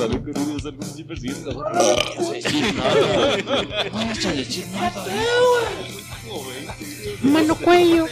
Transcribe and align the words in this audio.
sale 0.00 0.22
con 0.22 0.42
unos 0.42 0.64
algo 0.66 0.82
así 0.82 1.04
persiguiendo. 1.04 1.64
Mano 7.22 7.54
cuello. 7.56 8.06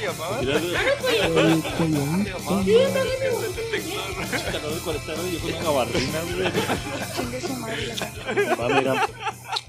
Calor 4.53 4.75
de 4.75 4.80
40 4.80 5.12
grados, 5.12 5.32
yo 5.32 5.39
con 5.41 5.51
una 5.51 5.62
gabardina, 5.62 6.21
güey. 6.23 6.53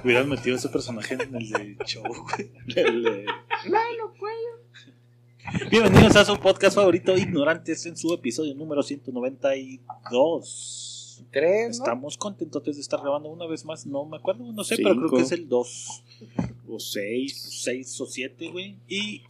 Hubieras 0.03 0.27
metido 0.27 0.55
ese 0.55 0.69
personaje 0.69 1.15
en 1.15 1.35
el 1.35 1.49
de 1.49 1.75
show, 1.85 2.03
güey. 2.03 2.51
De- 2.67 3.25
Mano 3.69 4.13
cuello. 4.17 4.59
Bienvenidos 5.69 6.15
a 6.15 6.23
su 6.25 6.37
podcast 6.39 6.75
favorito, 6.75 7.17
Ignorantes, 7.17 7.85
en 7.85 7.97
su 7.97 8.13
episodio 8.13 8.53
número 8.55 8.81
192. 8.83 10.88
Tres, 11.31 11.77
¿no? 11.79 11.83
Estamos 11.85 12.17
contentos 12.17 12.63
de 12.63 12.71
estar 12.71 12.99
grabando 13.01 13.29
una 13.29 13.45
vez 13.47 13.65
más. 13.65 13.85
No 13.85 14.05
me 14.05 14.17
acuerdo, 14.17 14.51
no 14.51 14.63
sé, 14.63 14.77
pero 14.77 14.91
creo 14.95 15.01
Cinco. 15.09 15.15
que 15.17 15.21
es 15.23 15.31
el 15.31 15.47
2 15.49 16.03
o 16.69 16.79
6, 16.79 17.61
6 17.63 18.01
o 18.01 18.05
7, 18.05 18.49
güey. 18.51 18.77
Y 18.87 19.23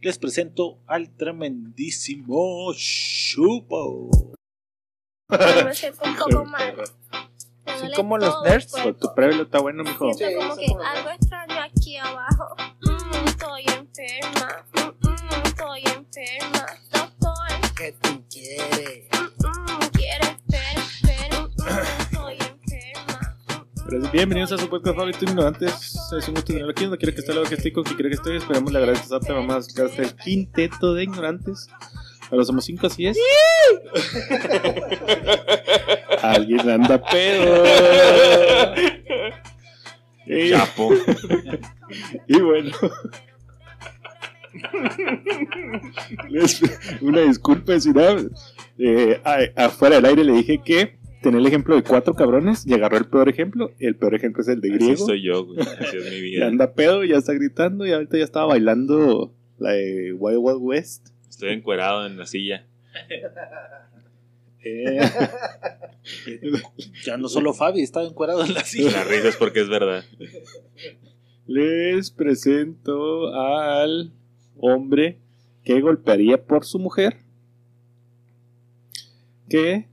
les 0.00 0.18
presento 0.18 0.78
al 0.86 1.10
tremendísimo 1.10 2.72
Chupo. 2.74 4.10
Me 5.28 5.74
siento 5.74 6.00
un 6.04 6.16
poco 6.16 6.44
mal. 6.44 6.74
Duele 7.80 7.94
como 7.94 8.18
los 8.18 8.42
nerds. 8.42 8.72
cuerpo. 8.72 8.94
Tu 9.08 9.14
previo 9.14 9.42
está 9.42 9.60
bueno, 9.60 9.84
mijo. 9.84 10.12
Siento 10.14 10.40
como 10.40 10.56
que 10.56 10.66
algo 10.66 11.10
extraño 11.10 11.60
aquí 11.60 11.96
abajo. 11.96 12.56
Mm, 12.82 13.26
estoy 13.28 13.62
enferma. 13.62 14.66
Mm, 14.74 15.06
mm, 15.08 15.46
estoy 15.46 15.80
enferma. 15.82 16.66
Doctor, 16.92 17.74
¿Qué 17.76 17.92
tú 18.02 18.24
quieres? 18.28 19.08
mm, 19.12 19.46
mm, 19.46 19.90
quiere 19.92 20.26
ver, 20.28 20.36
ver. 20.36 20.39
Mm, 20.39 20.39
estoy 21.66 22.34
enferma. 22.34 23.36
Pero 23.88 24.10
bienvenidos 24.12 24.52
a 24.52 24.58
su 24.58 24.68
podcast 24.68 24.96
favorito 24.96 25.24
ignorantes. 25.24 25.96
Es 26.16 26.28
un 26.28 26.34
gusto 26.34 26.52
tenerlo 26.52 26.70
aquí. 26.70 26.86
No 26.86 26.96
quiero 26.96 27.14
que 27.14 27.20
esté 27.20 27.34
lo 27.34 27.42
que 27.44 27.54
estoy 27.54 27.72
con 27.72 27.84
quien 27.84 27.96
quiera 27.96 28.10
que 28.10 28.16
esté. 28.16 28.36
Esperamos 28.36 28.72
le 28.72 28.78
agradezco 28.78 29.14
a 29.14 29.18
vamos 29.32 29.54
a 29.54 29.58
escuchar 29.58 29.86
este 29.86 30.14
quinteto 30.22 30.94
de 30.94 31.04
ignorantes. 31.04 31.68
Ahora 32.30 32.44
somos 32.44 32.64
cinco, 32.64 32.86
así 32.86 33.06
es. 33.06 33.18
Alguien 36.22 36.70
anda 36.70 37.02
pedo. 37.02 37.64
Y, 40.32 40.50
Chapo. 40.50 40.90
y 42.28 42.40
bueno. 42.40 42.70
Les- 46.28 46.62
una 47.00 47.22
disculpa 47.22 47.80
si 47.80 47.90
no, 47.90 48.02
eh, 48.78 49.20
afuera 49.56 49.96
del 49.96 50.04
aire 50.04 50.22
le 50.22 50.34
dije 50.34 50.62
que 50.64 50.99
tenía 51.22 51.40
el 51.40 51.46
ejemplo 51.46 51.74
de 51.76 51.82
cuatro 51.82 52.14
cabrones 52.14 52.66
y 52.66 52.74
agarró 52.74 52.96
el 52.98 53.06
peor 53.06 53.28
ejemplo. 53.28 53.72
El 53.78 53.96
peor 53.96 54.14
ejemplo 54.14 54.42
es 54.42 54.48
el 54.48 54.60
de 54.60 54.68
Así 54.68 54.78
griego. 54.78 55.06
soy 55.06 55.22
yo, 55.22 55.44
güey. 55.46 55.60
Así 55.60 55.96
es 55.96 56.04
mi 56.22 56.28
Y 56.36 56.42
anda 56.42 56.72
pedo, 56.74 57.04
ya 57.04 57.16
está 57.16 57.32
gritando 57.32 57.86
y 57.86 57.92
ahorita 57.92 58.18
ya 58.18 58.24
estaba 58.24 58.46
bailando 58.46 59.32
la 59.58 59.72
de 59.72 60.12
Wild 60.12 60.38
Wild 60.40 60.58
West. 60.60 61.08
Estoy 61.28 61.50
encuerado 61.50 62.06
en 62.06 62.16
la 62.18 62.26
silla. 62.26 62.66
Eh, 64.62 65.00
Ya 67.06 67.16
no 67.16 67.28
solo 67.28 67.54
Fabi, 67.54 67.80
estaba 67.80 68.06
encuadrado 68.06 68.44
en 68.44 68.52
la 68.52 68.62
silla. 68.64 68.90
La 68.90 69.04
risa 69.04 69.28
es 69.28 69.36
porque 69.36 69.60
es 69.62 69.68
verdad. 69.70 70.04
les 71.46 72.10
presento 72.10 73.34
al 73.34 74.12
hombre 74.58 75.18
que 75.64 75.80
golpearía 75.80 76.44
por 76.44 76.66
su 76.66 76.78
mujer. 76.78 77.16
Que 79.48 79.88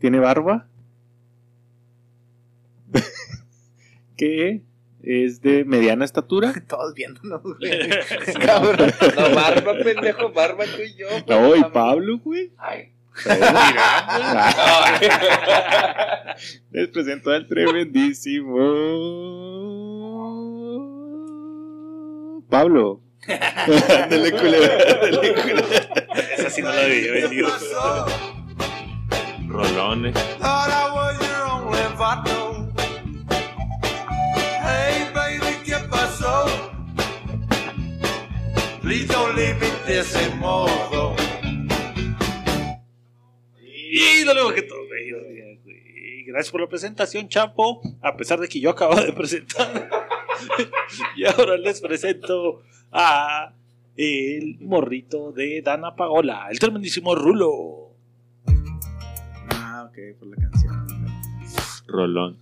tiene 0.00 0.18
barba. 0.18 0.66
que 4.16 4.62
es 5.02 5.40
de 5.42 5.64
mediana 5.64 6.04
estatura. 6.04 6.52
Todos 6.68 6.94
viéndonos, 6.94 7.42
güey. 7.42 7.58
Cabrón. 8.44 8.92
No, 9.16 9.34
barba, 9.34 9.74
pendejo, 9.84 10.32
barba 10.32 10.64
tú 10.64 10.82
y 10.82 10.94
yo. 10.96 11.06
No, 11.28 11.54
y 11.54 11.60
güey. 11.60 11.72
Pablo, 11.72 12.18
güey. 12.18 12.50
Ay. 12.58 12.92
Les 16.70 16.88
presento 16.88 17.30
al 17.30 17.46
tremendísimo 17.48 18.56
Pablo. 22.48 23.02
Ándale, 23.26 24.32
culero. 24.32 24.72
Esa 26.38 26.50
sí 26.50 26.62
no 26.62 26.72
la 26.72 26.84
vi. 26.86 27.42
Rolones. 29.60 30.14
Thought 30.38 30.70
I 30.70 30.84
was 30.96 31.16
your 31.20 31.42
only 31.52 31.84
vato. 32.00 32.38
Hey, 34.64 35.10
baby, 35.12 35.52
¿qué 35.64 35.76
pasó? 35.90 36.46
Please 38.80 39.06
don't 39.06 39.36
leave 39.36 39.60
me 39.60 39.68
de 39.86 40.00
ese 40.00 40.34
modo. 40.36 41.14
Y 43.62 44.24
lo 44.24 44.32
luego 44.32 44.54
que 44.54 44.62
todo, 44.62 44.86
güey. 44.86 46.24
Gracias 46.26 46.50
por 46.52 46.60
la 46.62 46.68
presentación, 46.68 47.28
Chapo. 47.28 47.82
A 48.00 48.16
pesar 48.16 48.40
de 48.40 48.48
que 48.48 48.60
yo 48.60 48.70
acabo 48.70 48.94
de 48.94 49.12
presentar. 49.12 49.90
y 51.16 51.26
ahora 51.26 51.56
les 51.58 51.80
presento 51.80 52.62
a 52.92 53.52
el 53.96 54.56
morrito 54.60 55.32
de 55.32 55.60
Dana 55.60 55.94
Paola, 55.94 56.48
el 56.50 56.58
tremendísimo 56.58 57.14
Rulo. 57.14 57.79
Ok, 60.00 60.18
por 60.18 60.28
la 60.28 60.36
canción. 60.36 60.86
Rolón. 61.86 62.38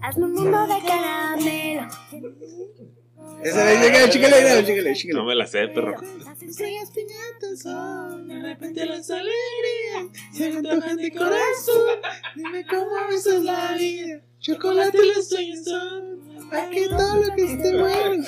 hazme 0.00 0.24
un 0.26 0.32
mundo 0.34 0.66
de 0.66 0.78
caramelo. 0.86 1.88
Esa 3.42 3.64
vez 3.64 3.80
llega, 3.80 4.08
chícale, 4.10 4.64
chícale, 4.64 4.94
chícale. 4.94 5.18
No 5.18 5.24
me 5.24 5.34
la 5.34 5.46
sé, 5.46 5.68
perro. 5.68 5.96
Estrellas 6.40 6.90
piñatas 6.90 7.60
son. 7.62 8.28
De 8.28 8.40
repente 8.42 8.84
las 8.86 9.10
alegrías 9.10 10.06
se 10.36 10.50
me 10.50 10.58
antojan 10.68 10.96
de 10.96 11.10
corazón. 11.12 11.98
Dime 12.36 12.64
cómo 12.66 12.90
besas 13.08 13.42
la 13.42 13.72
vida. 13.72 14.20
Chocolate 14.40 14.98
los 15.14 15.28
sueños 15.28 15.64
son. 15.64 16.20
Aquí 16.52 16.86
todo 16.90 17.16
lo 17.16 17.34
que 17.34 17.44
esté 17.44 17.76
bueno. 17.78 18.24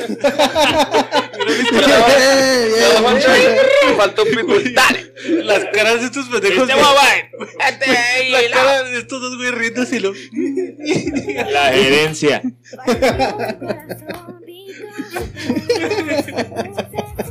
Faltó 3.97 4.25
un. 4.25 4.63
Dale. 4.75 5.13
Las 5.45 5.65
caras 5.67 6.01
de 6.01 6.07
estos 6.07 6.27
pendejos. 6.29 6.69
Este 6.69 7.91
de 8.91 8.99
estos 8.99 9.21
dos 9.21 9.37
güey 9.37 9.51
lo- 10.01 10.15
La 11.51 11.73
herencia. 11.75 12.43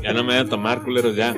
Ya 0.01 0.13
no 0.13 0.24
me 0.24 0.34
voy 0.38 0.46
a 0.46 0.50
tomar, 0.50 0.81
culeros, 0.84 1.16
ya. 1.16 1.34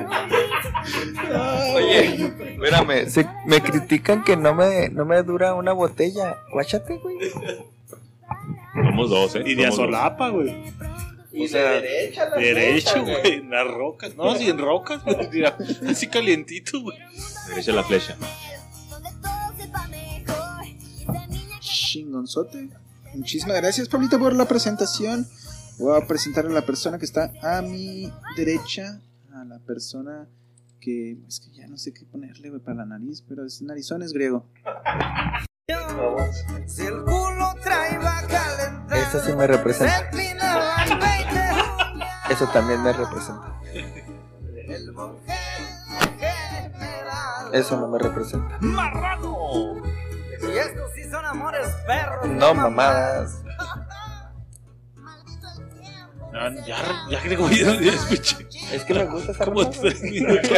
Oye, 1.74 2.32
espérame. 2.54 3.08
se- 3.10 3.28
me 3.46 3.60
critican 3.60 4.24
que 4.24 4.36
no 4.36 4.54
me, 4.54 4.88
no 4.88 5.04
me 5.04 5.22
dura 5.22 5.54
una 5.54 5.72
botella. 5.72 6.36
Guáchate, 6.52 6.96
güey. 6.98 7.16
Somos 8.74 9.10
dos, 9.10 9.36
¿eh? 9.36 9.42
Y 9.46 9.54
de 9.54 9.66
azolapa, 9.66 10.28
güey. 10.30 10.54
Y 11.32 11.48
de 11.48 11.58
derecha 11.60 12.28
la 12.30 12.36
Derecho, 12.36 13.02
güey. 13.02 13.34
En 13.34 13.50
las 13.50 13.66
rocas. 13.66 14.14
No, 14.16 14.34
si 14.36 14.48
en 14.48 14.58
rocas, 14.58 15.02
güey. 15.04 15.44
Así 15.88 16.06
calientito, 16.08 16.80
güey. 16.80 16.98
Derecha 17.48 17.72
la 17.72 17.84
flecha. 17.84 18.16
Chingonzote. 21.60 22.68
Muchísimas 23.14 23.56
gracias, 23.56 23.88
Pablito, 23.88 24.18
por 24.18 24.34
la 24.34 24.44
presentación. 24.46 25.26
Voy 25.78 26.00
a 26.00 26.06
presentar 26.06 26.46
a 26.46 26.48
la 26.48 26.62
persona 26.62 26.98
que 26.98 27.04
está 27.04 27.32
a 27.42 27.60
mi 27.60 28.10
derecha. 28.36 29.00
A 29.32 29.44
la 29.44 29.58
persona 29.58 30.26
que. 30.80 31.18
Es 31.28 31.40
que 31.40 31.50
ya 31.52 31.66
no 31.66 31.76
sé 31.76 31.92
qué 31.92 32.06
ponerle, 32.06 32.48
güey, 32.48 32.62
para 32.62 32.78
la 32.78 32.86
nariz, 32.86 33.22
pero 33.28 33.44
es 33.44 33.60
narizón, 33.60 34.02
es 34.02 34.12
griego. 34.12 34.46
Si 36.66 36.82
el 36.82 37.02
culo 37.02 37.54
trae 37.62 37.98
va. 37.98 38.16
Eso 38.94 39.20
sí 39.20 39.32
me 39.34 39.46
representa. 39.46 40.10
Eso 42.30 42.48
también 42.52 42.82
me 42.82 42.92
representa. 42.92 43.60
Eso 47.52 47.80
no 47.80 47.88
me 47.88 47.98
representa. 47.98 48.58
¡Marrano! 48.60 49.76
Y 50.42 50.58
estos 50.58 50.92
sí 50.94 51.04
son 51.10 51.24
amores 51.24 51.68
perros. 51.86 52.28
No 52.28 52.54
mamadas. 52.54 53.42
Ah, 56.38 56.50
ya, 56.66 56.76
ya 57.10 57.20
creo 57.22 57.48
que 57.48 57.56
ya 57.56 57.72
escuché. 57.72 58.46
Es 58.72 58.84
que 58.84 58.94
me 58.94 59.04
gusta 59.06 59.32
esa 59.32 59.44
Como 59.44 59.68
tres 59.70 60.02
minutos. 60.02 60.50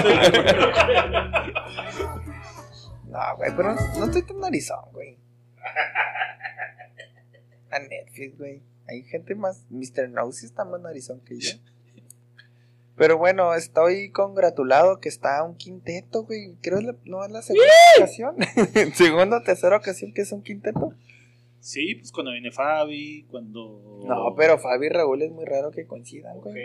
No, 3.08 3.36
güey, 3.36 3.50
pero 3.56 3.74
no 3.74 4.04
estoy 4.04 4.22
tan 4.22 4.40
narizón, 4.40 4.84
güey. 4.92 5.18
A 7.70 7.78
Netflix, 7.78 8.38
güey. 8.38 8.62
Hay 8.88 9.02
gente 9.04 9.34
más. 9.34 9.64
Mr. 9.70 10.08
Nosy 10.10 10.46
está 10.46 10.64
más 10.64 10.80
narizón 10.80 11.20
que 11.20 11.38
yo. 11.38 11.52
Pero 12.96 13.16
bueno, 13.16 13.54
estoy 13.54 14.10
congratulado 14.10 14.98
que 15.00 15.08
está 15.08 15.42
un 15.44 15.56
quinteto, 15.56 16.24
güey. 16.24 16.56
Creo 16.60 16.78
que 16.78 16.84
es 16.84 16.86
la- 16.86 16.96
no 17.04 17.24
es 17.24 17.30
la 17.30 17.42
segunda 17.42 17.68
ocasión. 17.98 18.36
segunda 18.94 19.36
o 19.38 19.42
tercera 19.42 19.76
ocasión 19.76 20.12
que 20.12 20.22
es 20.22 20.32
un 20.32 20.42
quinteto. 20.42 20.94
Sí, 21.60 21.96
pues 21.96 22.12
cuando 22.12 22.32
viene 22.32 22.50
Fabi, 22.52 23.24
cuando. 23.30 24.00
No, 24.06 24.34
pero 24.36 24.58
Fabi 24.58 24.86
y 24.86 24.90
Raúl 24.90 25.22
es 25.22 25.30
muy 25.30 25.44
raro 25.44 25.70
que 25.70 25.86
coincidan, 25.86 26.38
güey. 26.40 26.56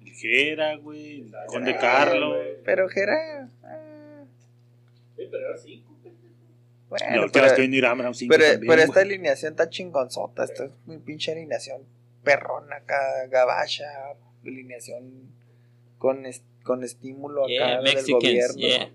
El 0.00 0.12
Jera, 0.12 0.76
güey. 0.76 1.20
El 1.22 1.32
Conde 1.46 1.76
Carlo. 1.76 2.34
Pero 2.64 2.88
Jera. 2.88 3.48
ah, 3.62 4.24
Bueno, 6.88 7.24
última 7.24 7.46
pero, 7.48 7.62
Irán 7.64 7.98
era 8.00 8.08
un 8.08 8.14
5 8.14 8.32
pero, 8.36 8.44
también. 8.52 8.70
pero 8.70 8.82
esta 8.82 8.92
güey. 9.02 9.06
alineación 9.14 9.52
está 9.52 9.68
chingonzota. 9.68 10.44
Esta 10.44 10.64
es 10.66 10.70
mi 10.86 10.98
pinche 10.98 11.32
alineación 11.32 11.82
perrona 12.22 12.76
acá, 12.76 13.26
gabacha. 13.28 13.84
Alineación 14.44 15.32
con, 15.98 16.22
con 16.62 16.84
estímulo 16.84 17.44
acá 17.44 17.50
Yeah, 17.52 17.74
del 17.76 17.84
Mexicans, 17.84 18.12
gobierno. 18.22 18.54
yeah. 18.56 18.90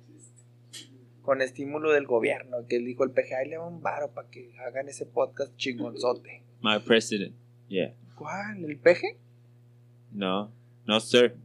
Con 1.30 1.44
estímulo 1.44 1.92
del 1.92 2.08
gobierno. 2.08 2.66
Que 2.68 2.80
dijo 2.80 3.04
el 3.04 3.12
PGA 3.12 3.44
le 3.48 3.58
va 3.58 3.68
un 3.68 3.84
varo 3.84 4.10
para 4.10 4.28
que 4.32 4.52
hagan 4.66 4.90
ese 4.90 5.06
podcast 5.06 5.56
chingonzote. 5.58 6.42
My 6.60 6.80
president. 6.80 7.36
Yeah. 7.68 7.94
¿Cuál? 8.16 8.66
¿El 8.66 8.80
PG? 8.80 9.16
No. 10.12 10.52
No, 10.88 11.00
sir. 11.00 11.36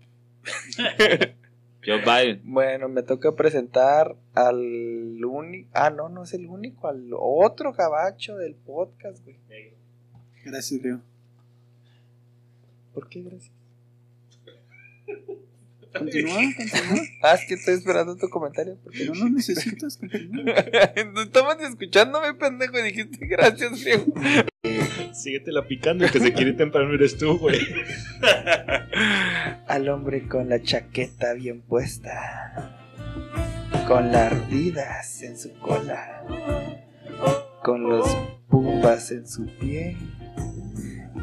Joe 1.85 2.01
Biden. 2.01 2.41
Bueno, 2.45 2.89
me 2.89 3.03
toca 3.03 3.37
presentar 3.37 4.17
al 4.33 5.23
único. 5.23 5.69
Ah, 5.75 5.91
no, 5.91 6.09
no 6.09 6.23
es 6.23 6.33
el 6.33 6.47
único, 6.47 6.89
al 6.89 7.11
otro 7.13 7.75
gabacho 7.75 8.39
del 8.39 8.55
podcast, 8.55 9.23
güey. 9.23 9.37
Gracias, 10.47 10.81
Leo. 10.81 11.03
¿Por 12.95 13.07
qué 13.11 13.21
gracias? 13.21 13.53
Continúa, 15.97 16.41
continúa. 16.57 17.05
Ah, 17.23 17.35
es 17.35 17.47
que 17.47 17.55
estoy 17.55 17.75
esperando 17.75 18.17
tu 18.17 18.29
comentario. 18.29 18.79
Porque 18.83 19.05
No 19.07 19.15
lo 19.15 19.29
necesitas, 19.31 19.97
continúa. 19.97 20.55
no 21.13 21.23
estabas 21.23 21.61
escuchándome, 21.61 22.35
pendejo, 22.35 22.79
y 22.79 22.83
dijiste 22.83 23.27
gracias, 23.27 23.85
Diego. 23.85 24.07
Síguetela 25.13 25.67
picando, 25.67 26.05
el 26.05 26.11
que 26.11 26.19
se 26.21 26.33
quiere 26.33 26.53
temprano 26.55 26.93
eres 26.95 27.17
tú, 27.17 27.39
güey. 27.39 27.61
Al 29.69 29.89
hombre 29.89 30.27
con 30.27 30.49
la 30.49 30.61
chaqueta 30.63 31.35
bien 31.35 31.63
puesta, 31.63 32.77
con 33.87 34.11
las 34.11 34.33
ardidas 34.33 35.23
en 35.23 35.39
su 35.39 35.53
cola, 35.61 36.25
con 37.63 37.89
los 37.89 38.07
pumbas 38.49 39.11
en 39.13 39.27
su 39.29 39.47
pie 39.59 39.97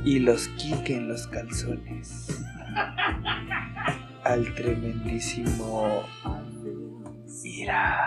y 0.06 0.20
los 0.20 0.48
kike 0.50 0.96
en 0.96 1.08
los 1.10 1.28
calzones. 1.28 2.28
Al 4.24 4.54
tremendísimo 4.56 6.04
Ira. 7.44 7.98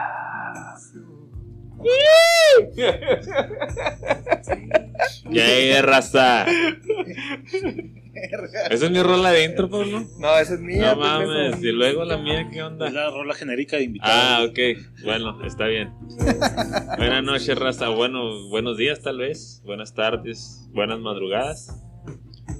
Ya, 5.30 5.82
raza. 5.82 6.46
Esa 8.70 8.86
es 8.86 8.90
mi 8.90 9.02
rola 9.02 9.30
adentro, 9.30 9.68
Pablo. 9.68 10.04
No, 10.18 10.38
esa 10.38 10.54
es 10.54 10.60
mía. 10.60 10.94
No 10.94 11.00
pendejo. 11.00 11.32
mames. 11.32 11.62
Y 11.62 11.72
luego 11.72 12.04
la 12.04 12.16
mía, 12.16 12.48
¿qué 12.50 12.58
Es 12.58 12.64
onda? 12.64 12.88
la 12.90 13.10
rola 13.10 13.34
genérica 13.34 13.76
de 13.76 13.84
invitado. 13.84 14.12
Ah, 14.14 14.44
ok. 14.48 14.58
Bueno, 15.04 15.44
está 15.44 15.66
bien. 15.66 15.92
Buenas 16.96 17.24
noches, 17.24 17.58
raza. 17.58 17.88
Bueno, 17.88 18.48
buenos 18.48 18.76
días, 18.78 19.02
tal 19.02 19.18
vez. 19.18 19.60
Buenas 19.64 19.94
tardes. 19.94 20.68
Buenas 20.72 21.00
madrugadas. 21.00 21.83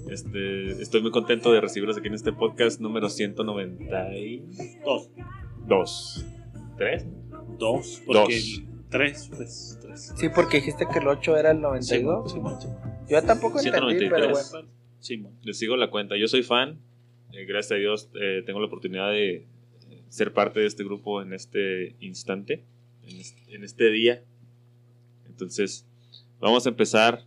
Este, 0.09 0.71
estoy 0.83 1.03
muy 1.03 1.11
contento 1.11 1.53
de 1.53 1.61
recibirlos 1.61 1.97
aquí 1.97 2.09
en 2.09 2.15
este 2.15 2.33
podcast 2.33 2.81
número 2.81 3.09
192. 3.09 5.11
Dos. 5.67 6.25
¿Tres? 6.77 7.07
Dos. 7.59 8.03
Porque 8.05 8.35
Dos. 8.35 8.63
tres, 8.91 9.31
pues. 9.35 9.79
Tres. 9.81 10.13
Sí, 10.17 10.29
porque 10.35 10.59
dijiste 10.59 10.87
que 10.93 10.99
el 10.99 11.09
8 11.09 11.37
era 11.37 11.53
el 11.53 11.61
92. 11.61 12.33
Simón, 12.33 12.61
Simón, 12.61 12.77
Yo 13.09 13.23
tampoco 13.23 13.59
entendí, 13.59 14.09
pero 14.09 14.35
193. 14.35 14.51
bueno. 14.53 14.69
Simón. 15.01 15.33
Les 15.43 15.59
sigo 15.59 15.77
la 15.77 15.91
cuenta. 15.91 16.17
Yo 16.17 16.29
soy 16.29 16.43
fan. 16.43 16.81
Eh, 17.33 17.45
gracias 17.47 17.73
a 17.73 17.77
Dios 17.77 18.11
eh, 18.21 18.43
tengo 18.45 18.61
la 18.61 18.67
oportunidad 18.67 19.11
de 19.11 19.35
eh, 19.37 19.47
ser 20.09 20.33
parte 20.33 20.61
de 20.61 20.67
este 20.67 20.85
grupo 20.85 21.23
en 21.23 21.33
este 21.33 21.97
instante, 22.01 22.65
en 23.03 23.21
este, 23.21 23.55
en 23.55 23.65
este 23.65 23.91
día. 23.91 24.23
Entonces, 25.27 25.87
vamos 26.39 26.67
a 26.67 26.69
empezar 26.69 27.25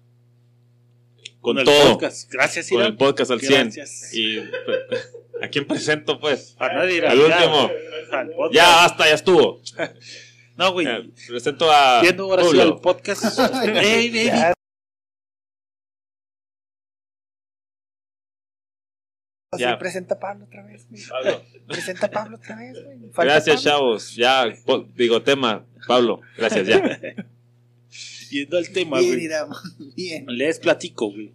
con, 1.42 1.57
el 1.60 1.66
todo, 1.66 1.92
podcast. 1.94 2.31
Gracias, 2.31 2.69
con 2.69 2.80
Irán. 2.80 2.92
el 2.92 2.98
podcast 2.98 3.31
al 3.31 3.39
100. 3.42 3.62
Gracias. 3.63 4.13
Y 4.13 4.39
¿a 5.42 5.48
quién 5.50 5.66
presento, 5.68 6.19
pues? 6.19 6.56
A 6.60 6.68
nadie, 6.74 6.95
Irán, 6.98 7.12
Al 7.12 7.19
último. 7.19 7.72
Al. 8.12 8.31
Ya, 8.51 8.68
basta, 8.68 9.06
ya 9.07 9.13
estuvo. 9.16 9.62
No, 10.57 10.72
güey. 10.72 10.88
Eh, 10.88 11.12
presento 11.28 11.72
a 11.72 12.01
Viendo 12.01 12.24
ahora 12.24 12.42
sí 12.42 12.48
Pablo. 12.50 12.63
al 12.63 12.81
podcast. 12.81 13.39
Ey, 13.63 14.10
baby. 14.10 14.25
Ya. 14.25 14.54
Sí, 19.56 19.62
Ya. 19.62 19.78
presenta 19.78 20.16
a 20.16 20.19
Pablo 20.19 20.45
otra 20.45 20.63
vez, 20.63 20.88
güey. 20.89 21.01
Pablo. 21.07 21.44
Presenta 21.68 22.07
a 22.07 22.10
Pablo 22.12 22.38
otra 22.38 22.56
vez, 22.56 22.84
güey. 22.84 22.98
Falta 23.13 23.34
Gracias, 23.34 23.57
Pablo. 23.57 23.69
chavos. 23.69 24.16
Ya, 24.16 24.45
digo, 24.95 25.22
tema. 25.22 25.63
Pablo, 25.88 26.22
gracias, 26.36 26.68
ya. 26.68 27.00
Yendo 28.29 28.57
al 28.57 28.69
tema, 28.69 29.00
Bien, 29.00 29.12
güey. 29.12 29.25
Irán, 29.25 29.50
bien. 29.95 30.25
Les 30.27 30.59
platico, 30.59 31.12
güey. 31.12 31.31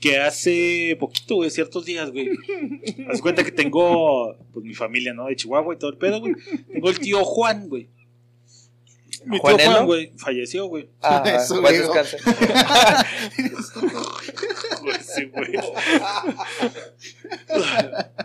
Que 0.00 0.18
hace 0.18 0.96
poquito, 0.98 1.36
güey, 1.36 1.50
ciertos 1.50 1.84
días, 1.84 2.10
güey. 2.10 2.30
Haz 3.08 3.20
cuenta 3.20 3.44
que 3.44 3.52
tengo, 3.52 4.36
pues, 4.52 4.64
mi 4.64 4.74
familia, 4.74 5.14
¿no? 5.14 5.26
De 5.26 5.36
Chihuahua 5.36 5.74
y 5.74 5.78
todo 5.78 5.90
el 5.90 5.96
pedo, 5.96 6.20
güey. 6.20 6.34
Tengo 6.72 6.90
el 6.90 6.98
tío 6.98 7.24
Juan, 7.24 7.68
güey. 7.68 7.88
Mi 9.24 9.38
tío 9.38 9.40
¿Juanelo? 9.40 9.70
Juan, 9.70 9.86
güey, 9.86 10.12
falleció, 10.16 10.66
güey. 10.66 10.88
Ah, 11.00 11.22
Eso, 11.44 11.60
descanse. 11.60 12.18
Sí, 15.00 15.24
güey. 15.26 15.52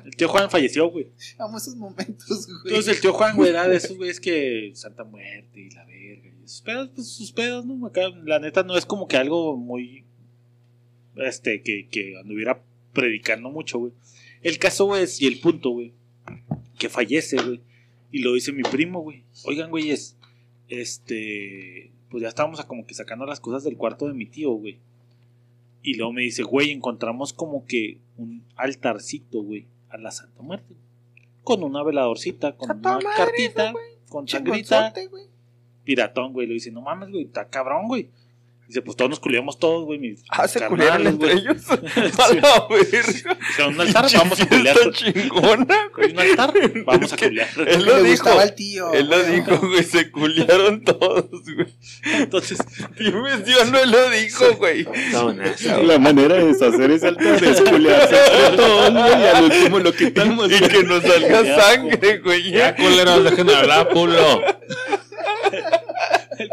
El 0.05 0.15
tío 0.15 0.27
Juan 0.27 0.49
falleció, 0.49 0.89
güey. 0.89 1.11
Amo 1.37 1.57
esos 1.57 1.75
momentos, 1.75 2.47
güey. 2.47 2.57
Entonces 2.65 2.95
el 2.95 3.01
tío 3.01 3.13
Juan, 3.13 3.35
güey, 3.35 3.51
era 3.51 3.67
de 3.67 3.77
esos 3.77 3.95
güeyes 3.95 4.19
que 4.19 4.71
Santa 4.73 5.03
Muerte 5.03 5.59
y 5.59 5.69
la 5.69 5.85
verga. 5.85 6.31
Sus 6.47 6.61
pedos, 6.61 6.89
pues 6.95 7.07
sus 7.09 7.33
pedos, 7.33 7.65
¿no? 7.65 7.85
Acá, 7.85 8.03
la 8.23 8.39
neta, 8.39 8.63
no 8.63 8.77
es 8.77 8.85
como 8.85 9.09
que 9.09 9.17
algo 9.17 9.57
muy. 9.57 10.05
Este, 11.17 11.61
que, 11.61 11.89
que 11.89 12.17
anduviera 12.17 12.63
predicando 12.93 13.49
mucho, 13.49 13.79
güey. 13.79 13.91
El 14.41 14.57
caso, 14.57 14.85
güey, 14.85 15.03
es, 15.03 15.21
y 15.21 15.27
el 15.27 15.41
punto, 15.41 15.71
güey, 15.71 15.91
que 16.79 16.87
fallece, 16.87 17.35
güey. 17.35 17.59
Y 18.13 18.19
lo 18.19 18.33
dice 18.33 18.53
mi 18.53 18.63
primo, 18.63 19.01
güey. 19.01 19.23
Oigan, 19.43 19.69
güeyes, 19.69 20.15
este. 20.69 21.91
Pues 22.09 22.21
ya 22.23 22.29
estábamos 22.29 22.63
como 22.63 22.87
que 22.87 22.93
sacando 22.93 23.25
las 23.25 23.41
cosas 23.41 23.65
del 23.65 23.75
cuarto 23.75 24.07
de 24.07 24.13
mi 24.13 24.25
tío, 24.25 24.51
güey. 24.53 24.79
Y 25.83 25.95
luego 25.95 26.13
me 26.13 26.21
dice, 26.21 26.43
güey, 26.43 26.71
encontramos 26.71 27.33
como 27.33 27.65
que 27.65 27.97
un 28.15 28.45
altarcito, 28.55 29.41
güey, 29.41 29.67
a 29.89 29.97
la 29.97 30.11
Santa 30.11 30.41
Muerte. 30.41 30.75
Con 31.43 31.61
una 31.63 31.83
veladorcita, 31.83 32.55
con 32.55 32.71
una 32.71 32.93
madre, 32.93 33.07
cartita, 33.17 33.73
con 34.07 34.29
sangrita, 34.29 34.93
güey. 35.09 35.36
Piratón, 35.87 36.33
güey. 36.33 36.45
Le 36.45 36.53
dice, 36.55 36.69
no 36.69 36.81
mames, 36.81 37.09
güey, 37.09 37.23
está 37.23 37.47
cabrón, 37.47 37.87
güey. 37.87 38.09
Dice, 38.67 38.81
pues 38.81 38.97
todos 38.97 39.09
nos 39.09 39.21
culiamos 39.21 39.57
todos, 39.59 39.85
güey. 39.85 39.97
mis- 39.97 40.25
Ah, 40.29 40.41
mis 40.41 40.51
se 40.51 40.65
culiaron 40.67 41.07
entre 41.07 41.35
güey. 41.35 41.39
ellos. 41.39 41.63
A 41.69 42.33
la 42.33 42.67
verga. 42.67 43.37
Un 43.69 43.79
altar, 43.79 44.07
vamos 44.13 44.39
a 44.41 44.43
Está 44.43 44.55
culiar. 44.57 44.77
chingona, 44.91 45.77
güey. 45.95 46.11
Un 46.11 46.19
altar, 46.19 46.53
vamos 46.85 47.13
a 47.13 47.15
culiar. 47.15 47.47
Él 47.65 47.85
lo 47.85 47.97
le 48.01 48.09
dijo. 48.09 48.27
al 48.27 48.55
tío. 48.55 48.91
Él 48.93 49.09
lo 49.09 49.23
dijo, 49.23 49.57
güey. 49.69 49.83
Se 49.85 50.11
culiaron 50.11 50.83
todos, 50.83 51.29
güey. 51.29 51.67
Entonces, 52.15 52.57
mencionó, 52.99 53.79
él 53.79 53.89
lo 53.91 54.09
dijo, 54.09 54.43
güey. 54.57 54.85
La 55.85 55.97
manera 55.97 56.35
de 56.35 56.47
deshacer 56.47 56.91
ese 56.91 57.07
altar 57.07 57.41
es 57.41 57.61
culiarse 57.61 58.15
entre 58.17 58.57
todos, 58.57 58.91
güey, 58.91 59.21
y 59.21 59.25
al 59.27 59.43
último 59.45 59.79
lo 59.79 59.93
quitamos. 59.93 60.51
Y 60.51 60.59
que 60.67 60.83
nos 60.83 61.03
salga 61.03 61.61
sangre, 61.61 62.17
güey. 62.17 62.51
Ya, 62.51 62.75
culeros, 62.75 63.23
déjenme 63.23 63.55
hablar, 63.55 63.87
pulo. 63.93 64.41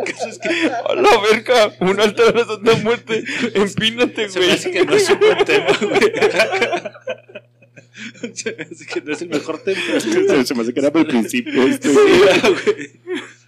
el 0.08 0.14
caso 0.14 0.28
es 0.28 0.38
que 0.38 0.48
A 0.48 0.94
la 0.94 1.20
verga, 1.30 1.72
un 1.80 2.00
altar 2.00 2.28
a 2.34 2.38
la 2.38 2.44
Santa 2.44 2.74
Muerte. 2.76 3.24
Empínate, 3.54 4.28
se 4.28 4.38
me 4.38 4.46
güey. 4.46 4.56
hace 4.56 4.70
que 4.70 4.84
no 4.84 4.94
es 4.94 5.08
un 5.10 5.18
buen 5.20 5.44
tema, 5.44 5.78
güey. 5.80 6.12
Se 8.34 8.52
me 8.56 8.62
hace 8.64 8.86
que 8.86 9.00
no 9.02 9.12
es 9.12 9.22
el 9.22 9.28
mejor 9.28 9.62
tema. 9.62 9.80
Se, 10.00 10.44
se 10.44 10.54
me 10.54 10.62
hace 10.62 10.74
que 10.74 10.80
era 10.80 10.90
por 10.90 11.02
el 11.02 11.06
principio. 11.06 11.62
este. 11.62 11.90
Sí, 11.90 11.94
güey. 11.94 13.00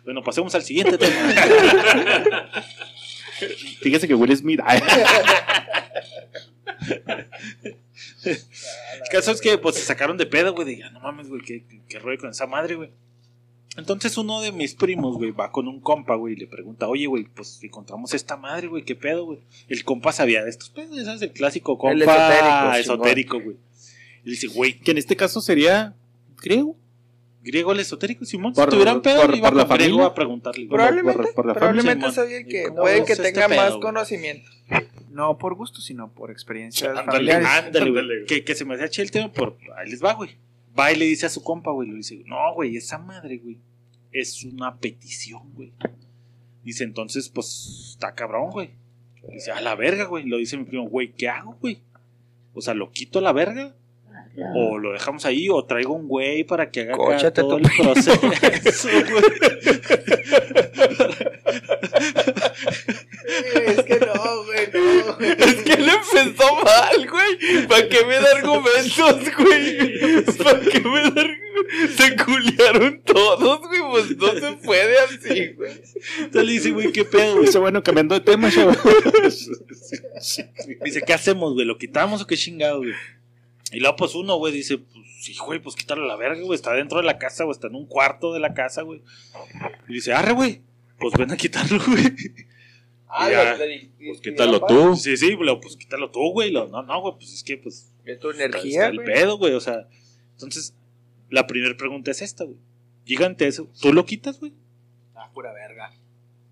Bueno, 0.04 0.22
pasemos 0.22 0.54
al 0.54 0.62
siguiente 0.62 0.96
tema. 0.98 1.34
Fíjese 3.82 4.06
que 4.06 4.14
Will 4.14 4.34
Smith. 4.36 4.60
ay, 4.64 4.80
El 8.24 8.44
caso 9.10 9.32
es 9.32 9.40
que 9.40 9.58
pues 9.58 9.76
se 9.76 9.82
sacaron 9.82 10.16
de 10.16 10.26
pedo, 10.26 10.52
güey. 10.54 10.76
De, 10.76 10.84
"Ah, 10.84 10.90
no 10.90 11.00
mames, 11.00 11.28
güey, 11.28 11.40
qué, 11.42 11.64
qué 11.88 11.98
rollo 11.98 12.18
con 12.18 12.30
esa 12.30 12.46
madre, 12.46 12.74
güey. 12.76 12.90
Entonces 13.76 14.16
uno 14.16 14.40
de 14.40 14.52
mis 14.52 14.74
primos, 14.74 15.16
güey, 15.16 15.32
va 15.32 15.50
con 15.52 15.68
un 15.68 15.80
compa, 15.80 16.14
güey, 16.14 16.34
y 16.34 16.36
le 16.36 16.46
pregunta, 16.46 16.88
oye, 16.88 17.06
güey, 17.06 17.24
pues 17.24 17.48
si 17.48 17.66
encontramos 17.66 18.14
esta 18.14 18.36
madre, 18.36 18.68
güey, 18.68 18.84
¿qué 18.84 18.94
pedo, 18.94 19.24
güey? 19.26 19.38
El 19.68 19.84
compa 19.84 20.12
sabía 20.12 20.42
de 20.44 20.50
estos 20.50 20.70
pedos, 20.70 20.96
¿sabes? 21.04 21.20
El 21.22 21.32
clásico 21.32 21.76
compa 21.76 21.92
El 21.92 22.02
esotérico, 22.02 22.72
esotérico, 22.76 23.40
güey. 23.40 23.56
Y 24.24 24.28
le 24.28 24.30
dice, 24.32 24.46
güey, 24.48 24.78
Que 24.78 24.92
en 24.92 24.98
este 24.98 25.14
caso 25.16 25.40
sería 25.40 25.94
griego. 26.42 26.74
griego 27.42 27.72
el 27.72 27.80
esotérico, 27.80 28.24
Simón, 28.24 28.54
Por- 28.54 28.64
si 28.64 28.70
tuvieran 28.70 29.02
pedo, 29.02 29.22
por- 29.26 29.36
iba 29.36 29.48
por 29.50 29.56
la 29.56 29.66
con 29.66 29.76
griego 29.76 29.92
familia. 29.98 30.06
a 30.10 30.14
preguntarle. 30.14 30.64
güey. 30.66 30.68
Probablemente, 30.76 31.22
por- 31.22 31.34
por 31.34 31.46
la 31.46 31.54
probablemente 31.54 32.06
familia, 32.10 32.12
soy 32.24 32.32
el 32.32 32.38
Simón. 32.38 32.50
que 32.50 32.60
¿Y 32.62 32.64
cómo 32.68 32.80
puede 32.80 33.04
que 33.04 33.12
este 33.12 33.32
tenga 33.32 33.48
pedo, 33.48 33.56
más 33.60 33.68
güey? 33.70 33.80
conocimiento. 33.82 34.50
No 35.10 35.38
por 35.38 35.54
gusto, 35.54 35.80
sino 35.80 36.10
por 36.12 36.30
experiencias 36.30 36.96
Ándale, 36.98 37.32
ándale, 37.32 37.40
güey. 37.40 37.58
Ándale, 37.68 37.90
güey. 38.16 38.26
Que, 38.26 38.42
que 38.44 38.54
se 38.54 38.64
me 38.64 38.74
hacía 38.74 38.88
chido 38.88 39.04
el 39.04 39.10
tema, 39.12 39.32
por 39.32 39.56
ahí 39.76 39.88
les 39.90 40.02
va, 40.02 40.14
güey. 40.14 40.30
Va 40.78 40.92
y 40.92 40.96
le 40.96 41.04
dice 41.06 41.26
a 41.26 41.30
su 41.30 41.42
compa, 41.42 41.70
güey, 41.70 41.88
le 41.88 41.96
dice, 41.96 42.22
no, 42.26 42.54
güey, 42.54 42.76
esa 42.76 42.98
madre, 42.98 43.38
güey, 43.38 43.58
es 44.12 44.44
una 44.44 44.76
petición, 44.76 45.42
güey. 45.54 45.72
Dice, 46.62 46.84
entonces, 46.84 47.28
pues, 47.28 47.92
está 47.92 48.14
cabrón, 48.14 48.50
güey. 48.50 48.70
Dice, 49.30 49.52
a 49.52 49.60
la 49.60 49.74
verga, 49.74 50.04
güey. 50.04 50.24
Lo 50.24 50.38
dice 50.38 50.56
mi 50.56 50.64
primo, 50.64 50.88
güey, 50.88 51.12
¿qué 51.12 51.28
hago, 51.28 51.56
güey? 51.60 51.80
O 52.54 52.60
sea, 52.60 52.74
¿lo 52.74 52.90
quito 52.90 53.18
a 53.18 53.22
la 53.22 53.32
verga? 53.32 53.74
O 54.54 54.78
lo 54.78 54.92
dejamos 54.92 55.24
ahí, 55.24 55.48
o 55.48 55.64
traigo 55.64 55.94
un 55.94 56.08
güey 56.08 56.44
para 56.44 56.70
que 56.70 56.82
haga 56.82 56.94
acá 56.94 57.32
todo 57.32 57.56
tu 57.58 57.68
el 57.68 57.72
proceso, 57.82 58.20
güey. 58.20 58.34
Es 63.66 63.82
que 63.82 63.98
no, 63.98 64.44
güey, 64.44 64.68
no. 64.72 65.18
Es 65.20 65.62
empezó 66.14 66.54
mal, 66.56 67.08
güey. 67.08 67.66
¿Para 67.66 67.88
qué 67.88 68.04
me 68.04 68.14
da 68.14 68.30
argumentos, 68.36 69.36
güey? 69.36 70.24
¿Para 70.36 70.60
qué 70.60 70.80
me 70.80 71.00
da 71.02 71.20
argumentos? 71.20 71.46
Se 71.96 72.16
culiaron 72.16 73.02
todos, 73.02 73.60
güey. 73.60 73.80
Pues 73.90 74.16
no 74.16 74.32
se 74.34 74.52
puede 74.62 74.98
así, 74.98 75.48
güey. 75.54 75.72
Entonces 76.18 76.44
le 76.44 76.52
dice, 76.52 76.70
güey, 76.70 76.92
¿qué 76.92 77.04
pedo? 77.04 77.40
Dice, 77.40 77.58
bueno, 77.58 77.82
cambiando 77.82 78.14
de 78.14 78.20
tema, 78.20 78.50
chavo. 78.50 78.72
Dice, 80.84 81.02
¿qué 81.06 81.12
hacemos, 81.12 81.54
güey? 81.54 81.66
¿Lo 81.66 81.78
quitamos 81.78 82.22
o 82.22 82.26
qué 82.26 82.36
chingado, 82.36 82.78
güey? 82.78 82.92
Y 83.72 83.80
luego, 83.80 83.96
pues 83.96 84.14
uno, 84.14 84.36
güey, 84.36 84.52
dice, 84.52 84.78
pues 84.78 85.06
sí, 85.20 85.34
güey, 85.44 85.60
pues 85.60 85.74
quítalo 85.74 86.04
a 86.04 86.06
la 86.06 86.16
verga, 86.16 86.40
güey. 86.40 86.54
Está 86.54 86.72
dentro 86.72 86.98
de 86.98 87.04
la 87.04 87.18
casa, 87.18 87.44
o 87.44 87.50
está 87.50 87.66
en 87.66 87.74
un 87.74 87.86
cuarto 87.86 88.32
de 88.32 88.40
la 88.40 88.54
casa, 88.54 88.82
güey. 88.82 89.02
Y 89.88 89.94
dice, 89.94 90.12
arre, 90.12 90.32
güey. 90.32 90.62
Pues 90.98 91.14
ven 91.14 91.30
a 91.32 91.36
quitarlo, 91.36 91.80
güey. 91.86 92.14
Ah, 93.08 93.30
Ya. 93.30 93.56
le- 93.56 93.90
Pues 94.06 94.20
quítalo 94.20 94.60
tú. 94.66 94.96
Sí, 94.96 95.16
sí, 95.16 95.36
pero 95.38 95.60
pues 95.60 95.76
quítalo 95.76 96.10
tú, 96.10 96.30
güey. 96.32 96.50
Lo- 96.50 96.68
No, 96.68 96.82
no, 96.82 97.00
güey, 97.00 97.14
pues 97.16 97.32
es 97.32 97.42
que, 97.44 97.56
pues. 97.56 97.92
Es 98.04 98.18
tu 98.18 98.30
está- 98.30 98.44
energía, 98.44 98.80
está 98.80 98.88
el 98.88 98.96
güey. 98.96 99.06
pedo, 99.06 99.38
güey. 99.38 99.54
O 99.54 99.60
sea, 99.60 99.88
entonces, 100.32 100.74
la 101.30 101.46
primera 101.46 101.76
pregunta 101.76 102.10
es 102.10 102.22
esta, 102.22 102.44
güey. 102.44 102.56
Gigante 103.04 103.46
eso. 103.46 103.68
¿Tú 103.80 103.92
lo 103.92 104.04
quitas, 104.04 104.38
güey? 104.40 104.52
Ah, 105.14 105.30
pura 105.32 105.52
verga. 105.52 105.92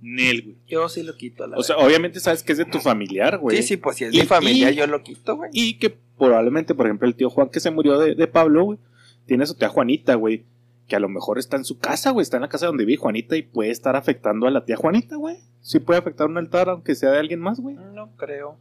Nel, 0.00 0.42
güey. 0.42 0.56
Yo 0.68 0.88
sí 0.88 1.02
lo 1.02 1.16
quito, 1.16 1.44
a 1.44 1.46
la 1.48 1.56
O 1.56 1.62
sea, 1.62 1.76
obviamente 1.78 2.20
sabes 2.20 2.42
que 2.42 2.52
es 2.52 2.58
de 2.58 2.64
tu 2.66 2.78
familiar, 2.78 3.38
güey. 3.38 3.56
Sí, 3.56 3.62
sí, 3.62 3.76
pues 3.76 3.96
si 3.96 4.04
es 4.04 4.14
Y- 4.14 4.20
mi 4.20 4.26
familia, 4.26 4.70
y- 4.70 4.76
yo 4.76 4.86
lo 4.86 5.02
quito, 5.02 5.36
güey. 5.36 5.50
Y 5.52 5.78
que 5.78 5.90
probablemente, 6.18 6.74
por 6.74 6.86
ejemplo, 6.86 7.08
el 7.08 7.14
tío 7.16 7.30
Juan 7.30 7.48
que 7.48 7.58
se 7.60 7.70
murió 7.70 7.98
de, 7.98 8.14
de 8.14 8.26
Pablo, 8.26 8.64
güey, 8.64 8.78
tiene 9.26 9.44
a 9.44 9.46
su 9.46 9.54
tía 9.54 9.68
Juanita, 9.68 10.14
güey, 10.14 10.44
que 10.88 10.96
a 10.96 11.00
lo 11.00 11.08
mejor 11.08 11.38
está 11.38 11.56
en 11.56 11.64
su 11.64 11.78
casa, 11.78 12.10
güey, 12.10 12.22
está 12.22 12.36
en 12.36 12.42
la 12.42 12.48
casa 12.48 12.66
donde 12.66 12.84
vive 12.84 12.98
Juanita 12.98 13.36
y 13.36 13.42
puede 13.42 13.70
estar 13.70 13.96
afectando 13.96 14.46
a 14.46 14.50
la 14.50 14.64
tía 14.64 14.76
Juanita, 14.76 15.16
güey. 15.16 15.38
Sí 15.60 15.80
puede 15.80 15.98
afectar 15.98 16.26
un 16.28 16.36
altar, 16.36 16.68
aunque 16.68 16.94
sea 16.94 17.10
de 17.10 17.18
alguien 17.18 17.40
más, 17.40 17.60
güey. 17.60 17.76
No 17.76 18.14
creo. 18.16 18.58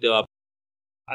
Te 0.00 0.08
va. 0.08 0.24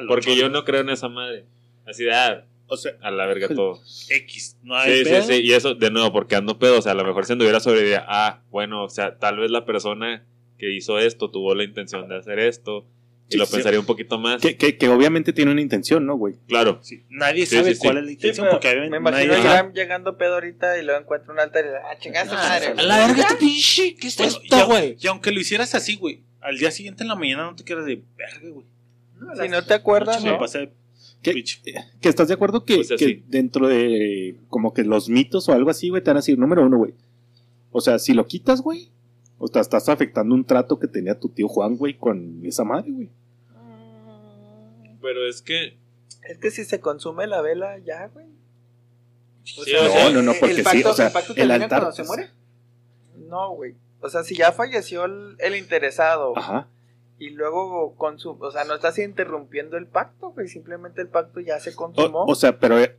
Porque 0.08 0.32
ocho, 0.32 0.40
yo 0.42 0.50
no 0.50 0.66
creo 0.66 0.82
en 0.82 0.90
esa 0.90 1.08
madre. 1.10 1.46
Así 1.86 2.04
de, 2.04 2.14
ah, 2.14 2.46
O 2.68 2.76
sea, 2.78 2.94
a 3.02 3.12
la 3.12 3.26
verga 3.28 3.48
todo. 3.48 3.80
X. 4.10 4.58
No 4.64 4.76
hay 4.76 4.98
Sí, 5.00 5.04
pedo. 5.04 5.22
sí, 5.22 5.34
sí. 5.36 5.42
Y 5.44 5.54
eso, 5.54 5.76
de 5.76 5.92
nuevo, 5.92 6.12
porque 6.12 6.36
ando 6.36 6.58
pedo. 6.60 6.80
O 6.80 6.82
sea, 6.82 6.92
a 6.94 6.96
lo 6.96 7.06
mejor 7.06 7.26
si 7.26 7.34
anduviera 7.34 7.60
sobreviviría, 7.60 8.04
ah, 8.08 8.42
bueno, 8.50 8.84
o 8.84 8.90
sea, 8.90 9.18
tal 9.20 9.38
vez 9.38 9.52
la 9.52 9.66
persona 9.66 10.26
que 10.58 10.74
hizo 10.74 10.98
esto 11.00 11.30
tuvo 11.32 11.54
la 11.56 11.64
intención 11.64 12.08
de 12.10 12.18
hacer 12.18 12.40
esto. 12.40 12.86
Y 13.28 13.38
lo 13.38 13.46
sí. 13.46 13.54
pensaría 13.54 13.80
un 13.80 13.86
poquito 13.86 14.20
más. 14.20 14.42
Que, 14.42 14.56
que, 14.56 14.78
que 14.78 14.88
obviamente 14.88 15.34
tiene 15.34 15.52
una 15.52 15.62
intención, 15.62 16.06
¿no, 16.06 16.16
güey? 16.16 16.36
Claro. 16.48 16.80
Sí, 16.84 17.04
Nadie 17.10 17.46
Sí, 17.46 17.56
sabe 17.56 17.70
sí, 17.70 17.76
sí. 17.76 17.82
cuál 17.82 17.98
es 17.98 18.06
la 18.06 18.12
intención, 18.12 18.48
porque 18.52 18.70
obviamente 18.70 18.92
me 18.92 18.98
imagino 18.98 19.34
nadie. 19.34 19.42
Irán 19.44 19.74
llegando 19.74 20.18
pedo 20.18 20.36
ahorita 20.36 20.78
y 20.78 20.84
luego 20.84 21.02
encuentra 21.02 21.34
un 21.34 21.40
altar 21.40 21.66
y 21.66 21.70
le 21.70 21.78
ah, 21.78 21.98
chingada 22.00 22.30
su 22.30 22.36
madre. 22.36 22.68
A 22.78 22.84
la 22.84 23.08
verga, 23.08 23.24
este 23.24 23.36
pinche. 23.38 23.96
¿Qué 23.96 24.08
es 24.08 24.18
Bueno, 24.18 24.38
esto, 24.44 24.68
güey? 24.68 24.98
Y 25.00 25.08
aunque 25.08 25.32
lo 25.32 25.40
hicieras 25.40 25.74
así, 25.74 25.96
güey, 25.96 26.22
al 26.42 26.58
día 26.60 26.70
siguiente 26.70 27.04
en 27.04 27.10
la 27.10 27.16
mañana 27.16 27.46
no 27.46 27.56
te 27.56 27.64
quedas 27.64 27.86
de 27.86 28.04
verga, 28.16 28.50
güey. 28.50 28.66
Si 29.42 29.50
no 29.50 29.66
te 29.66 29.74
acuerdas, 29.74 30.24
¿no? 30.24 30.38
pasé 30.38 30.72
pinche. 31.22 31.62
Que 32.00 32.10
estás 32.10 32.28
de 32.28 32.36
acuerdo 32.36 32.64
que, 32.66 32.76
Pues 32.76 32.90
que 32.98 33.24
dentro 33.28 33.68
de 33.68 34.36
como 34.50 34.74
que 34.74 34.84
los 34.84 35.10
mitos 35.10 35.50
o 35.50 35.54
algo 35.54 35.72
así, 35.72 35.90
güey, 35.90 36.04
te 36.04 36.12
van 36.12 36.18
a 36.18 36.20
decir, 36.20 36.38
número 36.38 36.64
uno, 36.64 36.78
güey. 36.78 36.94
O 37.72 37.82
sea, 37.82 37.98
si 37.98 38.14
lo 38.14 38.28
quitas, 38.28 38.62
güey, 38.62 38.92
o 39.38 39.48
sea, 39.48 39.62
estás 39.62 39.90
afectando 39.90 40.34
un 40.36 40.46
trato 40.46 40.80
que 40.80 40.88
tenía 40.88 41.20
tu 41.20 41.30
tío 41.30 41.48
Juan, 41.48 41.76
güey, 41.78 41.98
con 41.98 42.46
esa 42.46 42.64
madre, 42.64 42.92
güey. 42.92 43.10
Pero 45.02 45.28
es 45.28 45.42
que. 45.42 45.78
Es 46.28 46.38
que 46.40 46.52
si 46.52 46.66
se 46.66 46.80
consume 46.80 47.28
la 47.28 47.42
vela, 47.42 47.78
ya, 47.80 48.08
güey. 48.08 48.26
Sí, 49.44 49.62
sea, 49.64 49.84
o 49.84 49.90
sea, 49.92 50.06
no, 50.06 50.16
no, 50.16 50.22
no, 50.24 50.32
el 50.32 50.40
porque 50.40 50.56
sí, 50.56 50.64
pacto- 50.64 50.90
o 50.90 50.94
sea, 50.94 51.08
el 51.08 51.14
pacto 51.14 51.34
el 51.36 51.52
altar. 51.52 51.70
cuando 51.82 51.92
se 51.92 52.04
muere. 52.04 52.30
No, 53.30 53.52
güey. 53.52 53.76
O 54.02 54.10
sea, 54.10 54.24
si 54.24 54.36
ya 54.36 54.52
falleció 54.52 55.06
el, 55.06 55.36
el 55.40 55.56
interesado 55.56 56.36
Ajá. 56.38 56.68
y 57.20 57.30
luego 57.30 57.96
consum 57.96 58.38
o 58.42 58.52
sea, 58.52 58.64
no 58.66 58.76
estás 58.76 58.98
interrumpiendo 59.00 59.78
el 59.78 59.86
pacto, 59.88 60.32
güey. 60.32 60.48
Simplemente 60.48 61.02
el 61.02 61.08
pacto 61.10 61.40
ya 61.40 61.60
se 61.60 61.76
consumó. 61.76 62.26
o 62.26 62.36
sea, 62.36 62.58
pero 62.60 62.80
eh, 62.80 62.98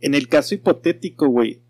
en 0.00 0.14
el 0.14 0.28
caso 0.28 0.54
hipotético, 0.54 1.26
güey. 1.28 1.60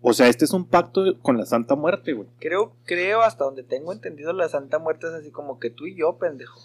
O 0.00 0.12
sea, 0.12 0.28
este 0.28 0.44
es 0.44 0.52
un 0.52 0.64
pacto 0.66 1.18
con 1.22 1.36
la 1.38 1.44
Santa 1.44 1.74
Muerte, 1.74 2.12
güey. 2.12 2.28
creo, 2.38 2.72
creo 2.84 3.22
hasta 3.22 3.44
donde 3.44 3.62
tengo 3.64 3.92
entendido 3.92 4.32
la 4.32 4.48
Santa 4.48 4.78
Muerte 4.78 5.08
es 5.08 5.12
así 5.14 5.30
como 5.30 5.58
que 5.58 5.70
tú 5.70 5.86
y 5.86 5.96
yo, 5.96 6.18
pendejo. 6.18 6.60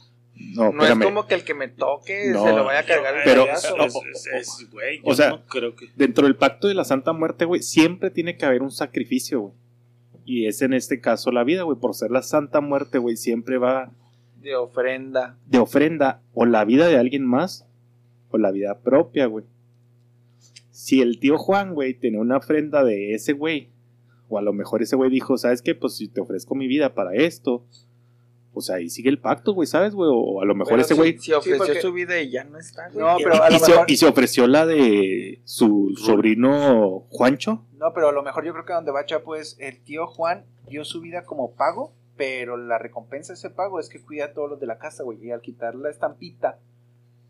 No, 0.56 0.72
No, 0.72 0.84
es 0.86 0.98
como 0.98 1.28
que 1.28 1.36
el 1.36 1.44
que 1.44 1.54
me 1.54 1.68
toque 1.68 2.32
No, 2.32 2.44
se 2.44 2.54
lo 2.54 2.64
vaya 2.66 2.80
a 2.80 2.86
cargar 2.86 3.16
el 3.18 3.22
pero- 3.24 3.46
payaso. 3.46 3.76
Es, 3.78 3.96
es- 3.96 4.28
es- 4.62 4.72
güey, 4.72 5.00
O 5.04 5.14
sea, 5.16 5.30
no 5.30 5.46
creo 5.46 5.76
que. 5.76 5.88
Dentro 5.96 6.26
del 6.26 6.36
pacto 6.36 6.68
de 6.68 6.74
la 6.74 6.84
Santa 6.84 7.14
Muerte, 7.14 7.46
güey, 7.46 7.62
siempre 7.62 8.10
tiene 8.12 8.36
que 8.38 8.46
haber 8.46 8.62
un 8.62 8.72
sacrificio, 8.72 9.42
güey. 9.42 9.54
Y 10.26 10.48
es 10.48 10.62
en 10.62 10.74
este 10.74 11.02
caso 11.02 11.32
la 11.32 11.44
vida, 11.44 11.64
güey. 11.64 11.78
Por 11.78 11.94
ser 11.96 12.10
la 12.12 12.22
Santa 12.24 12.62
Muerte, 12.62 12.98
güey, 12.98 13.16
siempre 13.18 13.58
va 13.58 13.92
De 14.42 14.56
ofrenda. 14.56 15.38
de 15.48 15.60
ofrenda 15.60 16.22
o 16.34 16.46
la 16.46 16.66
vida 16.66 16.88
de 16.88 16.98
alguien 16.98 17.26
más 17.26 17.66
o 18.32 18.38
la 18.38 18.52
vida 18.52 18.80
propia, 18.80 19.26
güey. 19.28 19.46
Si 20.74 21.02
el 21.02 21.20
tío 21.20 21.38
Juan, 21.38 21.76
güey, 21.76 21.94
tenía 21.94 22.20
una 22.20 22.38
ofrenda 22.38 22.84
de 22.84 23.14
ese 23.14 23.34
güey, 23.34 23.70
o 24.28 24.40
a 24.40 24.42
lo 24.42 24.54
mejor 24.54 24.82
ese 24.82 24.96
güey 24.96 25.12
dijo, 25.12 25.38
¿sabes 25.38 25.62
qué? 25.62 25.76
Pues 25.76 25.96
si 25.96 26.08
te 26.08 26.20
ofrezco 26.20 26.56
mi 26.56 26.66
vida 26.68 26.96
para 26.96 27.14
esto, 27.14 27.64
pues 28.54 28.72
ahí 28.72 28.90
sigue 28.90 29.10
el 29.10 29.20
pacto, 29.20 29.54
güey, 29.54 29.68
¿sabes, 29.68 29.94
güey? 29.94 30.10
O 30.12 30.42
a 30.42 30.46
lo 30.46 30.56
mejor 30.56 30.74
Pero 30.74 30.82
ese 30.82 30.96
güey... 30.96 31.18
Si, 31.20 31.32
ofreció 31.32 31.58
porque- 31.60 31.82
su 31.82 31.94
vida 31.94 32.20
y 32.20 32.32
ya 32.32 32.44
no 32.44 32.58
está, 32.58 32.90
güey. 32.90 33.06
No, 33.06 33.18
¿qué 33.18 33.24
pero 33.24 33.44
a 33.44 33.50
lo 33.52 33.56
Y 33.56 33.60
se, 33.60 33.72
mejor- 33.72 33.86
y 33.92 33.98
se 33.98 34.06
ofreció 34.08 34.48
la 34.48 34.66
de 34.66 35.42
su 35.44 35.94
sobrino 35.96 37.06
Juancho. 37.10 37.64
No, 37.78 37.94
pero 37.94 38.10
a 38.10 38.12
lo 38.12 38.24
mejor 38.24 38.44
yo 38.44 38.54
creo 38.54 38.66
que 38.66 38.74
donde 38.74 38.92
va 38.92 39.06
Chapo 39.06 39.36
es 39.36 39.56
el 39.60 39.80
tío 39.84 40.08
Juan 40.08 40.46
dio 40.68 40.86
su 40.86 41.02
vida 41.02 41.24
como 41.24 41.52
pago, 41.54 41.94
pero 42.18 42.58
la 42.58 42.78
recompensa 42.80 43.34
de 43.34 43.38
ese 43.38 43.50
pago 43.52 43.80
es 43.80 43.90
que 43.90 44.02
cuida 44.02 44.26
a 44.26 44.34
todos 44.34 44.50
los 44.50 44.60
de 44.60 44.68
la 44.68 44.78
casa, 44.80 45.04
güey. 45.04 45.24
Y 45.24 45.32
al 45.32 45.42
quitar 45.42 45.76
la 45.76 45.90
estampita, 45.90 46.60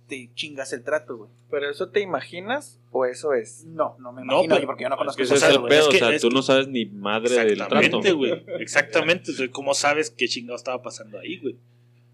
te 0.07 0.29
chingas 0.35 0.73
el 0.73 0.83
trato, 0.83 1.17
güey. 1.17 1.29
¿Pero 1.49 1.69
eso 1.69 1.89
te 1.89 2.01
imaginas 2.01 2.79
o 2.91 3.05
eso 3.05 3.33
es? 3.33 3.63
No, 3.65 3.95
no 3.99 4.11
me 4.11 4.21
No, 4.25 4.33
imagino, 4.43 4.55
pero- 4.55 4.67
porque 4.67 4.83
yo 4.83 4.89
no 4.89 4.95
Es 4.95 4.99
conozco 4.99 5.17
que 5.17 5.23
esa 5.23 5.35
ese 5.35 5.45
es 5.49 5.55
el 5.55 5.63
pedo. 5.63 5.79
es 5.79 5.87
que- 5.87 5.95
o 5.95 5.99
sea, 5.99 6.15
es 6.15 6.21
tú 6.21 6.29
que- 6.29 6.35
no 6.35 6.41
sabes 6.41 6.67
ni 6.67 6.85
madre 6.85 7.29
del 7.45 7.57
trato. 7.57 7.75
Exactamente, 7.75 8.11
güey. 8.11 8.43
Exactamente. 8.59 9.31
O 9.31 9.33
sea, 9.33 9.49
¿Cómo 9.51 9.73
sabes 9.73 10.09
qué 10.11 10.27
chingado 10.27 10.55
estaba 10.55 10.81
pasando 10.81 11.17
ahí, 11.19 11.37
güey? 11.39 11.55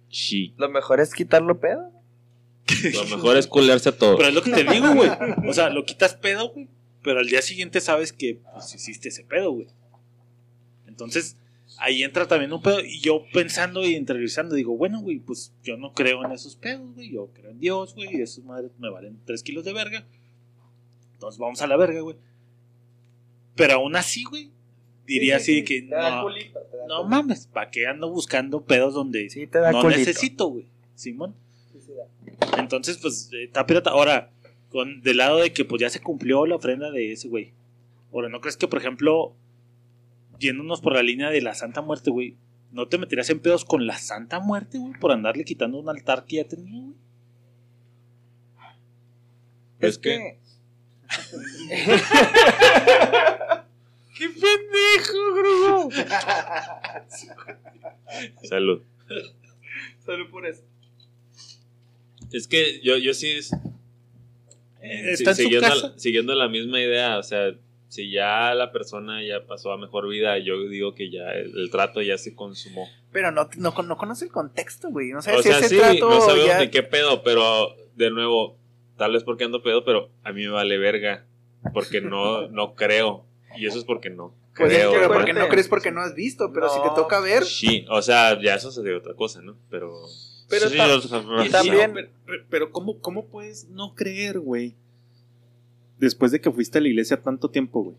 Sí. 0.10 0.54
Lo 0.58 0.70
mejor 0.70 1.00
es 1.00 1.14
quitarlo 1.14 1.60
pedo. 1.60 1.92
Lo 2.94 3.04
mejor 3.18 3.38
es 3.38 3.48
culearse 3.48 3.90
a 3.90 3.98
todo. 3.98 4.16
Pero 4.18 4.30
es 4.30 4.36
lo 4.36 4.44
que 4.44 4.52
te 4.52 4.64
digo, 4.64 4.94
güey. 4.94 5.10
O 5.48 5.54
sea, 5.54 5.70
lo 5.70 5.86
quitas 5.86 6.14
pedo, 6.16 6.50
güey. 6.50 6.68
Pero 7.04 7.20
al 7.20 7.28
día 7.28 7.42
siguiente 7.42 7.82
sabes 7.82 8.14
que 8.14 8.40
pues, 8.54 8.76
hiciste 8.76 9.10
ese 9.10 9.24
pedo, 9.24 9.52
güey. 9.52 9.68
Entonces, 10.88 11.38
ahí 11.80 12.04
entra 12.04 12.28
también 12.28 12.52
un 12.54 12.62
pedo. 12.62 12.80
Y 12.82 13.00
yo 13.02 13.24
pensando 13.34 13.86
y 13.86 13.96
interiorizando, 13.96 14.56
digo, 14.56 14.76
bueno, 14.78 15.00
güey, 15.02 15.20
pues 15.20 15.54
yo 15.64 15.78
no 15.78 15.94
creo 15.94 16.24
en 16.26 16.32
esos 16.32 16.56
pedos, 16.56 16.94
güey. 16.94 17.12
Yo 17.12 17.28
creo 17.34 17.52
en 17.52 17.60
Dios, 17.60 17.96
güey. 17.96 18.16
Y 18.18 18.22
esos 18.22 18.44
madres 18.44 18.72
me 18.80 18.90
valen 18.90 19.18
3 19.26 19.44
kilos 19.44 19.66
de 19.66 19.74
verga. 19.74 20.06
Entonces 21.14 21.40
vamos 21.40 21.62
a 21.62 21.68
la 21.68 21.76
verga, 21.78 22.00
güey. 22.02 22.16
Pero 23.56 23.74
aún 23.76 23.96
así, 23.96 24.24
güey, 24.24 24.50
diría 25.06 25.36
así 25.38 25.64
que 25.64 25.82
Te 25.82 25.90
da 25.96 26.18
no, 26.18 26.24
culito, 26.24 26.60
te 26.72 26.78
da 26.78 26.88
no 26.88 26.96
culito. 27.04 27.10
mames, 27.10 27.48
¿para 27.48 27.70
qué 27.72 27.88
ando 27.88 28.10
buscando 28.10 28.62
pedos 28.62 28.94
donde 28.94 29.30
Sí, 29.30 29.48
te 29.48 29.60
da 29.60 29.72
no 29.72 29.82
culito. 29.82 30.00
necesito, 30.00 30.48
güey? 30.48 30.66
Simón. 30.96 31.36
Sí, 31.74 31.80
sí 31.86 31.92
da. 31.94 32.60
Entonces, 32.62 32.98
pues, 33.02 33.30
eh, 33.34 33.44
está 33.46 33.66
pirata. 33.66 33.90
Ahora, 33.90 34.32
con, 34.70 35.02
del 35.02 35.18
lado 35.18 35.40
de 35.40 35.52
que 35.52 35.66
pues 35.66 35.82
ya 35.82 35.90
se 35.90 36.00
cumplió 36.00 36.46
la 36.46 36.56
ofrenda 36.56 36.90
de 36.92 37.12
ese 37.12 37.28
güey. 37.28 37.52
Ahora, 38.14 38.30
¿no 38.30 38.40
crees 38.40 38.56
que, 38.56 38.68
por 38.68 38.80
ejemplo, 38.80 39.34
yéndonos 40.40 40.82
por 40.82 40.94
la 40.94 41.04
línea 41.04 41.30
de 41.30 41.42
la 41.42 41.54
Santa 41.54 41.82
Muerte, 41.82 42.10
güey, 42.12 42.38
¿no 42.72 42.88
te 42.88 42.98
meterías 42.98 43.30
en 43.30 43.40
pedos 43.40 43.66
con 43.66 43.86
la 43.88 43.98
Santa 43.98 44.40
Muerte, 44.40 44.78
güey, 44.80 44.94
por 45.00 45.12
andarle 45.12 45.44
quitando 45.46 45.80
un 45.80 45.90
altar 45.90 46.26
que 46.26 46.38
ya 46.38 46.48
tenía, 46.48 46.82
güey? 46.82 46.96
Es 49.80 49.90
Es 49.90 49.98
que- 49.98 50.10
que. 50.10 50.40
¡Qué 54.18 54.30
pendejo, 54.30 55.34
Grugo! 55.34 55.90
Salud. 58.44 58.82
Solo 60.06 60.30
por 60.30 60.46
eso. 60.46 60.64
Es 62.32 62.48
que 62.48 62.82
yo, 62.82 62.98
yo 62.98 63.14
sí. 63.14 63.28
es- 63.30 63.52
Eh, 64.82 65.16
siguiendo, 65.34 65.68
casa. 65.68 65.90
la, 65.90 66.00
siguiendo 66.00 66.34
la 66.36 66.48
misma 66.48 66.80
idea, 66.82 67.18
o 67.18 67.24
sea, 67.24 67.52
si 67.90 68.10
ya 68.12 68.54
la 68.56 68.72
persona 68.72 69.22
ya 69.24 69.46
pasó 69.46 69.72
a 69.74 69.78
mejor 69.78 70.08
vida, 70.08 70.38
yo 70.38 70.58
digo 70.70 70.96
que 70.96 71.12
ya 71.12 71.32
el, 71.34 71.58
el 71.58 71.70
trato 71.72 72.02
ya 72.02 72.18
se 72.18 72.34
consumó. 72.36 72.88
Pero 73.12 73.32
no, 73.32 73.50
no, 73.58 73.74
no 73.84 73.98
conoce 73.98 74.26
el 74.26 74.32
contexto, 74.32 74.90
güey. 74.90 75.10
No 75.10 75.22
sabes 75.22 75.42
o 75.42 75.44
sea, 75.44 75.56
si 75.60 75.66
ese 75.66 75.76
sí, 75.76 75.82
trato 75.82 76.10
no 76.10 76.22
sabemos 76.22 76.48
ya... 76.48 76.60
ni 76.60 76.70
qué 76.70 76.84
pedo, 76.84 77.24
pero 77.24 77.76
de 77.96 78.12
nuevo, 78.12 78.56
tal 78.98 79.12
vez 79.14 79.24
porque 79.24 79.44
ando 79.44 79.62
pedo, 79.62 79.84
pero 79.84 80.10
a 80.24 80.32
mí 80.32 80.44
me 80.44 80.50
vale 80.52 80.78
verga. 80.78 81.26
Porque 81.74 82.00
no, 82.00 82.48
no 82.52 82.74
creo. 82.76 83.26
Y 83.58 83.66
eso 83.66 83.80
es 83.80 83.84
porque 83.84 84.10
no 84.10 84.34
Pues 84.56 84.72
es 84.72 84.78
creo. 84.78 84.92
que 84.92 84.98
¿verdad? 85.00 85.16
Porque 85.16 85.34
no 85.34 85.48
crees 85.50 85.68
porque 85.68 85.92
no 85.92 86.02
has 86.02 86.14
visto, 86.16 86.52
pero 86.54 86.70
si 86.70 86.80
te 86.82 86.88
No, 86.88 86.94
toca 86.94 87.20
ver. 87.20 87.44
Sí, 87.44 87.86
o 87.90 88.02
sea, 88.02 88.40
ya 88.42 88.56
eso 88.56 88.72
sería 88.72 88.96
otra 88.98 89.14
cosa, 89.16 89.42
¿no? 89.42 89.58
Pero. 89.70 89.92
Pero 90.48 90.68
Sí, 90.70 90.78
sea, 90.78 91.46
y 91.46 91.50
también- 91.50 91.94
Pero, 91.94 92.10
pero- 92.26 92.44
pero 92.50 92.72
¿cómo, 92.72 93.00
¿cómo 93.02 93.28
puedes 93.28 93.68
no 93.70 93.94
creer, 93.96 94.40
güey? 94.40 94.76
Después 96.00 96.32
de 96.32 96.42
que 96.42 96.50
fuiste 96.52 96.78
a 96.78 96.82
la 96.82 96.88
iglesia 96.88 97.22
tanto 97.22 97.50
tiempo, 97.50 97.84
güey. 97.84 97.98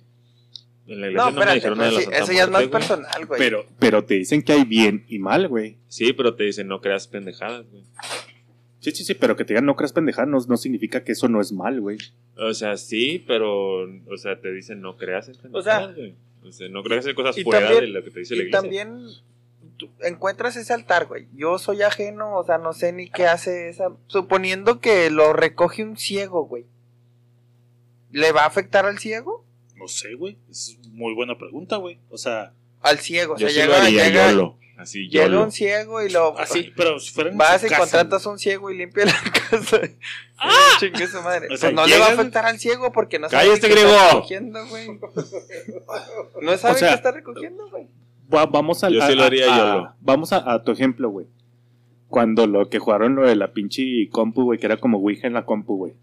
En 0.87 1.01
la 1.03 1.07
iglesia 1.09 1.25
No, 1.25 1.31
no, 1.31 1.37
me 1.37 1.41
espérate, 1.41 1.55
dijeron 1.55 1.79
nada 1.79 1.91
de 1.91 1.95
pues, 1.97 2.07
sí, 2.07 2.13
eso 2.23 2.33
ya 2.33 2.43
es 2.45 2.51
más 2.51 2.63
güey. 2.63 2.71
personal, 2.71 3.27
güey. 3.27 3.39
Pero, 3.39 3.67
pero 3.79 4.05
te 4.05 4.15
dicen 4.15 4.43
que 4.43 4.53
hay 4.53 4.65
bien 4.65 5.05
y 5.09 5.19
mal, 5.19 5.47
güey. 5.49 5.77
Sí, 5.89 6.13
pero 6.13 6.35
te 6.35 6.45
dicen 6.45 6.67
no 6.67 6.81
creas 6.81 7.07
pendejadas, 7.07 7.67
güey. 7.71 7.85
Sí, 8.81 8.91
sí, 8.93 9.05
sí, 9.05 9.15
pero 9.15 9.37
que 9.37 9.45
te 9.45 9.53
digan 9.53 9.67
no 9.67 9.77
creas 9.77 9.93
pendejar 9.93 10.27
no, 10.27 10.39
no 10.49 10.57
significa 10.57 11.05
que 11.05 11.13
eso 11.13 11.29
no 11.29 11.41
es 11.41 11.53
mal, 11.53 11.81
güey. 11.81 11.99
O 12.39 12.55
sea, 12.55 12.77
sí, 12.79 13.23
pero. 13.27 13.83
O 13.85 14.17
sea, 14.17 14.41
te 14.41 14.51
dicen 14.53 14.81
no 14.81 14.97
creas 14.97 15.29
en 15.29 15.35
pendejadas, 15.37 15.95
güey. 15.95 16.15
O 16.43 16.51
sea, 16.51 16.69
no 16.71 16.83
creas 16.83 17.07
en 17.07 17.15
cosas 17.15 17.37
y 17.37 17.45
fuera 17.45 17.61
también- 17.69 17.81
de 17.85 17.89
lo 17.89 18.03
que 18.03 18.11
te 18.11 18.21
dice 18.21 18.35
la 18.35 18.43
y 18.43 18.47
iglesia. 18.47 18.61
también 18.63 18.99
tú 19.77 19.91
encuentras 20.03 20.57
ese 20.57 20.73
altar, 20.73 21.07
güey. 21.07 21.29
Yo 21.35 21.59
soy 21.59 21.83
ajeno, 21.83 22.35
o 22.37 22.45
sea, 22.45 22.57
no 22.57 22.73
sé 22.73 22.93
ni 22.95 23.11
qué 23.11 23.27
hace 23.27 23.69
esa. 23.69 23.93
Suponiendo 24.07 24.81
que 24.81 25.11
lo 25.11 25.35
recoge 25.35 25.85
un 25.85 25.99
ciego, 25.99 26.47
güey. 26.47 26.65
¿Le 28.13 28.33
va 28.33 28.43
a 28.43 28.47
afectar 28.47 28.87
al 28.87 28.99
ciego? 28.99 29.45
No 29.77 29.89
sé, 29.89 30.15
güey. 30.15 30.37
Es 30.51 30.79
muy 30.93 31.15
buena 31.15 31.39
pregunta, 31.39 31.77
güey. 31.77 31.99
O 32.11 32.19
sea, 32.19 32.53
Al 32.83 32.99
ciego. 32.99 33.35
O 33.35 33.37
Yo 33.39 33.49
sea, 33.49 33.63
sí 33.65 33.69
lo 33.69 33.75
llega, 33.75 33.85
haría, 33.87 34.05
llega, 34.09 34.31
YOLO. 34.31 34.57
Así, 34.79 35.09
llega 35.09 35.25
YOLO. 35.27 35.45
un 35.45 35.53
ciego 35.53 36.03
y 36.03 36.11
lo. 36.11 36.39
así, 36.39 36.73
pero 36.77 36.99
si 36.99 37.11
fuera 37.13 37.31
en 37.31 37.37
Vas 37.37 37.61
su 37.61 37.67
y 37.67 37.71
casa, 37.71 37.81
contratas 37.83 38.27
a 38.27 38.31
un 38.31 38.39
ciego 38.39 38.71
y 38.71 38.79
limpia 38.79 39.05
la 39.05 39.13
casa. 39.51 39.81
Chingue 40.79 41.07
su 41.07 41.21
madre. 41.23 41.49
O 41.53 41.57
sea, 41.57 41.69
pues 41.71 41.75
no 41.75 41.87
le 41.87 41.99
va 41.99 42.07
a 42.07 42.13
afectar 42.13 42.47
al 42.47 42.59
ciego 42.59 42.91
porque 42.93 43.19
no 43.19 43.29
sabe 43.29 43.43
¡Cállate, 43.49 43.61
qué 43.61 43.67
está 43.75 43.81
griego! 43.91 44.09
recogiendo, 44.15 44.67
güey. 44.69 44.89
No 46.43 46.57
sabe 46.57 46.75
O 46.75 46.79
sea, 46.79 46.89
qué 46.89 46.95
está 46.95 47.13
recogiendo, 47.13 47.69
güey. 47.69 47.89
Va- 48.33 48.47
vamos 48.47 48.83
al- 48.85 48.95
Yo 48.95 49.01
sí 49.07 49.13
a, 49.13 49.15
lo 49.15 49.25
haría, 49.25 49.53
a- 49.55 49.57
yo 49.59 49.63
a- 49.65 49.77
lo. 49.77 49.95
Vamos 50.01 50.33
a, 50.33 50.51
a 50.53 50.63
tu 50.63 50.73
ejemplo, 50.73 51.11
güey. 51.11 51.27
Cuando 52.09 52.47
lo 52.47 52.69
que 52.69 52.79
jugaron 52.79 53.15
lo 53.15 53.27
de 53.27 53.37
la 53.37 53.53
pinche 53.53 54.09
compu, 54.11 54.45
güey, 54.45 54.59
que 54.59 54.67
era 54.67 54.79
como 54.79 54.99
Ouija 54.99 55.27
en 55.27 55.35
la 55.35 55.45
compu, 55.45 55.77
güey. 55.77 55.95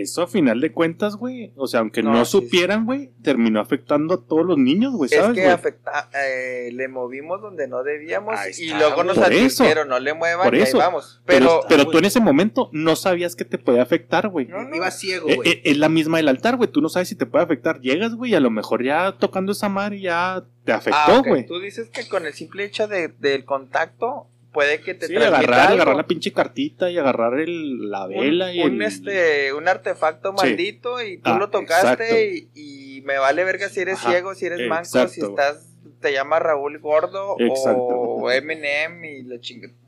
Eso 0.00 0.22
a 0.22 0.26
final 0.26 0.60
de 0.60 0.72
cuentas, 0.72 1.16
güey. 1.16 1.52
O 1.56 1.66
sea, 1.68 1.80
aunque 1.80 2.02
no, 2.02 2.12
No, 2.12 2.24
sí, 2.24 2.32
supieran, 2.32 2.84
güey, 2.84 3.10
terminó 3.22 3.60
afectando 3.60 4.14
a 4.14 4.26
todos 4.26 4.44
los 4.44 4.58
niños, 4.58 4.92
güey, 4.92 5.08
Es 5.12 5.16
¿sabes, 5.16 5.34
que 5.36 5.42
güey? 5.42 5.52
afecta, 5.54 6.10
eh, 6.20 6.70
le 6.72 6.88
movimos 6.88 7.40
donde 7.40 7.68
no 7.68 7.82
debíamos 7.84 8.34
y 8.58 8.70
luego 8.74 9.04
nos 9.04 9.16
por 9.18 9.32
eso. 9.32 9.64
no 9.86 9.98
le 10.00 10.14
muevan 10.14 10.44
Por 10.46 10.54
y 10.54 10.58
ahí 10.58 10.62
eso. 10.64 10.78
vamos. 10.78 11.22
Pero, 11.26 11.60
Pero, 11.68 11.82
pero 11.84 11.90
tú 11.90 11.98
en 11.98 12.06
ese 12.06 12.18
momento 12.20 12.70
no 12.72 12.96
sabías 12.96 13.36
que 13.36 13.44
te 13.44 13.56
podía 13.58 13.82
afectar, 13.82 14.28
güey. 14.28 14.46
No, 14.46 14.62
no. 14.64 14.74
Iba 14.74 14.90
ciego, 14.90 15.28
Eh, 15.28 15.36
güey. 15.36 15.48
eh, 15.48 15.62
es 15.64 15.76
la 15.78 15.88
misma 15.88 16.16
del 16.16 16.28
altar, 16.28 16.56
güey. 16.56 16.70
Tú 16.70 16.80
no 16.80 16.88
sabes 16.88 17.08
si 17.08 17.14
te 17.14 17.26
puede 17.26 17.44
afectar. 17.44 17.80
Llegas, 17.80 18.14
güey, 18.16 18.32
y 18.32 18.34
a 18.34 18.40
lo 18.40 18.50
mejor 18.50 18.82
ya 18.82 19.16
tocando 19.18 19.52
esa 19.52 19.68
madre 19.68 20.00
ya 20.00 20.44
te 20.64 20.72
Ah, 20.72 20.76
afectó, 20.78 21.20
ok. 21.20 21.26
güey. 21.28 21.46
Tú 21.46 21.60
dices 21.60 21.88
que 21.90 22.08
con 22.08 22.26
el 22.26 22.32
simple 22.34 22.64
hecho 22.64 22.88
de, 22.88 23.08
del 23.08 23.44
contacto 23.44 24.26
puede 24.54 24.80
que 24.80 24.94
te 24.94 25.08
Sí, 25.08 25.16
agarrar, 25.16 25.52
algo. 25.60 25.74
agarrar 25.74 25.96
la 25.96 26.06
pinche 26.06 26.32
cartita 26.32 26.90
y 26.90 26.96
agarrar 26.96 27.38
el, 27.38 27.90
la 27.90 28.06
un, 28.06 28.10
vela 28.14 28.54
y 28.54 28.62
un, 28.62 28.76
el... 28.80 28.82
este 28.82 29.52
un 29.52 29.68
artefacto 29.68 30.30
Sí. 30.30 30.36
maldito 30.46 31.02
y 31.02 31.18
tú 31.18 31.30
Ah, 31.30 31.38
lo 31.38 31.50
tocaste 31.50 32.48
y, 32.54 32.96
y 32.98 33.02
me 33.02 33.18
vale 33.18 33.44
verga 33.44 33.68
si 33.68 33.80
eres 33.80 33.98
Ajá, 33.98 34.08
ciego, 34.10 34.34
si 34.34 34.46
eres 34.46 34.66
manco, 34.68 35.06
si 35.08 35.20
estás 35.20 35.66
te 36.00 36.12
llamas 36.12 36.40
Raúl 36.40 36.78
Gordo 36.78 37.36
Exacto. 37.38 37.80
o 37.80 38.30
Eminem 38.30 39.04
y 39.04 39.22
la 39.24 39.38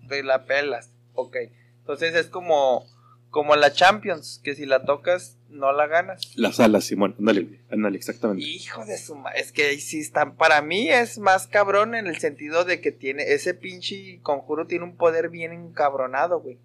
te 0.09 0.23
la 0.23 0.45
pelas. 0.45 0.91
Ok. 1.15 1.37
Entonces 1.81 2.15
es 2.15 2.27
como 2.27 2.85
como 3.31 3.55
la 3.57 3.73
Champions, 3.73 4.41
que 4.43 4.55
si 4.55 4.67
la 4.67 4.85
tocas 4.85 5.36
no 5.51 5.73
la 5.73 5.87
ganas. 5.87 6.33
Las 6.37 6.61
alas, 6.61 6.85
Simón. 6.85 7.15
Ándale, 7.19 7.61
ándale, 7.71 7.97
exactamente. 7.97 8.45
Hijo 8.45 8.85
de 8.85 8.99
su 8.99 9.15
ma- 9.17 9.31
es 9.31 9.53
que 9.53 9.65
ahí 9.69 9.81
sí 9.81 10.01
están. 10.01 10.37
Para 10.37 10.61
mí 10.63 10.89
es 10.91 11.19
más 11.19 11.47
cabrón 11.47 11.95
en 11.95 12.07
el 12.07 12.19
sentido 12.19 12.65
de 12.65 12.81
que 12.81 12.93
tiene. 12.93 13.33
Ese 13.33 13.55
pinche 13.55 14.19
conjuro 14.23 14.67
tiene 14.67 14.85
un 14.85 14.97
poder 14.97 15.29
bien 15.31 15.53
encabronado, 15.53 16.41
güey. 16.41 16.59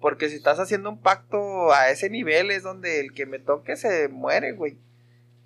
Porque 0.00 0.28
si 0.28 0.36
estás 0.36 0.58
haciendo 0.58 0.90
un 0.90 1.00
pacto 1.00 1.72
a 1.72 1.90
ese 1.90 2.10
nivel 2.10 2.50
es 2.50 2.62
donde 2.64 3.00
el 3.00 3.12
que 3.12 3.24
me 3.26 3.38
toque 3.38 3.76
se 3.76 4.08
muere, 4.08 4.52
güey. 4.52 4.76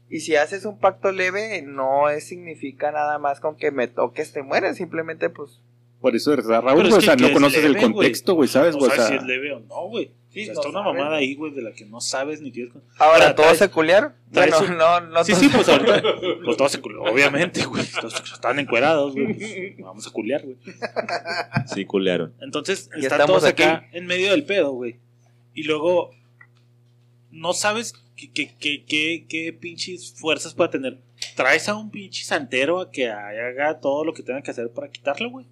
Y 0.08 0.20
si 0.20 0.36
haces 0.36 0.64
un 0.64 0.78
pacto 0.78 1.10
leve, 1.12 1.60
no 1.62 2.08
es, 2.08 2.28
significa 2.28 2.92
nada 2.92 3.18
más 3.18 3.40
con 3.40 3.56
que 3.56 3.70
me 3.70 3.88
toques 3.88 4.32
te 4.32 4.42
mueres. 4.42 4.76
Simplemente, 4.76 5.28
pues. 5.30 5.60
Por 6.00 6.14
eso, 6.14 6.30
¿verdad, 6.30 6.62
Raúl? 6.62 6.86
O 6.92 7.00
sea, 7.00 7.16
no 7.16 7.26
es 7.26 7.32
conoces 7.32 7.64
el 7.64 7.72
leve, 7.72 7.92
contexto, 7.92 8.34
güey, 8.34 8.48
¿sabes? 8.48 8.76
no? 8.76 8.82
O 8.82 8.90
sea, 8.90 9.06
si 9.08 9.14
es 9.14 9.22
leve 9.24 9.52
o 9.52 9.60
no, 9.60 9.88
güey. 9.88 10.12
Sí, 10.36 10.42
O 10.42 10.44
sea, 10.44 10.54
no 10.54 10.60
está 10.60 10.68
una 10.68 10.82
mamada 10.82 11.16
ahí, 11.16 11.34
güey, 11.34 11.52
de 11.52 11.62
la 11.62 11.72
que 11.72 11.86
no 11.86 11.98
sabes 12.02 12.42
ni 12.42 12.52
quieres. 12.52 12.74
Ahora, 12.98 13.14
Ahora, 13.24 13.34
¿todos 13.34 13.48
traes- 13.52 13.58
se 13.58 13.70
culiaron? 13.70 14.12
traes 14.30 14.50
Bueno, 14.58 14.72
un- 14.72 14.78
no, 14.78 15.00
no 15.00 15.24
Sí, 15.24 15.34
sí, 15.34 15.48
pues 15.48 15.66
ahorita. 15.66 16.02
Pues 16.44 16.56
todos 16.58 16.72
se 16.72 16.80
culiaron, 16.82 17.08
obviamente, 17.08 17.64
güey. 17.64 17.86
Todos 18.00 18.14
están 18.34 18.58
encuerados, 18.58 19.14
güey. 19.14 19.32
pues, 19.34 19.78
vamos 19.78 20.06
a 20.06 20.10
culiar, 20.10 20.42
güey. 20.44 20.56
Sí, 21.72 21.86
culearon. 21.86 22.34
Entonces, 22.42 22.90
Ya 22.90 22.96
están 23.08 23.20
estamos 23.22 23.40
todos 23.40 23.44
acá 23.50 23.76
aquí. 23.76 23.96
en 23.96 24.04
medio 24.06 24.30
del 24.32 24.44
pedo, 24.44 24.72
güey. 24.72 24.96
Y 25.54 25.62
luego, 25.62 26.10
no 27.30 27.54
sabes 27.54 27.94
qué, 28.14 28.30
qué, 28.30 28.54
qué, 28.58 28.84
qué, 28.84 29.24
qué 29.28 29.52
pinches 29.54 30.12
fuerzas 30.18 30.52
puede 30.54 30.68
tener. 30.70 30.98
Traes 31.34 31.68
a 31.70 31.76
un 31.76 31.90
pinche 31.90 32.24
santero 32.24 32.80
a 32.80 32.90
que 32.90 33.08
haga 33.10 33.80
todo 33.80 34.04
lo 34.04 34.12
que 34.12 34.22
tenga 34.22 34.42
que 34.42 34.50
hacer 34.50 34.70
para 34.70 34.88
quitarlo, 34.90 35.30
güey. 35.30 35.46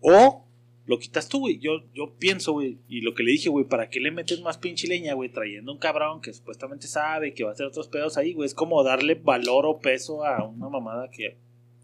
O 0.00 0.44
lo 0.88 0.98
quitas 0.98 1.28
tú, 1.28 1.40
güey. 1.40 1.58
Yo, 1.58 1.82
yo 1.94 2.14
pienso, 2.18 2.52
güey, 2.52 2.78
y 2.88 3.02
lo 3.02 3.14
que 3.14 3.22
le 3.22 3.32
dije, 3.32 3.50
güey, 3.50 3.66
¿para 3.66 3.90
qué 3.90 4.00
le 4.00 4.10
metes 4.10 4.40
más 4.40 4.56
pinche 4.56 4.88
leña, 4.88 5.12
güey? 5.12 5.30
Trayendo 5.30 5.70
un 5.70 5.78
cabrón 5.78 6.22
que 6.22 6.32
supuestamente 6.32 6.86
sabe 6.86 7.34
que 7.34 7.44
va 7.44 7.50
a 7.50 7.52
hacer 7.52 7.66
otros 7.66 7.88
pedos 7.88 8.16
ahí, 8.16 8.32
güey. 8.32 8.46
Es 8.46 8.54
como 8.54 8.82
darle 8.82 9.14
valor 9.14 9.66
o 9.66 9.80
peso 9.80 10.24
a 10.24 10.42
una 10.48 10.70
mamada 10.70 11.10
que 11.10 11.36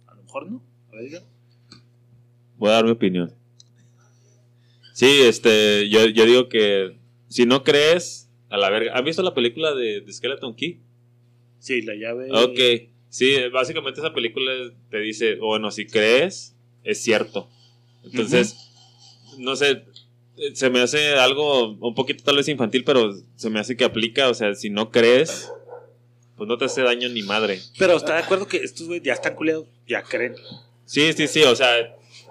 a 0.07 0.15
lo 0.15 0.23
mejor 0.23 0.51
no. 0.51 0.63
A 0.91 0.97
ver. 0.97 1.23
Voy 2.57 2.71
a 2.71 2.73
dar 2.73 2.85
mi 2.87 2.93
opinión. 2.93 3.31
Sí, 4.95 5.21
este, 5.21 5.91
yo, 5.91 6.07
yo 6.07 6.25
digo 6.25 6.49
que 6.49 6.97
si 7.29 7.45
no 7.45 7.63
crees, 7.63 8.31
a 8.49 8.57
la 8.57 8.71
verga. 8.71 8.97
¿Han 8.97 9.05
visto 9.05 9.23
la 9.23 9.35
película 9.35 9.75
de, 9.75 10.01
de 10.01 10.13
Skeleton 10.13 10.55
Key? 10.55 10.81
Sí, 11.59 11.83
la 11.83 11.95
llave. 11.95 12.31
Ok, 12.33 12.91
sí, 13.11 13.35
básicamente 13.53 14.01
esa 14.01 14.15
película 14.15 14.51
te 14.89 14.99
dice, 15.01 15.35
bueno, 15.35 15.71
si 15.71 15.87
crees, 15.87 16.57
es 16.85 17.03
cierto. 17.03 17.51
Entonces, 18.03 18.71
no 19.39 19.57
sé, 19.57 19.85
se 20.55 20.71
me 20.71 20.81
hace 20.81 21.15
algo 21.15 21.71
un 21.73 21.95
poquito 21.95 22.25
tal 22.25 22.37
vez 22.37 22.49
infantil, 22.49 22.85
pero 22.85 23.13
se 23.37 23.51
me 23.51 23.61
hace 23.61 23.77
que 23.77 23.85
aplica, 23.85 24.29
o 24.29 24.35
sea, 24.35 24.55
si 24.55 24.71
no 24.71 24.91
crees, 24.91 25.53
pues 26.37 26.49
no 26.49 26.59
te 26.59 26.65
hace 26.67 26.83
daño 26.83 27.09
ni 27.09 27.23
madre. 27.23 27.61
Pero 27.79 27.97
está 27.97 28.15
de 28.17 28.23
acuerdo 28.23 28.47
que 28.47 28.59
estos 28.59 28.87
güey 28.87 29.01
ya 29.01 29.13
están 29.13 29.35
culeados, 29.35 29.67
ya 29.87 30.03
creen. 30.03 30.35
Sí, 30.85 31.13
sí, 31.13 31.29
sí, 31.29 31.43
o 31.45 31.55
sea, 31.55 31.79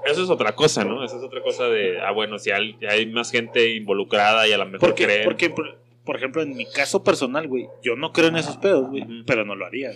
eso 0.06 0.24
es 0.24 0.30
otra 0.30 0.54
cosa, 0.56 0.84
¿no? 0.84 1.04
Eso 1.04 1.18
es 1.18 1.24
otra 1.24 1.42
cosa 1.42 1.68
de, 1.70 2.02
ah, 2.02 2.12
bueno, 2.12 2.38
si 2.40 2.52
hay, 2.52 2.76
hay 2.90 3.06
más 3.08 3.32
gente 3.32 3.74
involucrada 3.76 4.48
y 4.48 4.52
a 4.52 4.58
lo 4.58 4.66
mejor 4.66 4.80
Porque, 4.80 5.06
creen. 5.06 5.24
porque 5.24 5.50
por, 5.50 5.78
por 6.04 6.18
ejemplo, 6.18 6.42
en 6.42 6.56
mi 6.56 6.66
caso 6.66 7.04
personal, 7.04 7.48
güey, 7.48 7.68
yo 7.82 7.96
no 7.96 8.12
creo 8.12 8.28
en 8.28 8.36
esos 8.36 8.58
pedos, 8.58 8.90
güey, 8.90 9.06
pero 9.26 9.46
no 9.46 9.56
lo 9.56 9.66
haría. 9.66 9.92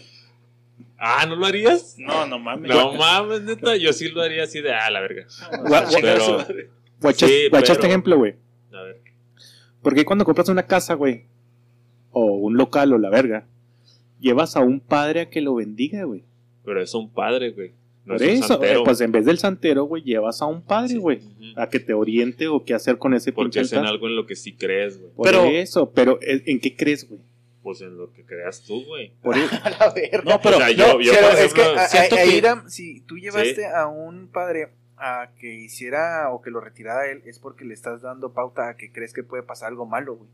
Ah, 0.98 1.26
¿no 1.28 1.36
lo 1.36 1.46
harías? 1.46 1.96
No, 1.98 2.26
no 2.26 2.40
mames. 2.40 2.70
No 2.72 2.94
mames, 2.94 3.42
neta, 3.42 3.76
yo 3.76 3.92
sí 3.94 4.10
lo 4.10 4.22
haría 4.22 4.44
así 4.44 4.62
de, 4.62 4.74
ah, 4.74 4.90
la 4.90 5.02
verga. 5.02 5.28
Pero- 6.02 6.46
madre. 6.98 7.02
guacha, 7.02 7.28
Sí, 7.28 7.48
guacha 7.50 7.72
este 7.74 7.82
pero- 7.82 7.88
ejemplo, 7.92 8.18
güey. 8.18 8.36
A 8.74 8.82
ver. 8.84 9.02
Porque 9.82 10.06
cuando 10.06 10.26
compras 10.26 10.50
una 10.50 10.64
casa, 10.64 10.94
güey, 10.96 11.24
o 12.12 12.26
un 12.26 12.58
local 12.58 12.94
o 12.94 12.98
la 12.98 13.10
verga, 13.10 13.46
llevas 14.20 14.56
a 14.56 14.62
un 14.62 14.80
padre 14.80 15.22
a 15.22 15.30
que 15.30 15.42
lo 15.42 15.56
bendiga, 15.56 16.04
güey. 16.04 16.24
Pero 16.66 16.82
es 16.82 16.94
un 16.94 17.10
padre, 17.12 17.52
güey. 17.52 17.72
No 18.06 18.14
Por 18.16 18.24
es 18.24 18.30
un 18.30 18.36
eso, 18.44 18.48
santero. 18.48 18.80
eh, 18.80 18.84
pues 18.86 19.02
en 19.02 19.12
vez 19.12 19.26
del 19.26 19.38
santero, 19.38 19.84
güey, 19.84 20.02
llevas 20.02 20.42
a 20.42 20.46
un 20.46 20.62
padre, 20.62 20.90
Sí. 20.90 20.98
güey, 20.98 21.20
a 21.58 21.68
que 21.70 21.80
te 21.80 21.94
oriente 21.94 22.48
o 22.48 22.64
qué 22.64 22.74
hacer 22.74 22.98
con 22.98 23.14
ese 23.14 23.34
Porque 23.34 23.60
es 23.60 23.74
en 23.74 23.86
algo 23.86 24.08
en 24.08 24.16
lo 24.16 24.26
que 24.26 24.36
sí 24.36 24.54
crees, 24.54 24.98
güey. 25.00 25.12
Por 25.14 25.26
Pero- 25.28 25.44
eso, 25.46 25.92
pero 25.92 26.18
¿en 26.22 26.42
en 26.46 26.60
qué 26.62 26.76
crees, 26.76 27.08
güey? 27.08 27.20
Pues 27.64 27.82
en 27.82 27.98
lo 27.98 28.14
que 28.14 28.24
creas 28.24 28.64
tú, 28.64 28.82
güey. 28.86 29.12
Por 29.22 29.38
e- 29.38 29.42
A 29.64 29.70
la 29.72 29.94
verga. 29.94 30.22
No, 30.24 30.40
pero 30.42 30.56
O 30.56 30.60
sea, 30.60 30.72
yo, 30.72 30.88
No, 30.94 31.02
yo, 31.02 31.12
pero 31.14 31.28
es 31.38 31.54
que 31.54 31.62
a- 31.62 32.70
si 32.70 33.02
tú 33.02 33.18
llevaste 33.18 33.56
Sí. 33.56 33.62
a 33.64 33.88
un 33.88 34.30
padre 34.30 34.70
a 34.98 35.30
que 35.40 35.54
hiciera 35.54 36.30
o 36.32 36.42
que 36.42 36.50
lo 36.50 36.60
retirara 36.60 37.10
él 37.12 37.22
es 37.26 37.38
porque 37.40 37.66
le 37.66 37.74
estás 37.74 38.02
dando 38.02 38.34
pauta 38.34 38.70
a 38.70 38.78
que 38.78 38.92
crees 38.92 39.14
que 39.14 39.24
puede 39.24 39.44
pasar 39.44 39.70
algo 39.70 39.86
malo, 39.86 40.16
güey. 40.16 40.30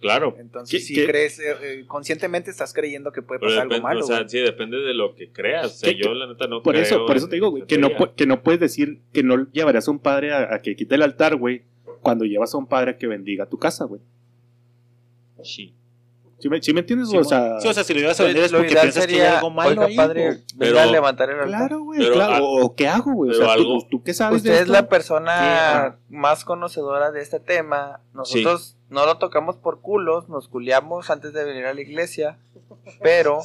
Claro. 0.00 0.36
Entonces, 0.38 0.70
¿Qué- 0.80 0.84
si 0.86 0.94
qué? 0.94 1.06
crees, 1.06 1.40
eh, 1.40 1.56
eh, 1.60 1.84
conscientemente 1.88 2.52
estás 2.52 2.72
creyendo 2.72 3.10
que 3.10 3.20
puede 3.20 3.40
pasar 3.40 3.62
algo 3.62 3.80
malo, 3.80 3.98
o 4.00 4.02
sea, 4.04 4.18
güey. 4.18 4.28
sí, 4.28 4.38
depende 4.38 4.76
de 4.78 4.94
lo 4.94 5.16
que 5.16 5.32
creas. 5.32 5.66
O 5.66 5.68
sea, 5.70 5.92
¿Qué- 5.92 5.98
yo 6.00 6.14
la 6.14 6.28
neta 6.28 6.46
no 6.46 6.62
Por 6.62 6.74
creo 6.74 6.84
eso, 6.84 7.04
por 7.04 7.16
eso 7.16 7.28
te 7.28 7.34
digo, 7.34 7.50
güey, 7.50 7.66
que 7.66 7.76
no, 7.76 7.88
que 8.14 8.26
no 8.26 8.42
puedes 8.44 8.60
decir 8.60 9.00
que 9.12 9.24
no 9.24 9.50
llevarías 9.50 9.88
a 9.88 9.90
un 9.90 9.98
padre 9.98 10.32
a, 10.32 10.54
a 10.54 10.62
que 10.62 10.76
quite 10.76 10.94
el 10.94 11.02
altar, 11.02 11.34
güey, 11.34 11.62
cuando 12.00 12.24
llevas 12.24 12.54
a 12.54 12.58
un 12.58 12.68
padre 12.68 12.92
a 12.92 12.96
que 12.96 13.08
bendiga 13.08 13.46
tu 13.46 13.58
casa, 13.58 13.86
güey. 13.86 14.00
Sí. 15.42 15.74
¿Sí 16.40 16.48
me, 16.48 16.62
sí 16.62 16.72
me 16.72 16.80
entiendes? 16.80 17.08
Sí, 17.10 17.16
o 17.16 17.24
sea, 17.24 17.60
sí, 17.60 17.68
o 17.68 17.72
sea, 17.74 17.84
si 17.84 17.94
lo 17.94 18.00
ibas 18.00 18.18
a 18.18 18.24
vender 18.24 18.44
es 18.44 18.52
Lo 18.52 18.58
porque 18.58 18.72
piensas 18.74 18.94
que 19.06 19.12
hay 19.12 19.18
sería, 19.18 19.36
algo 19.38 19.50
malo 19.50 19.70
oiga, 19.70 19.84
ahí. 19.86 19.96
padre, 19.96 20.38
Pero- 20.58 20.80
a 20.80 20.86
levantar 20.86 21.30
el 21.30 21.38
claro, 21.46 21.80
güey, 21.82 22.10
claro. 22.10 22.44
o, 22.48 22.74
¿qué 22.74 22.88
hago, 22.88 23.12
güey? 23.12 23.30
O 23.30 23.34
sea, 23.34 23.44
¿tú- 23.46 23.50
algo- 23.52 23.86
¿tú, 23.90 24.02
qué 24.02 24.14
sabes 24.14 24.38
Usted 24.38 24.54
de 24.56 24.60
es 24.62 24.68
la 24.68 24.88
persona 24.88 25.98
más 26.08 26.44
conocedora 26.44 27.10
de 27.12 27.20
este 27.20 27.40
tema. 27.40 28.00
Nosotros 28.14 28.76
no 28.88 29.06
lo 29.06 29.18
tocamos 29.18 29.56
por 29.56 29.80
culos, 29.80 30.28
nos 30.28 30.48
culiamos 30.48 31.10
antes 31.10 31.32
de 31.32 31.44
venir 31.44 31.66
a 31.66 31.74
la 31.74 31.80
iglesia. 31.80 32.38
Pero 33.02 33.40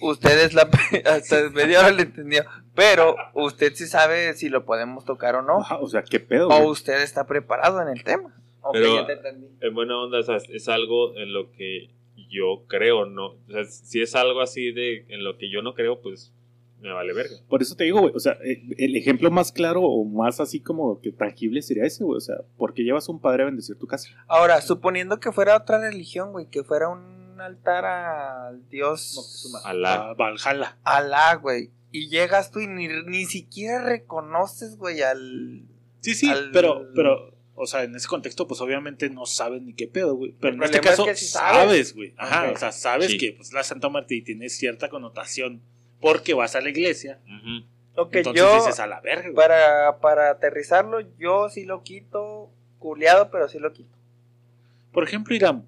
usted 0.00 0.44
es 0.44 0.54
la. 0.54 0.68
Hasta 1.06 1.50
media 1.50 1.80
hora 1.80 1.90
le 1.92 2.02
entendió. 2.02 2.44
Pero 2.74 3.16
usted 3.34 3.72
sí 3.74 3.86
sabe 3.86 4.34
si 4.34 4.48
lo 4.48 4.64
podemos 4.64 5.04
tocar 5.04 5.34
o 5.36 5.42
no. 5.42 5.58
O 5.80 5.88
sea, 5.88 6.02
¿qué 6.02 6.20
pedo, 6.20 6.48
O 6.48 6.68
usted 6.70 7.00
está 7.02 7.26
preparado 7.26 7.80
en 7.80 7.88
el 7.88 8.02
tema. 8.04 8.34
Ok, 8.62 8.72
Pero- 8.74 8.96
ya 8.96 9.06
te 9.06 9.12
entendí. 9.14 9.46
En 9.60 9.74
buena 9.74 9.96
onda, 9.98 10.18
o 10.18 10.22
sea, 10.22 10.36
es 10.36 10.68
algo 10.68 11.14
en 11.16 11.32
lo 11.32 11.52
que 11.52 11.88
yo 12.30 12.64
creo, 12.68 13.06
¿no? 13.06 13.26
O 13.26 13.50
sea, 13.50 13.64
si 13.64 14.00
es 14.00 14.14
algo 14.14 14.40
así 14.40 14.72
de 14.72 15.04
en 15.08 15.24
lo 15.24 15.36
que 15.38 15.50
yo 15.50 15.62
no 15.62 15.74
creo, 15.74 16.00
pues 16.00 16.32
me 16.80 16.92
vale 16.92 17.12
verga. 17.14 17.36
Por 17.48 17.62
eso 17.62 17.74
te 17.74 17.84
digo, 17.84 18.00
güey, 18.00 18.12
o 18.14 18.20
sea, 18.20 18.32
eh, 18.44 18.62
el 18.78 18.96
ejemplo 18.96 19.30
más 19.30 19.50
claro 19.50 19.82
o 19.82 20.04
más 20.04 20.40
así 20.40 20.60
como 20.60 21.00
que 21.00 21.10
tangible 21.10 21.62
sería 21.62 21.84
ese, 21.84 22.04
güey. 22.04 22.18
O 22.18 22.20
sea, 22.20 22.36
¿por 22.58 22.74
qué 22.74 22.82
llevas 22.82 23.08
a 23.08 23.12
un 23.12 23.20
padre 23.20 23.42
a 23.42 23.46
bendecir 23.46 23.76
tu 23.78 23.86
casa? 23.86 24.10
Ahora, 24.28 24.60
suponiendo 24.60 25.18
que 25.18 25.32
fuera 25.32 25.56
otra 25.56 25.80
religión, 25.80 26.32
güey, 26.32 26.46
que 26.50 26.62
fuera 26.64 26.88
un 26.88 27.40
altar 27.40 27.84
al 27.84 28.68
dios 28.68 29.52
Alá. 29.64 30.10
Ah, 30.10 30.14
Valhalla. 30.14 30.78
Alá, 30.84 31.34
güey. 31.36 31.70
Y 31.92 32.08
llegas 32.08 32.50
tú 32.50 32.60
y 32.60 32.66
ni, 32.66 32.88
ni 33.06 33.24
siquiera 33.24 33.82
reconoces, 33.82 34.76
güey, 34.76 35.02
al. 35.02 35.62
Sí, 36.00 36.14
sí, 36.14 36.28
Al- 36.28 36.50
pero, 36.52 36.88
pero, 36.94 37.32
o 37.56 37.66
sea, 37.66 37.82
en 37.84 37.96
ese 37.96 38.06
contexto, 38.06 38.46
pues 38.46 38.60
obviamente 38.60 39.08
no 39.10 39.26
sabes 39.26 39.62
ni 39.62 39.72
qué 39.74 39.88
pedo, 39.88 40.14
güey. 40.14 40.32
Pero 40.40 40.54
El 40.54 40.58
en 40.60 40.64
este 40.64 40.76
es 40.78 40.82
caso, 40.82 41.04
que 41.06 41.14
sí 41.16 41.26
sabes. 41.26 41.56
sabes, 41.68 41.94
güey. 41.94 42.14
Ajá, 42.16 42.50
o 42.52 42.56
sea, 42.56 42.70
sabes 42.70 43.10
Sí. 43.10 43.18
que 43.18 43.32
pues, 43.32 43.52
la 43.52 43.64
Santa 43.64 43.88
Muerte 43.88 44.14
y 44.14 44.22
tiene 44.22 44.48
cierta 44.48 44.88
connotación 44.88 45.60
porque 46.00 46.34
vas 46.34 46.54
a 46.54 46.60
la 46.60 46.68
iglesia. 46.68 47.18
Ujú. 47.24 47.66
Ok, 47.98 48.14
entonces 48.16 48.42
yo. 48.42 48.54
dices 48.56 48.78
a 48.78 48.86
la 48.86 49.00
verga, 49.00 49.22
güey. 49.22 49.34
Para, 49.34 49.98
para 50.00 50.30
aterrizarlo, 50.30 51.00
yo 51.18 51.48
sí 51.48 51.64
lo 51.64 51.82
quito. 51.82 52.50
Culeado, 52.78 53.30
pero 53.30 53.48
sí 53.48 53.58
lo 53.58 53.72
quito. 53.72 53.96
Por 54.92 55.02
ejemplo, 55.02 55.34
Irán, 55.34 55.64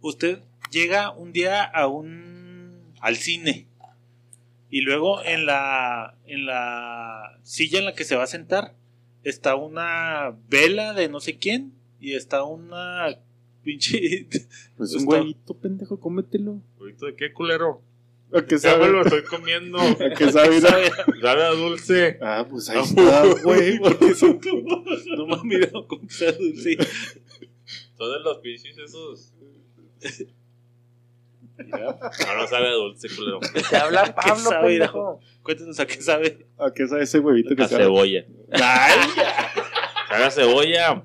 usted 0.00 0.40
llega 0.70 1.10
un 1.12 1.32
día 1.32 1.62
a 1.64 1.86
un 1.86 2.92
al 3.00 3.16
cine 3.16 3.66
y 4.70 4.80
luego 4.80 5.22
en 5.24 5.46
la 5.46 6.14
en 6.26 6.46
la 6.46 7.38
silla 7.42 7.78
en 7.78 7.84
la 7.86 7.94
que 7.94 8.04
se 8.04 8.16
va 8.16 8.24
a 8.24 8.26
sentar 8.26 8.74
está 9.24 9.54
una 9.56 10.36
vela 10.48 10.94
de 10.94 11.08
no 11.08 11.20
sé 11.20 11.38
quién 11.38 11.72
y 12.00 12.14
está 12.14 12.44
una 12.44 13.18
pinche 13.62 14.26
Pues 14.76 14.92
un 14.94 15.00
Está- 15.00 15.10
huevito, 15.20 15.54
pendejo, 15.58 15.98
cómetelo. 16.00 16.62
¿Huevito 16.78 17.06
de 17.06 17.16
qué 17.16 17.32
culero? 17.32 17.82
¿A 18.32 18.42
qué 18.44 18.58
Ya 18.58 18.76
me 18.76 18.84
sabe? 18.84 18.92
lo 18.92 19.02
estoy 19.02 19.24
comiendo. 19.24 19.78
¿A 19.80 20.14
qué 20.16 20.30
sabe? 20.30 20.56
Mira? 20.56 20.70
Sabe 21.22 21.42
a 21.44 21.50
dulce. 21.50 22.18
Ah, 22.20 22.46
pues 22.48 22.68
ahí 22.68 22.80
está, 22.82 23.24
güey. 23.42 23.78
porque 23.78 24.14
son 24.14 24.38
como 24.38 24.84
no 25.16 25.26
me 25.26 25.34
han 25.34 25.46
mirado 25.46 25.86
con 25.88 26.00
dulce 26.00 26.76
Son 27.96 28.12
de 28.12 28.20
los 28.22 28.38
pinches 28.38 28.76
esos. 28.78 29.32
No, 31.66 32.36
no 32.36 32.46
sabe 32.46 32.68
a 32.68 32.72
dulce, 32.72 33.08
culero. 33.14 33.40
Te 33.70 33.76
habla 33.76 34.14
Pablo, 34.14 34.36
sabe, 34.50 34.68
pendejo. 34.78 35.20
cuéntenos 35.42 35.80
a 35.80 35.86
qué 35.86 36.00
sabe 36.00 36.46
¿A 36.58 36.70
qué 36.72 36.86
sabe 36.86 37.02
ese 37.02 37.18
huevito 37.18 37.56
que 37.56 37.62
A 37.64 37.68
sabe? 37.68 37.84
cebolla. 37.84 38.24
Ay, 38.52 38.98
Sabe 40.08 40.24
a 40.24 40.30
cebolla. 40.30 41.04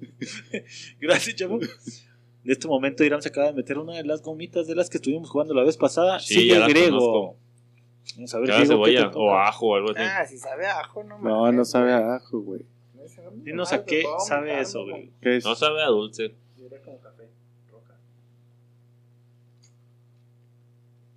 Gracias, 1.00 1.36
chavo. 1.36 1.58
En 1.60 2.50
este 2.52 2.68
momento 2.68 3.02
Irán 3.04 3.22
se 3.22 3.28
acaba 3.30 3.48
de 3.48 3.52
meter 3.54 3.78
una 3.78 3.94
de 3.94 4.04
las 4.04 4.22
gomitas 4.22 4.66
de 4.66 4.74
las 4.74 4.88
que 4.90 4.98
estuvimos 4.98 5.30
jugando 5.30 5.54
la 5.54 5.64
vez 5.64 5.76
pasada. 5.76 6.20
Sí, 6.20 6.34
Sigue 6.34 6.54
ya 6.54 6.66
el 6.66 6.70
griego. 6.72 6.98
conozco. 6.98 7.36
Vamos 8.16 8.34
a 8.34 8.38
ver, 8.38 8.48
Sabe 8.48 8.60
a 8.62 8.64
Diego, 8.64 8.84
¿qué 8.84 8.90
te 8.92 8.96
cebolla 8.98 9.10
toca? 9.10 9.18
o 9.18 9.34
ajo 9.36 9.66
o 9.66 9.74
algo 9.74 9.90
así. 9.90 10.00
Ah, 10.00 10.24
si 10.26 10.38
sabe 10.38 10.66
a 10.66 10.78
ajo, 10.80 11.02
no 11.02 11.18
No, 11.18 11.40
mames, 11.40 11.54
no 11.56 11.64
sabe 11.64 11.92
a 11.92 12.14
ajo, 12.16 12.40
güey. 12.40 12.62
Dinos 13.36 13.72
a 13.72 13.84
qué 13.84 14.04
sabe 14.26 14.60
eso, 14.60 14.84
güey. 14.84 15.10
¿Qué 15.20 15.36
es? 15.38 15.44
No 15.44 15.54
sabe 15.54 15.82
a 15.82 15.86
dulce. 15.86 16.34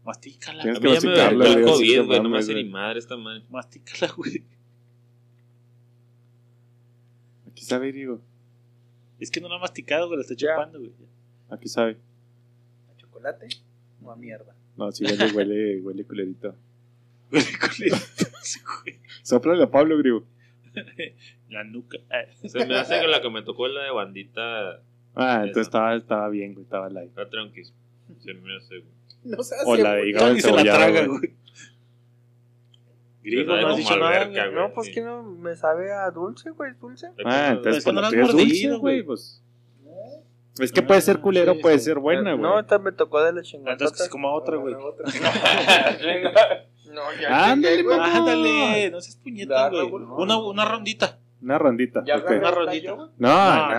Mastícala. 0.09 0.63
Tienes 0.63 0.79
A 0.79 0.81
que 0.81 0.87
mí 0.87 0.93
ya 0.95 1.01
me 1.01 1.07
masticarla, 1.07 1.45
dio 1.45 1.57
el 1.59 1.65
COVID, 1.65 2.05
güey. 2.07 2.19
No 2.23 2.29
me 2.29 2.37
hace 2.39 2.53
ni 2.55 2.63
madre 2.63 2.97
esta 2.97 3.15
madre. 3.15 3.43
Mastícala, 3.49 4.11
güey. 4.17 4.43
Aquí 7.47 7.63
sabe, 7.63 7.91
digo. 7.91 8.19
Es 9.19 9.29
que 9.29 9.39
no 9.39 9.47
la 9.49 9.57
ha 9.57 9.59
masticado, 9.59 10.07
güey. 10.07 10.17
La 10.17 10.21
está 10.23 10.33
Ya. 10.35 10.55
chupando, 10.55 10.79
güey. 10.79 10.91
Aquí 11.51 11.67
sabe. 11.67 11.97
¿A 12.91 12.97
chocolate 12.97 13.47
o 14.01 14.11
a 14.11 14.15
mierda? 14.15 14.55
No, 14.77 14.91
sí 14.91 15.03
huele, 15.05 15.31
huele, 15.35 15.81
huele 15.81 16.03
culerito. 16.05 16.55
Huele 17.31 17.45
culero. 17.59 17.97
Sí, 18.41 18.59
güey. 18.83 18.97
Sóplale 19.21 19.63
a 19.63 19.69
Pablo, 19.69 19.95
griego. 19.99 20.23
La 21.49 21.63
nuca. 21.63 21.97
Se 22.47 22.65
me 22.65 22.75
hace 22.77 22.99
que 22.99 23.07
la 23.07 23.21
que 23.21 23.29
me 23.29 23.41
tocó 23.43 23.67
es 23.67 23.73
la 23.73 23.83
de 23.83 23.91
bandita. 23.91 24.81
Ah, 25.15 25.39
entonces 25.41 25.67
estaba, 25.67 25.95
estaba 25.95 26.29
bien, 26.29 26.53
güey. 26.53 26.63
Estaba 26.63 26.89
light. 26.89 27.09
Está 27.09 27.29
tranquis. 27.29 27.73
Se 28.19 28.33
me 28.33 28.55
hace, 28.55 28.79
güey. 28.79 28.98
No 29.23 29.43
se 29.43 29.55
O 29.65 29.75
la 29.75 29.93
de 29.95 30.09
hígado 30.09 30.27
Tony 30.27 30.39
se 30.41 30.47
la 30.51 30.61
encebollado, 30.61 30.77
traga, 30.79 31.07
güey. 31.07 31.19
güey. 31.19 31.33
Griego, 33.21 33.51
sabe 33.51 33.61
no 33.61 33.67
has 33.67 33.77
dicho 33.77 33.97
nada, 33.97 34.25
güey. 34.25 34.51
No, 34.53 34.73
pues 34.73 34.89
que 34.89 35.01
no 35.01 35.21
me 35.23 35.55
sabe 35.55 35.91
a 35.91 36.09
dulce, 36.09 36.49
güey, 36.51 36.71
dulce. 36.79 37.07
Ah, 37.25 37.49
entonces 37.51 37.83
Eso 37.83 37.91
no 37.91 38.01
has 38.01 38.11
dulce, 38.11 38.33
mordido, 38.33 38.79
güey. 38.79 38.95
güey. 39.01 39.05
Pues. 39.05 39.43
Es 40.59 40.71
que 40.71 40.81
puede 40.81 41.01
ser 41.01 41.17
Ah, 41.17 41.21
culero, 41.21 41.53
sí, 41.53 41.59
puede 41.61 41.77
sí. 41.79 41.85
ser 41.85 41.99
buena, 41.99 42.31
güey. 42.33 42.41
No, 42.43 42.59
esta 42.59 42.79
me 42.79 42.91
tocó 42.91 43.21
de 43.23 43.33
la 43.33 43.39
Ah, 43.39 43.43
chingada. 43.43 43.71
Entonces 43.73 43.97
que 43.97 44.03
se 44.05 44.09
coma 44.09 44.31
otra, 44.33 44.57
güey. 44.57 44.73
No, 44.73 44.95
ya 47.21 47.51
Ándale, 47.51 47.75
llegué, 47.77 47.83
güey. 47.83 47.97
mamá. 47.97 48.17
Ándale, 48.17 48.91
no 48.91 49.01
seas 49.01 49.15
puñeta, 49.17 49.69
güey. 49.69 49.83
Una, 49.91 50.37
una 50.37 50.65
rondita. 50.65 51.19
Una 51.41 51.57
rondita. 51.57 52.03
Ya 52.05 52.17
ok. 52.17 52.21
agarré 52.23 52.39
Una 52.39 52.51
rondita. 52.51 52.91
No, 52.91 52.97
no, 53.17 53.17
No, 53.17 53.69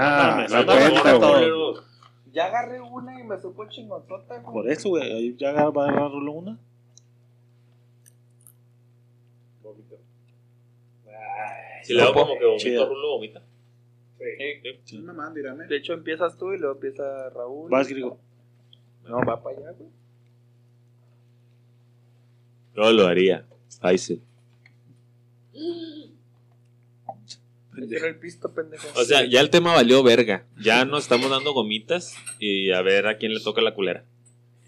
no. 1.74 1.89
Ya 2.32 2.46
agarré 2.46 2.80
una 2.80 3.20
y 3.20 3.24
me 3.24 3.40
supo 3.40 3.66
chingonzota, 3.68 4.38
güey. 4.38 4.52
Por 4.52 4.70
eso, 4.70 4.90
güey. 4.90 5.12
Ahí 5.12 5.36
ya 5.36 5.52
va 5.52 5.84
a 5.84 5.88
agarrar 5.88 6.10
una. 6.12 6.58
Si 11.82 11.94
le 11.94 12.02
hago 12.02 12.12
como 12.12 12.38
que 12.38 12.44
vomito, 12.44 12.88
rulo, 12.88 13.08
vomita. 13.14 13.42
Sí. 14.84 14.98
Una 14.98 15.12
mano, 15.12 15.30
mírame. 15.34 15.66
De 15.66 15.76
hecho, 15.76 15.94
empiezas 15.94 16.36
tú 16.36 16.52
y 16.52 16.58
luego 16.58 16.74
empieza 16.74 17.30
Raúl. 17.30 17.70
Vas, 17.70 17.88
griego. 17.88 18.18
No, 19.04 19.18
va 19.24 19.42
para 19.42 19.56
allá, 19.56 19.70
güey. 19.72 19.90
Yo 22.76 22.92
lo 22.92 23.06
haría. 23.06 23.46
Faisal. 23.80 24.20
Ese 25.52 26.09
era 27.76 28.08
el 28.08 28.16
pisto, 28.16 28.52
pendejo. 28.52 28.86
O 28.96 29.04
sea, 29.04 29.24
ya 29.24 29.40
el 29.40 29.50
tema 29.50 29.74
valió 29.74 30.02
verga. 30.02 30.44
Ya 30.60 30.84
nos 30.84 31.04
estamos 31.04 31.30
dando 31.30 31.52
gomitas 31.52 32.14
y 32.38 32.72
a 32.72 32.82
ver 32.82 33.06
a 33.06 33.16
quién 33.16 33.34
le 33.34 33.40
toca 33.40 33.60
la 33.60 33.74
culera. 33.74 34.04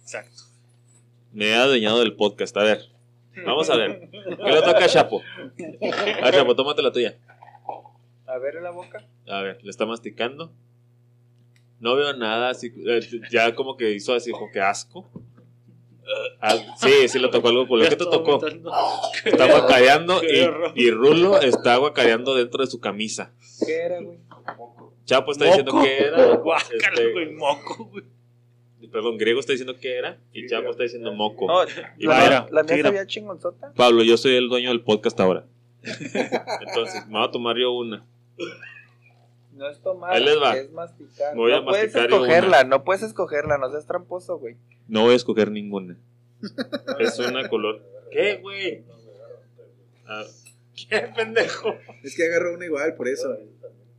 Exacto. 0.00 0.44
Me 1.32 1.48
he 1.48 1.54
adueñado 1.54 2.00
del 2.00 2.14
podcast. 2.14 2.56
A 2.56 2.62
ver. 2.62 2.88
Vamos 3.44 3.70
a 3.70 3.76
ver. 3.76 4.08
¿Qué 4.10 4.52
le 4.52 4.62
toca 4.62 4.84
a 4.84 4.88
Chapo? 4.88 5.22
A 6.22 6.30
Chapo, 6.30 6.54
tómate 6.54 6.82
la 6.82 6.92
tuya. 6.92 7.16
A 8.26 8.38
ver 8.38 8.56
en 8.56 8.64
la 8.64 8.70
boca. 8.70 9.04
A 9.26 9.42
ver, 9.42 9.58
le 9.62 9.70
está 9.70 9.86
masticando. 9.86 10.52
No 11.80 11.96
veo 11.96 12.12
nada, 12.14 12.50
así, 12.50 12.72
eh, 12.86 13.00
ya 13.30 13.54
como 13.54 13.76
que 13.76 13.92
hizo 13.92 14.14
así, 14.14 14.30
como 14.30 14.50
que 14.52 14.60
asco. 14.60 15.10
Ah, 16.40 16.56
sí, 16.76 17.08
sí 17.08 17.18
le 17.18 17.28
tocó 17.28 17.48
algo 17.48 17.66
culero. 17.68 17.88
¿Qué 17.90 17.96
te 17.96 18.04
tocó? 18.04 18.40
Está 19.24 19.46
guacareando 19.46 20.20
y, 20.24 20.82
y 20.84 20.90
Rulo 20.90 21.40
está 21.40 21.76
guacareando 21.76 22.34
dentro 22.34 22.64
de 22.64 22.70
su 22.70 22.80
camisa. 22.80 23.32
¿Qué 23.64 23.72
era, 23.76 24.00
güey? 24.00 24.18
Chapo 25.04 25.32
está 25.32 25.44
diciendo 25.46 25.80
que 25.82 25.98
era. 25.98 26.36
Guácala, 26.36 26.70
este, 26.94 27.12
güey, 27.12 27.30
moco, 27.32 27.84
güey. 27.86 28.04
perdón, 28.90 29.16
Griego 29.16 29.40
está 29.40 29.52
diciendo 29.52 29.76
que 29.80 29.96
era 29.96 30.18
y 30.32 30.46
Chapo 30.48 30.70
está 30.70 30.82
diciendo 30.82 31.12
moco. 31.12 31.46
No, 31.46 31.62
Y 31.98 32.06
la, 32.06 32.14
Pablo- 32.14 32.26
era. 32.26 32.46
la 32.50 32.62
mía 32.62 32.82
sabía 32.82 33.06
chingonzota. 33.06 33.72
Pablo, 33.74 34.02
yo 34.02 34.16
soy 34.16 34.34
el 34.36 34.48
dueño 34.48 34.68
del 34.70 34.82
podcast 34.82 35.18
ahora. 35.20 35.46
Entonces, 35.82 37.06
me 37.06 37.18
voy 37.18 37.28
a 37.28 37.30
tomar 37.30 37.56
yo 37.56 37.72
una. 37.72 38.04
No 39.52 39.68
es 39.68 39.80
tomar, 39.82 40.14
Ahí 40.14 40.24
les 40.24 40.40
va. 40.40 40.56
es 40.56 40.70
masticar. 40.72 41.34
Voy 41.36 41.52
a 41.52 41.56
no 41.60 41.64
puedes 41.66 41.84
masticar 41.94 42.10
escogerla, 42.10 42.64
no 42.64 42.84
puedes 42.84 43.02
escogerla, 43.02 43.58
no 43.58 43.70
seas 43.70 43.86
tramposo, 43.86 44.38
güey. 44.38 44.56
No 44.88 45.02
voy 45.02 45.12
a 45.12 45.16
escoger 45.16 45.50
ninguna. 45.50 45.96
Es 46.98 47.18
una 47.18 47.48
color. 47.48 47.82
¿Qué, 48.10 48.36
güey? 48.42 48.84
Ah, 50.06 50.24
¿Qué 50.74 50.98
pendejo? 51.14 51.74
Es 52.02 52.16
que 52.16 52.24
agarró 52.26 52.54
una 52.54 52.64
igual, 52.64 52.94
por 52.94 53.08
eso. 53.08 53.36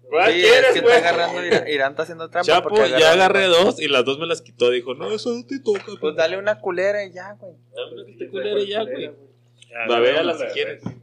¿Cuál 0.10 0.32
Sí, 0.34 0.42
es 0.42 0.52
quieres, 0.52 0.74
que 0.74 0.82
güey? 0.82 0.96
está 0.96 1.10
agarrando. 1.10 1.46
Irán, 1.46 1.68
Irán 1.68 1.92
está 1.92 2.04
haciendo 2.04 2.30
trampa. 2.30 2.46
Chapo, 2.46 2.70
porque 2.70 2.90
ya 2.90 3.14
agarré 3.14 3.46
dos 3.46 3.80
y 3.80 3.88
las 3.88 4.04
dos 4.06 4.20
me 4.20 4.26
las 4.26 4.42
quitó. 4.42 4.70
Dijo, 4.70 4.94
no, 4.96 5.12
eso 5.12 5.32
no 5.32 5.46
te 5.46 5.60
toca. 5.60 5.86
Pues 6.00 6.16
dale 6.16 6.38
una 6.38 6.60
culera 6.60 7.04
y 7.06 7.12
ya, 7.14 7.34
güey. 7.40 7.54
Dame 7.76 7.94
una 7.94 8.06
que 8.06 8.14
te 8.14 8.30
culere 8.30 8.68
ya, 8.68 8.84
güey. 8.84 9.12
Ya, 9.70 10.34
si 10.38 10.46
quieres. 10.54 10.82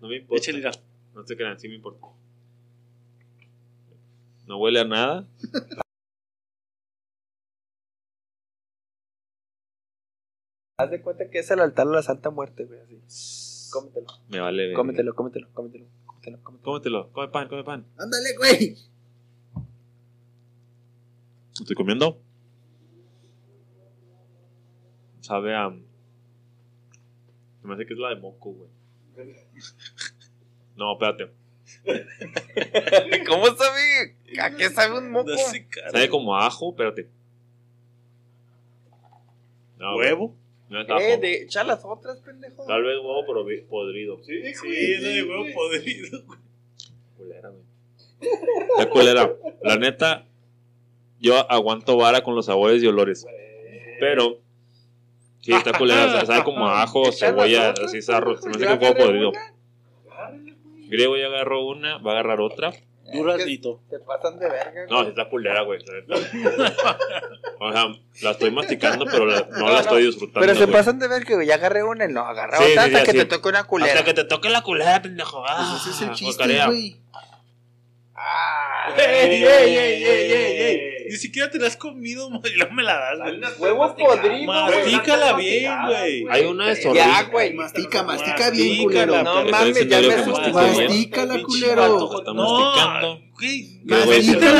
No 0.00 0.08
me 0.08 0.16
importa. 0.16 0.42
Échale. 0.50 0.70
No 1.14 1.24
te 1.24 1.36
crean, 1.36 1.60
sí 1.60 1.68
me 1.68 1.74
importa. 1.74 2.06
No 4.50 4.58
huele 4.58 4.80
a 4.80 4.84
nada. 4.84 5.28
Haz 10.76 10.90
de 10.90 11.00
cuenta 11.00 11.30
que 11.30 11.38
es 11.38 11.48
el 11.52 11.60
altar 11.60 11.86
a 11.86 11.90
la 11.90 12.02
Santa 12.02 12.30
Muerte, 12.30 12.64
güey. 12.64 12.80
Así. 12.80 13.70
Cómetelo. 13.70 14.08
Me 14.28 14.40
vale. 14.40 14.62
verga. 14.64 14.76
Cómetelo, 14.76 15.14
cómetelo, 15.14 15.48
cómetelo. 15.54 15.86
Cómetelo, 16.04 16.42
cómetelo. 16.42 16.64
Cómetelo. 16.64 17.12
Come 17.12 17.28
pan, 17.28 17.48
come 17.48 17.62
pan. 17.62 17.86
Ándale, 17.96 18.36
güey. 18.38 18.76
Estoy 21.52 21.76
comiendo. 21.76 22.20
Sabe 25.20 25.54
a. 25.54 25.70
Se 27.60 27.68
me 27.68 27.74
hace 27.74 27.86
que 27.86 27.92
es 27.92 28.00
la 28.00 28.08
de 28.08 28.16
moco, 28.16 28.50
güey. 28.50 28.70
No, 30.74 30.94
espérate. 30.94 31.30
¿Cómo 33.28 33.46
sabe? 33.46 34.16
¿A 34.40 34.50
qué 34.56 34.68
sabe 34.70 34.98
un 34.98 35.10
moco? 35.10 35.30
No 35.30 35.36
sé, 35.36 35.66
cara. 35.68 35.90
Sabe 35.90 36.08
como 36.08 36.36
a 36.36 36.46
ajo, 36.46 36.70
espérate. 36.70 37.08
No, 39.78 39.94
güey, 39.94 40.08
¿Huevo? 40.08 40.34
No 40.68 40.80
es 40.82 40.90
ajo. 40.90 41.00
Eh, 41.00 41.16
de, 41.18 41.42
echa 41.42 41.64
las 41.64 41.84
otras, 41.84 42.18
pendejo. 42.20 42.64
Tal 42.66 42.82
vez 42.82 42.96
huevo 42.98 43.24
provi- 43.26 43.64
podrido. 43.66 44.22
Sí, 44.22 44.40
Sí, 44.54 44.68
es 44.92 45.02
de 45.02 45.22
huevo 45.24 45.44
podrido. 45.54 46.22
güey. 46.26 46.38
Culera, 47.16 47.48
güey. 47.48 47.62
La 48.78 48.88
culera. 48.90 49.32
La 49.62 49.76
neta, 49.76 50.26
yo 51.18 51.50
aguanto 51.50 51.96
vara 51.96 52.22
con 52.22 52.34
los 52.34 52.46
sabores 52.46 52.82
y 52.82 52.86
olores. 52.86 53.26
Pero, 53.98 54.38
sí, 55.40 55.52
está 55.52 55.76
culera. 55.76 56.24
Sabe 56.26 56.44
como 56.44 56.68
a 56.68 56.82
ajo, 56.82 57.10
cebolla, 57.12 57.70
así 57.84 58.00
sarro. 58.02 58.36
Se 58.36 58.48
me 58.48 58.56
hace 58.56 58.66
que 58.66 58.72
es 58.74 58.80
huevo 58.80 58.94
podrido. 58.96 59.32
Griego 60.88 61.16
ya 61.16 61.26
agarró 61.26 61.64
una, 61.66 61.98
va 61.98 62.10
a 62.10 62.14
agarrar 62.14 62.40
otra. 62.40 62.72
Duraznito. 63.12 63.80
Te 63.90 63.98
pasan 64.00 64.38
de 64.38 64.48
verga, 64.48 64.86
No, 64.88 65.02
sí 65.02 65.08
está 65.10 65.28
culera, 65.28 65.62
güey. 65.62 65.80
O 67.62 67.72
sea, 67.72 67.86
la 68.22 68.30
estoy 68.30 68.50
masticando, 68.50 69.04
pero 69.04 69.26
la- 69.26 69.46
no 69.58 69.68
la 69.70 69.80
estoy 69.80 70.06
disfrutando. 70.06 70.40
Pero 70.40 70.54
se 70.54 70.64
güey. 70.64 70.72
pasan 70.76 70.98
de 70.98 71.08
ver 71.08 71.24
que 71.24 71.44
ya 71.44 71.54
agarré 71.56 71.82
una 71.82 72.06
y 72.06 72.08
no, 72.08 72.20
agarra 72.24 72.56
Sí, 72.58 72.64
otra 72.72 72.84
sí, 72.84 72.88
hasta 72.88 72.98
sí, 73.00 73.04
que 73.04 73.12
sí. 73.12 73.18
te 73.18 73.24
toque 73.26 73.48
una 73.48 73.64
culera. 73.64 73.92
Hasta 73.92 74.04
que 74.04 74.14
te 74.14 74.24
toque 74.24 74.48
la 74.50 74.62
culera, 74.62 75.02
pendejo. 75.02 75.44
Ah, 75.46 75.76
Pues 75.82 75.94
ese 75.94 76.04
es 76.04 76.10
el 76.10 76.14
chiste, 76.16 76.42
guacarea. 76.44 76.66
güey. 76.66 76.96
¡Ey, 78.96 79.44
ey, 79.44 79.44
ey, 79.44 79.76
ey, 79.76 80.04
ey, 80.04 80.62
ey! 80.62 80.89
Ni 81.10 81.16
siquiera 81.16 81.50
te 81.50 81.58
la 81.58 81.66
has 81.66 81.76
comido, 81.76 82.30
ma, 82.30 82.40
y 82.44 82.56
luego 82.56 82.72
me 82.72 82.82
la 82.82 82.94
das, 82.98 83.18
güey. 83.18 83.40
Huevo 83.58 83.96
podrido, 83.96 84.52
Mastícala 84.52 85.32
bien, 85.34 85.72
güey. 85.86 86.24
Hay 86.30 86.44
una 86.44 86.68
de 86.68 86.74
Ya, 86.76 86.82
zorrilla. 86.82 87.22
güey. 87.30 87.54
Mastica, 87.54 88.02
mastica 88.02 88.50
bien, 88.50 88.82
culero. 88.84 89.22
No 89.22 89.44
mames, 89.46 89.88
ya 89.88 90.00
me 90.00 90.14
asusté. 90.14 90.52
Mastícala, 90.52 91.42
culero. 91.42 91.98
no, 92.32 92.34
masticando. 92.34 93.20
Güey, 93.40 93.80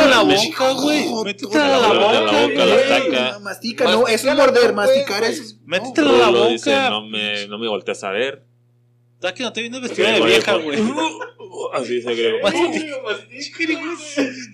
la 0.09 0.23
boca, 0.23 0.71
güey. 0.73 1.07
Métetela 1.25 1.79
la 1.79 1.89
boca, 1.89 2.21
boca, 2.21 2.65
la 2.65 2.75
güey. 2.75 2.89
saca. 2.89 3.39
Mastica, 3.41 3.85
no, 3.85 4.09
eso 4.09 4.31
es 4.31 4.37
morder, 4.37 4.73
masticar 4.73 5.21
güey. 5.21 5.33
es. 5.33 5.59
Métetela 5.67 6.13
la 6.13 6.29
boca. 6.31 6.91
no 6.91 7.03
no 7.49 7.59
me 7.59 7.69
volteas 7.69 8.03
a 8.05 8.11
ver. 8.11 8.50
¿Sabes 9.21 9.37
que 9.37 9.43
no 9.43 9.53
te 9.53 9.61
vienes 9.61 9.81
vestida 9.83 10.13
de 10.13 10.21
vieja, 10.23 10.53
yo- 10.57 10.63
güey? 10.63 10.79
Así 11.75 12.01
Griego. 12.03 12.39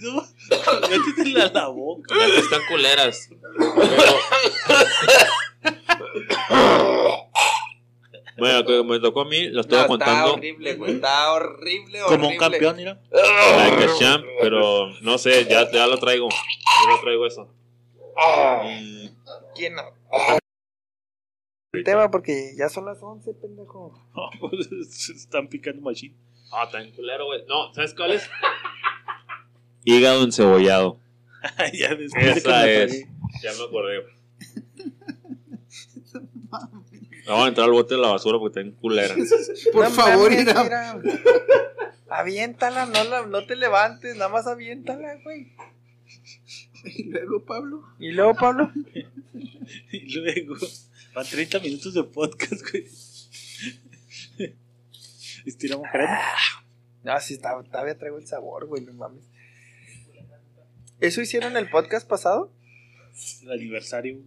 No, 0.00 0.22
Métetela 0.88 1.46
en 1.46 1.54
la 1.54 1.68
boca. 1.68 2.14
Las 2.14 2.30
que 2.32 2.38
están 2.38 2.60
culeras. 2.68 3.28
Bueno, 8.38 8.64
que 8.66 8.84
me 8.84 9.00
tocó 9.00 9.22
a 9.22 9.24
mí, 9.24 9.48
lo 9.48 9.62
estoy 9.62 9.76
No, 9.78 9.82
Está 9.84 9.88
contando. 9.88 10.34
horrible, 10.34 10.74
güey. 10.74 10.94
Está 10.94 11.32
horrible, 11.32 12.02
horrible. 12.02 12.16
Como 12.16 12.28
un 12.28 12.36
campeón, 12.36 12.76
mira. 12.76 13.00
Like 13.10 13.84
a 13.84 13.98
champ, 13.98 14.24
pero 14.42 14.90
no 15.00 15.16
sé, 15.16 15.46
ya, 15.48 15.70
ya 15.70 15.86
lo 15.86 15.98
traigo. 15.98 16.28
Yo 16.28 16.90
lo 16.90 17.00
traigo 17.00 17.26
eso. 17.26 17.48
Mm, 18.62 19.06
¿Quién 19.54 19.74
no? 19.74 19.82
El 21.72 21.84
tema 21.84 22.10
porque 22.10 22.54
ya 22.56 22.68
son 22.68 22.86
las 22.86 23.02
11, 23.02 23.34
pendejo. 23.34 23.92
No, 24.14 24.30
pues, 24.40 24.68
se 24.90 25.12
están 25.12 25.48
picando 25.48 25.82
machín. 25.82 26.16
Ah, 26.52 26.68
tan 26.70 26.90
culero, 26.92 27.26
güey. 27.26 27.44
No, 27.46 27.72
¿sabes 27.74 27.92
cuál 27.94 28.12
es? 28.12 28.28
Hígado 29.84 30.24
encebollado. 30.24 30.98
ya 31.72 31.94
después 31.94 32.24
de 32.24 32.32
que 32.32 32.38
Esa 32.38 32.70
es. 32.70 33.06
Ya 33.42 33.52
me 33.52 33.64
acordé. 33.64 34.04
Vamos 37.26 37.44
a 37.44 37.48
entrar 37.48 37.66
al 37.66 37.72
bote 37.72 37.94
de 37.96 38.00
la 38.00 38.08
basura 38.08 38.38
porque 38.38 38.60
está 38.60 38.68
en 38.68 38.72
culera. 38.76 39.14
Por 39.72 39.84
No 39.84 39.90
favor, 39.90 40.30
mames, 40.30 40.42
Ira. 40.48 40.62
mira. 40.62 41.00
Aviéntala, 42.08 42.86
no, 42.86 43.04
la, 43.04 43.26
no 43.26 43.44
te 43.46 43.56
levantes, 43.56 44.14
nada 44.16 44.28
más 44.28 44.46
aviéntala, 44.46 45.16
güey. 45.24 45.52
Y 46.84 47.04
luego, 47.10 47.44
Pablo. 47.44 47.82
Y 47.98 48.12
luego, 48.12 48.34
Pablo. 48.36 48.70
Y 49.90 50.14
luego, 50.14 50.54
van 51.16 51.24
30 51.26 51.58
minutos 51.60 51.94
de 51.94 52.04
podcast, 52.04 52.60
güey. 52.70 52.86
Estiramos 55.46 55.86
crema. 55.90 56.20
No, 57.02 57.18
sí, 57.20 57.34
está- 57.34 57.62
todavía 57.62 57.96
traigo 57.96 58.18
el 58.18 58.26
sabor, 58.26 58.66
güey, 58.66 58.84
no 58.84 58.92
mames. 58.92 59.24
¿Eso 61.00 61.22
hicieron 61.22 61.52
en 61.52 61.56
el 61.58 61.70
podcast 61.70 62.06
pasado? 62.06 62.52
El 63.42 63.52
aniversario. 63.52 64.18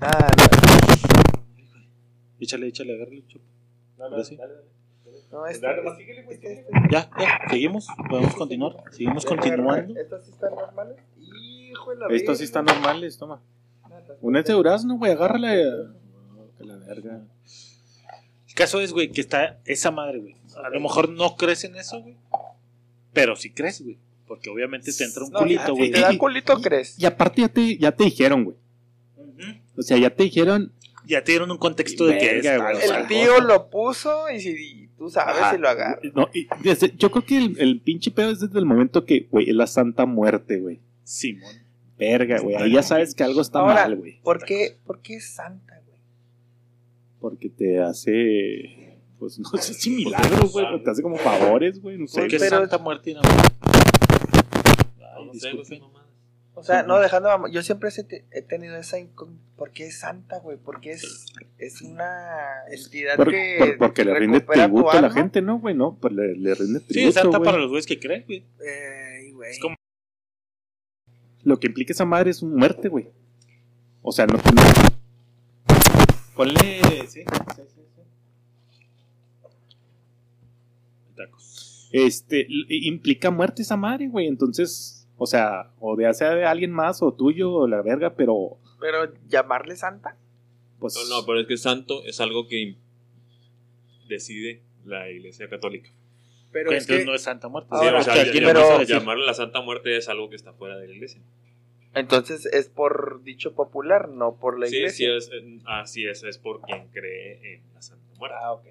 Ah, 0.00 0.26
no. 0.36 1.44
Échale, 2.40 2.66
échale, 2.66 2.94
agárrale, 2.94 3.24
chupo. 3.28 3.44
Ahora 4.00 4.24
sí. 4.24 4.36
No, 5.30 5.46
este, 5.46 5.66
este- 6.30 6.66
Ya, 6.90 7.08
ya, 7.18 7.38
seguimos. 7.48 7.86
Podemos 8.08 8.34
continuar. 8.34 8.72
Seguimos 8.90 9.24
continuando. 9.24 9.96
¿Estas 10.00 10.24
sí 10.24 10.32
están 10.32 10.54
normales? 10.54 10.96
Hijo 11.16 11.90
de 11.90 11.96
la 11.96 12.06
Estos 12.08 12.38
sí 12.38 12.44
están 12.44 12.64
normales, 12.64 13.18
toma. 13.18 13.40
Un 14.20 14.36
es 14.36 14.44
de 14.46 14.52
durazno, 14.52 14.96
güey, 14.98 15.12
agárrala. 15.12 15.94
Verga. 16.86 17.20
El 18.48 18.54
caso 18.54 18.80
es, 18.80 18.92
güey, 18.92 19.10
que 19.10 19.20
está 19.20 19.58
esa 19.64 19.90
madre, 19.90 20.18
güey. 20.20 20.36
A 20.62 20.68
lo 20.70 20.80
mejor 20.80 21.08
no 21.08 21.36
crees 21.36 21.64
en 21.64 21.76
eso, 21.76 22.00
güey. 22.00 22.16
Pero 23.12 23.36
sí 23.36 23.50
crees, 23.50 23.82
güey. 23.82 23.98
Porque 24.26 24.48
obviamente 24.50 24.92
te 24.92 25.04
entra 25.04 25.24
un 25.24 25.30
No, 25.32 25.40
culito, 25.40 25.66
si 25.66 25.70
güey. 25.72 25.90
te 25.90 26.00
da 26.00 26.16
culito, 26.18 26.60
crees. 26.60 26.98
Y 26.98 27.04
aparte 27.06 27.42
ya 27.42 27.48
te, 27.48 27.76
ya 27.76 27.92
te 27.92 28.04
dijeron, 28.04 28.44
güey. 28.44 28.56
O 29.76 29.82
sea, 29.82 29.98
ya 29.98 30.10
te 30.10 30.22
dijeron. 30.24 30.72
Ya 31.06 31.22
te 31.22 31.32
dieron 31.32 31.50
un 31.50 31.58
contexto 31.58 32.06
de 32.06 32.16
que 32.18 32.38
es 32.38 32.42
güey. 32.58 32.76
El 33.00 33.06
tío 33.08 33.40
lo 33.40 33.68
puso 33.68 34.30
y 34.30 34.40
si 34.40 34.50
y 34.84 34.86
tú 34.96 35.10
sabes 35.10 35.36
Ajá. 35.36 35.52
si 35.52 35.58
lo 35.58 35.68
agarra. 35.68 35.98
No, 36.14 36.30
y 36.32 36.46
desde- 36.62 36.94
yo 36.96 37.10
creo 37.10 37.24
que 37.26 37.36
el, 37.36 37.60
el 37.60 37.80
pinche 37.80 38.10
pedo 38.10 38.30
es 38.30 38.40
desde 38.40 38.58
el 38.58 38.64
momento 38.64 39.04
que, 39.04 39.26
güey, 39.30 39.50
es 39.50 39.54
la 39.56 39.66
santa 39.66 40.06
muerte, 40.06 40.58
güey. 40.60 40.80
Simón. 41.02 41.52
Verga, 41.98 42.38
güey. 42.40 42.56
Ahí 42.56 42.72
ya 42.72 42.82
sabes 42.82 43.14
que 43.14 43.22
algo 43.22 43.40
está 43.42 43.58
Ahora, 43.58 43.74
mal, 43.74 43.96
güey. 43.96 44.20
¿por 44.22 44.42
qué, 44.44 44.78
¿por 44.86 45.00
qué 45.00 45.16
es 45.16 45.28
santa? 45.34 45.73
Porque 47.24 47.48
te 47.48 47.80
hace. 47.80 48.98
Pues 49.18 49.38
no 49.38 49.48
sé 49.56 49.72
si 49.72 49.88
milagros, 49.88 50.52
güey. 50.52 50.66
Pero 50.66 50.82
te 50.82 50.90
hace 50.90 51.00
como 51.00 51.16
favores, 51.16 51.80
güey. 51.80 51.96
No 51.96 52.06
sé. 52.06 52.20
Porque 52.20 52.36
pero- 52.38 52.58
Santa 52.58 52.76
Muerte 52.76 53.12
y 53.12 53.14
no. 53.14 53.22
Ay, 55.00 55.24
No 55.26 55.32
sé, 55.32 55.52
güey. 55.52 55.82
O 56.52 56.62
sea, 56.62 56.82
no, 56.82 56.98
dejando, 57.00 57.30
yo 57.50 57.62
siempre 57.62 57.88
he 58.30 58.42
tenido 58.42 58.76
esa 58.76 58.98
incógnita. 58.98 59.42
¿Por 59.56 59.70
qué 59.70 59.86
es 59.86 60.00
santa, 60.00 60.38
güey? 60.40 60.58
Porque 60.62 60.90
es, 60.90 61.24
es 61.56 61.80
una 61.80 62.06
entidad 62.70 63.16
Por- 63.16 63.30
que 63.30 63.56
por- 63.58 63.78
porque 63.78 64.04
le 64.04 64.14
rinde 64.18 64.40
tributo 64.42 64.90
a 64.90 65.00
la 65.00 65.10
gente, 65.10 65.40
¿no, 65.40 65.60
güey? 65.60 65.74
No, 65.74 65.96
pues 65.98 66.12
le, 66.12 66.36
le 66.36 66.54
rinde 66.54 66.80
Sí, 66.80 66.86
tributo. 66.88 67.08
es 67.08 67.14
Santa 67.14 67.38
güey. 67.38 67.46
para 67.46 67.56
los 67.58 67.68
güeyes 67.70 67.86
que 67.86 67.98
creen, 67.98 68.24
güey. 68.26 68.44
Ey, 68.60 69.32
güey. 69.32 69.50
Es 69.52 69.60
como- 69.60 69.76
Lo 71.42 71.58
que 71.58 71.68
implica 71.68 71.94
esa 71.94 72.04
madre 72.04 72.32
es 72.32 72.42
muerte, 72.42 72.90
güey. 72.90 73.08
O 74.02 74.12
sea, 74.12 74.26
no. 74.26 74.34
no- 74.34 74.42
Ponle. 76.34 76.54
Sí, 77.06 77.06
sí, 77.06 77.24
sí, 77.56 77.62
sí. 77.74 77.80
Tacos. 81.16 81.88
Este, 81.92 82.46
implica 82.68 83.30
muerte 83.30 83.62
esa 83.62 83.76
madre, 83.76 84.08
güey. 84.08 84.26
Entonces, 84.26 85.06
o 85.16 85.26
sea, 85.26 85.70
o 85.78 85.96
de 85.96 86.12
sea 86.14 86.34
de 86.34 86.44
alguien 86.44 86.72
más 86.72 87.02
o 87.02 87.12
tuyo 87.14 87.52
o 87.52 87.68
la 87.68 87.82
verga, 87.82 88.14
pero 88.16 88.58
Pero 88.80 89.12
llamarle 89.28 89.76
santa. 89.76 90.16
pues. 90.78 90.94
No, 91.08 91.20
no, 91.20 91.26
pero 91.26 91.40
es 91.40 91.46
que 91.46 91.56
santo 91.56 92.04
es 92.04 92.20
algo 92.20 92.48
que 92.48 92.76
decide 94.08 94.62
la 94.84 95.08
iglesia 95.10 95.48
católica. 95.48 95.90
Pero 96.52 96.70
Que 96.70 96.76
es 96.76 96.82
entonces 96.84 97.04
que, 97.04 97.10
no 97.10 97.14
es 97.16 97.22
Santa 97.22 97.48
Muerte. 97.48 97.68
Ahora, 97.72 98.00
Sí, 98.02 98.10
o 98.10 98.14
sea, 98.14 98.22
que 98.24 98.30
aquí 98.30 98.40
pero- 98.40 98.82
llamarle 98.84 99.26
la 99.26 99.34
Santa 99.34 99.60
Muerte 99.60 99.96
es 99.96 100.08
algo 100.08 100.28
que 100.30 100.36
está 100.36 100.52
fuera 100.52 100.76
de 100.76 100.86
la 100.86 100.94
iglesia. 100.94 101.20
Entonces 101.94 102.46
es 102.46 102.68
por 102.68 103.22
dicho 103.22 103.54
popular, 103.54 104.08
no 104.08 104.36
por 104.36 104.58
la 104.58 104.66
Sí, 104.66 104.72
sí, 104.90 105.04
iglesia. 105.04 105.16
es, 105.16 105.30
eh, 105.32 105.58
así 105.66 106.06
es, 106.06 106.22
es 106.24 106.38
por 106.38 106.60
quien 106.62 106.88
cree 106.88 107.54
en 107.54 107.74
la 107.74 107.82
Santa 107.82 108.12
Muerte. 108.18 108.36
Ah, 108.40 108.52
ok. 108.52 108.66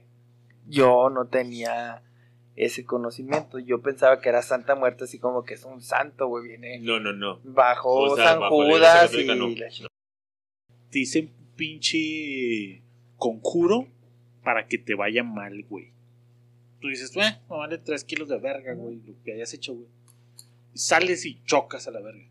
yo 0.67 1.09
no 1.09 1.27
tenía 1.27 2.01
ese 2.55 2.85
conocimiento. 2.85 3.57
Yo 3.59 3.81
pensaba 3.81 4.19
que 4.21 4.29
era 4.29 4.41
Santa 4.41 4.75
Muerte, 4.75 5.05
así 5.05 5.17
como 5.19 5.43
que 5.43 5.55
es 5.55 5.63
un 5.65 5.81
santo, 5.81 6.27
güey, 6.27 6.47
viene 6.47 6.79
No, 6.79 6.99
no, 6.99 7.11
no. 7.13 7.39
bajo 7.43 7.93
O 8.11 8.15
sea, 8.15 8.31
San 8.33 8.39
bajo 8.41 8.61
la 8.63 8.69
Iglesia 8.69 9.07
Judas 9.07 9.13
y 9.13 9.25
no. 9.25 9.47
la 9.83 9.87
dicen 10.91 11.31
pinche 11.55 12.81
conjuro 13.17 13.87
para 14.43 14.67
que 14.67 14.77
te 14.77 14.95
vaya 14.95 15.23
mal, 15.23 15.63
güey. 15.69 15.91
Tú 16.79 16.89
dices, 16.89 17.15
eh, 17.15 17.39
me 17.49 17.57
vale 17.57 17.77
3 17.77 18.03
kilos 18.03 18.27
de 18.29 18.37
verga, 18.39 18.73
güey, 18.73 18.97
lo 19.05 19.13
que 19.23 19.33
hayas 19.33 19.53
hecho, 19.53 19.73
güey. 19.73 19.87
Sales 20.73 21.25
y 21.25 21.41
chocas 21.45 21.87
a 21.87 21.91
la 21.91 22.01
verga. 22.01 22.27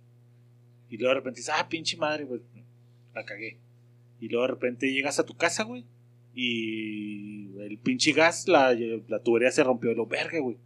Y 0.93 0.99
luego 0.99 1.15
de 1.15 1.21
repente 1.21 1.41
dices, 1.41 1.55
ah, 1.57 1.67
pinche 1.71 1.97
madre, 1.97 2.25
güey, 2.25 2.43
la 3.15 3.25
cagué. 3.25 3.59
Y 4.21 4.29
luego 4.29 4.43
de 4.47 4.53
repente 4.53 4.93
llegas 4.93 5.19
a 5.19 5.25
tu 5.25 5.35
casa, 5.35 5.65
güey. 5.65 5.87
Y 6.35 7.59
el 7.61 7.79
pinche 7.79 8.13
gas, 8.13 8.47
la, 8.47 8.77
la 9.09 9.23
tubería 9.23 9.51
se 9.51 9.65
rompió 9.65 9.89
de 9.89 9.97
lo 9.97 10.05
verga, 10.07 10.39
güey. 10.39 10.59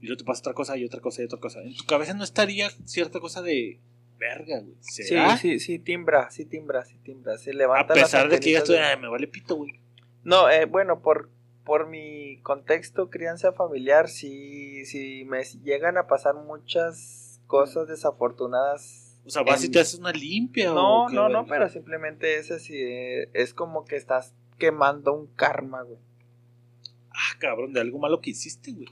Y 0.00 0.06
luego 0.06 0.18
te 0.18 0.24
pasa 0.24 0.42
otra 0.42 0.52
cosa 0.54 0.76
y 0.76 0.84
otra 0.84 1.00
cosa 1.00 1.22
y 1.22 1.24
otra 1.24 1.40
cosa. 1.40 1.60
En 1.60 1.74
tu 1.74 1.84
cabeza 1.86 2.14
no 2.14 2.22
estaría 2.22 2.70
cierta 2.84 3.18
cosa 3.18 3.42
de 3.42 3.80
verga, 4.16 4.60
güey. 4.60 4.76
Sí, 4.78 5.02
¿Será? 5.02 5.36
sí, 5.36 5.58
sí, 5.58 5.80
timbra, 5.80 6.30
sí, 6.30 6.44
timbra, 6.44 6.84
sí, 6.84 6.96
timbra. 7.02 7.36
Se 7.36 7.50
A 7.50 7.54
levanta 7.54 7.94
pesar 7.94 8.28
de 8.28 8.38
que 8.38 8.52
ya 8.52 8.58
estoy, 8.58 8.76
"Ay, 8.76 8.96
me 9.00 9.08
vale 9.08 9.26
pito, 9.26 9.56
güey. 9.56 9.72
No, 10.22 10.48
eh, 10.48 10.66
bueno, 10.66 11.02
por, 11.02 11.30
por 11.64 11.88
mi 11.88 12.38
contexto, 12.42 13.10
crianza 13.10 13.52
familiar, 13.52 14.08
sí, 14.08 14.84
sí 14.86 15.24
me 15.26 15.42
llegan 15.64 15.96
a 15.98 16.06
pasar 16.06 16.36
muchas 16.36 17.40
cosas 17.48 17.88
desafortunadas. 17.88 19.00
O 19.26 19.30
sea, 19.30 19.42
vas 19.42 19.62
y 19.62 19.66
en- 19.66 19.72
te 19.72 19.80
haces 19.80 19.98
una 19.98 20.12
limpia 20.12 20.66
No, 20.66 21.04
o 21.04 21.08
no, 21.08 21.28
no, 21.28 21.46
pero 21.46 21.68
simplemente 21.68 22.36
es 22.36 22.50
así, 22.50 22.76
es 23.32 23.54
como 23.54 23.84
que 23.84 23.96
estás 23.96 24.34
quemando 24.58 25.12
un 25.14 25.26
karma, 25.28 25.82
güey. 25.82 25.98
Ah, 27.10 27.36
cabrón, 27.38 27.72
de 27.72 27.80
algo 27.80 27.98
malo 27.98 28.20
que 28.20 28.30
hiciste, 28.30 28.72
güey. 28.72 28.88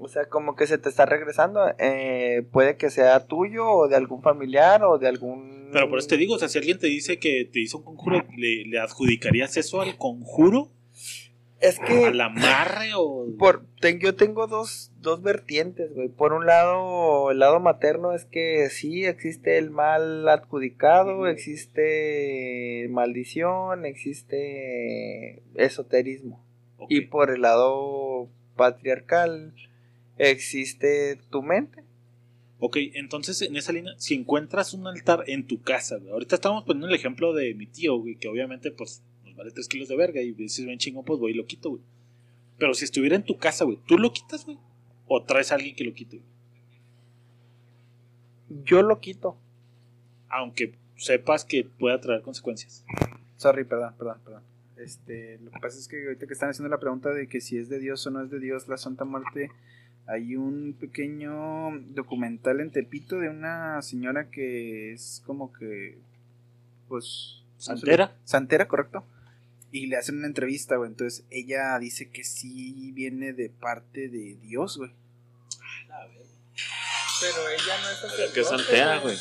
O 0.00 0.06
sea, 0.08 0.26
como 0.28 0.54
que 0.54 0.66
se 0.66 0.78
te 0.78 0.88
está 0.88 1.06
regresando. 1.06 1.60
eh, 1.78 2.46
puede 2.52 2.76
que 2.76 2.90
sea 2.90 3.26
tuyo 3.26 3.66
o 3.68 3.88
de 3.88 3.96
algún 3.96 4.22
familiar 4.22 4.84
o 4.84 4.98
de 4.98 5.08
algún... 5.08 5.70
Pero 5.72 5.88
por 5.90 5.98
eso 5.98 6.08
te 6.08 6.16
digo, 6.16 6.34
o 6.34 6.38
sea, 6.38 6.48
si 6.48 6.58
alguien 6.58 6.78
te 6.78 6.86
dice 6.86 7.18
que 7.18 7.44
te 7.44 7.60
hizo 7.60 7.78
un 7.78 7.84
conjuro, 7.84 8.24
¿le, 8.36 8.64
le 8.64 8.78
adjudicarías 8.78 9.56
eso 9.56 9.80
al 9.80 9.96
conjuro? 9.98 10.70
Es 11.60 11.78
que... 11.80 12.06
¿Al 12.06 12.20
amarre 12.20 12.90
o...? 12.96 13.26
Por, 13.38 13.64
ten- 13.80 13.98
yo 13.98 14.14
tengo 14.14 14.46
dos, 14.46 14.92
dos 15.00 15.22
vertientes, 15.22 15.92
güey. 15.92 16.08
Por 16.08 16.32
un 16.32 16.46
lado, 16.46 17.30
el 17.32 17.40
lado 17.40 17.58
materno 17.60 18.12
es 18.12 18.24
que 18.24 18.68
sí 18.70 19.04
existe 19.04 19.58
el 19.58 19.70
mal 19.70 20.28
adjudicado, 20.28 21.26
existe 21.26 22.86
maldición, 22.90 23.84
existe 23.86 25.42
esoterismo. 25.54 26.44
Y 26.88 27.02
por 27.02 27.30
el 27.30 27.42
lado 27.42 28.28
patriarcal 28.56 29.52
existe 30.16 31.16
tu 31.30 31.42
mente. 31.42 31.82
Ok, 32.60 32.76
entonces 32.94 33.40
en 33.42 33.56
esa 33.56 33.72
línea, 33.72 33.92
si 33.98 34.14
encuentras 34.14 34.74
un 34.74 34.86
altar 34.88 35.22
en 35.28 35.46
tu 35.46 35.62
casa, 35.62 35.96
güey, 35.96 36.10
ahorita 36.10 36.34
estamos 36.34 36.64
poniendo 36.64 36.88
el 36.88 36.94
ejemplo 36.94 37.32
de 37.32 37.54
mi 37.54 37.66
tío, 37.66 37.96
güey, 37.98 38.16
que 38.16 38.26
obviamente 38.28 38.72
pues 38.72 39.02
vale 39.38 39.52
3 39.52 39.68
kilos 39.68 39.88
de 39.88 39.96
verga 39.96 40.20
y 40.20 40.32
dices 40.32 40.66
ven 40.66 40.78
chingón, 40.78 41.04
pues 41.04 41.18
voy 41.18 41.30
y 41.30 41.34
lo 41.34 41.46
quito, 41.46 41.70
güey. 41.70 41.82
Pero 42.58 42.74
si 42.74 42.84
estuviera 42.84 43.16
en 43.16 43.24
tu 43.24 43.38
casa, 43.38 43.64
güey, 43.64 43.78
¿tú 43.86 43.96
lo 43.96 44.12
quitas, 44.12 44.44
güey? 44.44 44.58
¿O 45.06 45.22
traes 45.22 45.52
a 45.52 45.54
alguien 45.54 45.76
que 45.76 45.84
lo 45.84 45.94
quite, 45.94 46.16
güey? 46.16 46.28
Yo 48.64 48.82
lo 48.82 49.00
quito. 49.00 49.36
Aunque 50.28 50.74
sepas 50.96 51.44
que 51.44 51.64
pueda 51.64 52.00
traer 52.00 52.22
consecuencias. 52.22 52.84
Sorry, 53.36 53.64
perdón, 53.64 53.94
perdón, 53.96 54.18
perdón. 54.24 54.42
Este, 54.76 55.38
lo 55.38 55.50
que 55.50 55.60
pasa 55.60 55.78
es 55.78 55.88
que 55.88 56.04
ahorita 56.04 56.26
que 56.26 56.32
están 56.32 56.50
haciendo 56.50 56.68
la 56.68 56.80
pregunta 56.80 57.10
de 57.10 57.28
que 57.28 57.40
si 57.40 57.58
es 57.58 57.68
de 57.68 57.78
Dios 57.78 58.06
o 58.06 58.10
no 58.10 58.22
es 58.22 58.30
de 58.30 58.40
Dios 58.40 58.68
la 58.68 58.76
Santa 58.76 59.04
Muerte, 59.04 59.50
hay 60.06 60.36
un 60.36 60.74
pequeño 60.78 61.78
documental 61.94 62.60
en 62.60 62.70
Tepito 62.70 63.18
de 63.18 63.28
una 63.28 63.80
señora 63.82 64.30
que 64.30 64.92
es 64.92 65.22
como 65.26 65.52
que, 65.52 65.98
pues... 66.88 67.42
¿Santera? 67.58 68.16
Santera, 68.24 68.68
correcto. 68.68 69.04
Y 69.70 69.86
le 69.86 69.96
hacen 69.96 70.16
una 70.18 70.26
entrevista, 70.26 70.76
güey. 70.76 70.90
Entonces 70.90 71.24
ella 71.30 71.78
dice 71.78 72.10
que 72.10 72.24
sí 72.24 72.92
viene 72.92 73.32
de 73.32 73.50
parte 73.50 74.08
de 74.08 74.36
Dios, 74.42 74.78
güey. 74.78 74.92
Pero 77.20 77.48
ella 77.48 77.80
no 77.82 77.90
es 77.90 78.14
Pero 78.16 78.32
que 78.32 78.44
santea, 78.44 78.98
güey. 78.98 79.16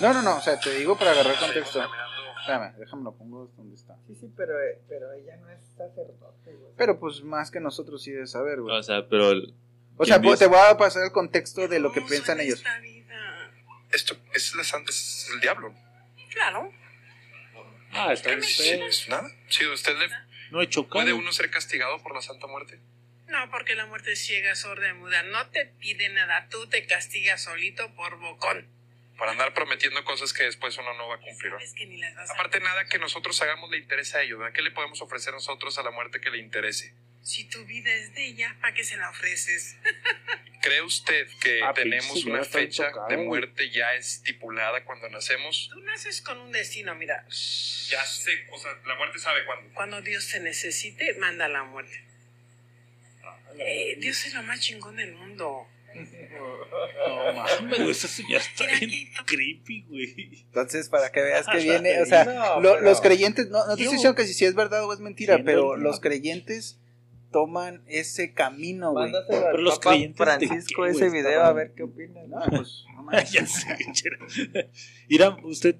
No, 0.00 0.12
no, 0.12 0.22
no, 0.22 0.36
o 0.38 0.40
sea, 0.40 0.58
te 0.58 0.74
digo 0.74 0.98
para 0.98 1.12
agarrar 1.12 1.38
contexto. 1.38 1.80
Espérame, 2.40 2.74
déjame 2.76 3.04
lo 3.04 3.12
pongo 3.14 3.50
donde 3.56 3.76
está. 3.76 3.96
Sí, 4.08 4.16
sí, 4.20 4.32
pero, 4.36 4.54
pero 4.88 5.12
ella 5.12 5.36
no 5.36 5.48
es 5.48 5.60
sacerdote, 5.76 6.52
güey. 6.54 6.72
Pero 6.76 6.98
pues 6.98 7.22
más 7.22 7.50
que 7.52 7.60
nosotros 7.60 8.02
sí 8.02 8.10
debe 8.10 8.26
saber, 8.26 8.60
güey. 8.60 8.76
O 8.76 8.82
sea, 8.82 9.06
pero. 9.08 9.30
el- 9.30 9.54
O 9.96 10.04
sea, 10.04 10.16
¿quién 10.16 10.30
pues, 10.30 10.40
te 10.40 10.46
voy 10.46 10.58
a 10.58 10.76
pasar 10.76 11.04
el 11.04 11.12
contexto 11.12 11.68
de 11.68 11.78
lo 11.78 11.92
que 11.92 12.00
piensan 12.00 12.40
ellos. 12.40 12.62
Esto 13.92 14.16
es, 14.34 14.54
la 14.56 14.64
santa, 14.64 14.90
es 14.90 15.28
el 15.34 15.40
diablo. 15.40 15.72
Claro. 16.32 16.72
Ah, 17.92 18.12
está 18.12 18.30
bien. 18.30 18.42
Sí, 18.42 18.80
nada. 19.08 19.30
Si 19.48 19.66
usted 19.66 19.96
le 19.96 20.08
No 20.50 20.62
he 20.62 20.68
chocado. 20.68 20.92
puede 21.04 21.12
uno 21.12 21.32
ser 21.32 21.50
castigado 21.50 22.02
por 22.02 22.14
la 22.14 22.22
Santa 22.22 22.46
Muerte. 22.46 22.78
No, 23.28 23.50
porque 23.50 23.74
la 23.74 23.86
muerte 23.86 24.12
es 24.12 24.24
ciega, 24.26 24.54
sorda 24.54 24.88
y 24.90 24.92
muda. 24.94 25.22
No 25.22 25.48
te 25.50 25.66
pide 25.66 26.08
nada. 26.10 26.48
Tú 26.50 26.68
te 26.68 26.86
castigas 26.86 27.42
solito 27.44 27.94
por 27.94 28.18
bocón. 28.18 28.68
Para 29.16 29.32
andar 29.32 29.54
prometiendo 29.54 30.04
cosas 30.04 30.32
que 30.32 30.42
después 30.44 30.76
uno 30.78 30.92
no 30.94 31.08
va 31.08 31.14
a 31.14 31.18
cumplir. 31.18 31.52
¿verdad? 31.52 31.58
Sabes 31.58 31.74
que 31.74 31.86
ni 31.86 31.96
las 31.98 32.14
vas 32.14 32.30
a... 32.30 32.34
Aparte, 32.34 32.60
nada 32.60 32.86
que 32.86 32.98
nosotros 32.98 33.40
hagamos 33.40 33.70
le 33.70 33.78
interesa 33.78 34.18
a 34.18 34.22
ellos. 34.22 34.38
¿verdad? 34.38 34.52
¿Qué 34.54 34.62
le 34.62 34.70
podemos 34.70 35.00
ofrecer 35.00 35.32
nosotros 35.32 35.78
a 35.78 35.82
la 35.82 35.90
muerte 35.90 36.20
que 36.20 36.30
le 36.30 36.38
interese? 36.38 36.94
Si 37.22 37.44
tu 37.44 37.64
vida 37.64 37.92
es 37.94 38.14
de 38.14 38.26
ella, 38.26 38.56
¿para 38.60 38.74
qué 38.74 38.82
se 38.84 38.96
la 38.96 39.08
ofreces? 39.10 39.76
¿Cree 40.62 40.82
usted 40.82 41.26
que 41.40 41.62
Ah, 41.62 41.72
tenemos 41.74 42.24
una 42.24 42.44
fecha 42.44 42.90
de 43.08 43.16
muerte 43.16 43.70
ya 43.70 43.94
estipulada 43.94 44.84
cuando 44.84 45.08
nacemos? 45.08 45.70
Tú 45.72 45.80
naces 45.80 46.20
con 46.22 46.38
un 46.38 46.52
destino, 46.52 46.94
mira. 46.94 47.24
Ya 47.28 48.04
sé, 48.04 48.30
o 48.52 48.58
sea, 48.58 48.70
la 48.86 48.94
muerte 48.96 49.18
sabe 49.18 49.44
cuándo. 49.44 49.72
Cuando 49.74 50.02
Dios 50.02 50.28
te 50.30 50.40
necesite, 50.40 51.14
manda 51.14 51.48
la 51.48 51.64
muerte. 51.64 52.04
Eh, 53.58 53.96
Dios 53.98 54.24
es 54.26 54.34
lo 54.34 54.42
más 54.44 54.60
chingón 54.60 54.96
del 54.96 55.12
mundo. 55.14 55.68
No 55.94 57.32
mames, 57.34 57.78
güey, 57.78 57.90
esa 57.90 58.08
señora 58.08 58.42
está 58.42 58.64
bien 58.66 59.10
creepy, 59.26 59.82
güey. 59.88 60.44
Entonces, 60.46 60.88
para 60.88 61.10
que 61.12 61.20
veas 61.20 61.46
que 61.46 61.58
viene, 61.62 62.00
o 62.00 62.06
sea, 62.06 62.24
No, 62.24 62.60
lo- 62.60 62.72
pero- 62.74 62.80
los 62.84 63.00
creyentes, 63.00 63.48
no, 63.48 63.58
no 63.66 63.76
te 63.76 63.82
estoy 63.82 63.96
diciendo 63.96 64.14
que 64.16 64.26
si, 64.26 64.34
si 64.34 64.44
es 64.46 64.54
verdad 64.54 64.84
o 64.84 64.92
es 64.92 65.00
mentira, 65.00 65.40
pero 65.44 65.76
los 65.76 66.00
creyentes 66.00 66.78
toman 67.32 67.82
ese 67.86 68.32
camino, 68.34 68.92
güey. 68.92 69.12
Pero 69.28 69.58
los 69.58 69.78
Papa 69.78 69.90
creyentes 69.90 70.18
de 70.18 70.24
Francisco 70.24 70.84
qué, 70.84 70.90
ese 70.90 71.08
güey, 71.08 71.10
video 71.10 71.30
estaban- 71.30 71.50
a 71.50 71.52
ver 71.54 71.72
qué 71.74 71.82
opina. 71.82 72.20
No, 72.28 72.40
pues, 72.48 72.84
no 72.94 73.02
mames. 73.02 73.32
ya 73.32 73.46
sé. 73.46 73.76
Mira, 75.08 75.36
usted 75.44 75.76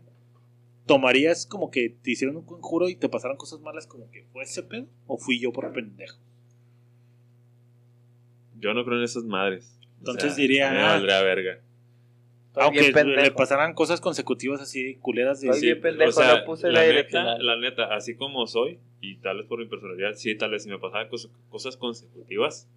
tomarías 0.87 1.47
como 1.47 1.71
que 1.71 1.91
te 2.03 2.11
hicieron 2.11 2.37
un 2.37 2.45
conjuro 2.45 2.89
y 2.89 2.97
te 2.97 3.09
pasaron 3.09 3.37
cosas 3.37 3.61
malas 3.61 3.87
como 3.87 4.11
que 4.11 4.25
fue 4.33 4.43
ese 4.43 4.63
pedo 4.63 4.89
o 5.07 5.17
fui 5.19 5.39
yo 5.39 5.53
por 5.53 5.73
pendejo. 5.73 6.19
Yo 8.59 8.75
no 8.75 8.85
creo 8.85 8.99
en 8.99 9.05
esas 9.05 9.25
madres. 9.25 9.79
Entonces 9.99 10.37
diría, 10.37 10.71
Me 10.71 10.81
ah, 10.81 10.87
valdría 10.95 11.23
verga. 11.23 11.61
Aunque 12.55 12.93
le 12.93 13.31
pasaran 13.31 13.73
cosas 13.75 14.01
consecutivas 14.01 14.61
así 14.61 14.97
culeras 14.97 15.41
de 15.41 15.49
Estoy 15.49 15.63
bien 15.63 15.81
pendejo, 15.81 16.11
o 16.11 16.13
sea, 16.13 16.37
no 16.41 16.45
puse 16.45 16.71
la 16.71 16.85
la 16.87 16.93
neta, 16.93 17.39
la 17.39 17.57
neta, 17.57 17.95
así 17.95 18.15
como 18.15 18.47
soy, 18.47 18.79
y 19.01 19.17
tal 19.17 19.39
vez 19.39 19.47
por 19.47 19.59
mi 19.59 19.67
personalidad, 19.67 20.13
sí, 20.15 20.35
tal 20.37 20.51
vez 20.51 20.63
si 20.65 20.69
me 20.69 20.79
pasaran 20.79 21.09
cos- 21.09 21.31
cosas 21.49 21.77
consecutivas, 21.79 22.69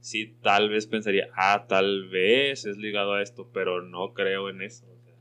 sí, 0.00 0.34
tal 0.42 0.70
vez 0.70 0.86
pensaría, 0.86 1.28
ah, 1.36 1.66
tal 1.68 2.08
vez 2.08 2.64
es 2.64 2.78
ligado 2.78 3.12
a 3.12 3.22
esto, 3.22 3.46
pero 3.52 3.82
no 3.82 4.14
creo 4.14 4.48
en 4.48 4.62
eso. 4.62 4.84
o 4.86 5.04
sea. 5.04 5.14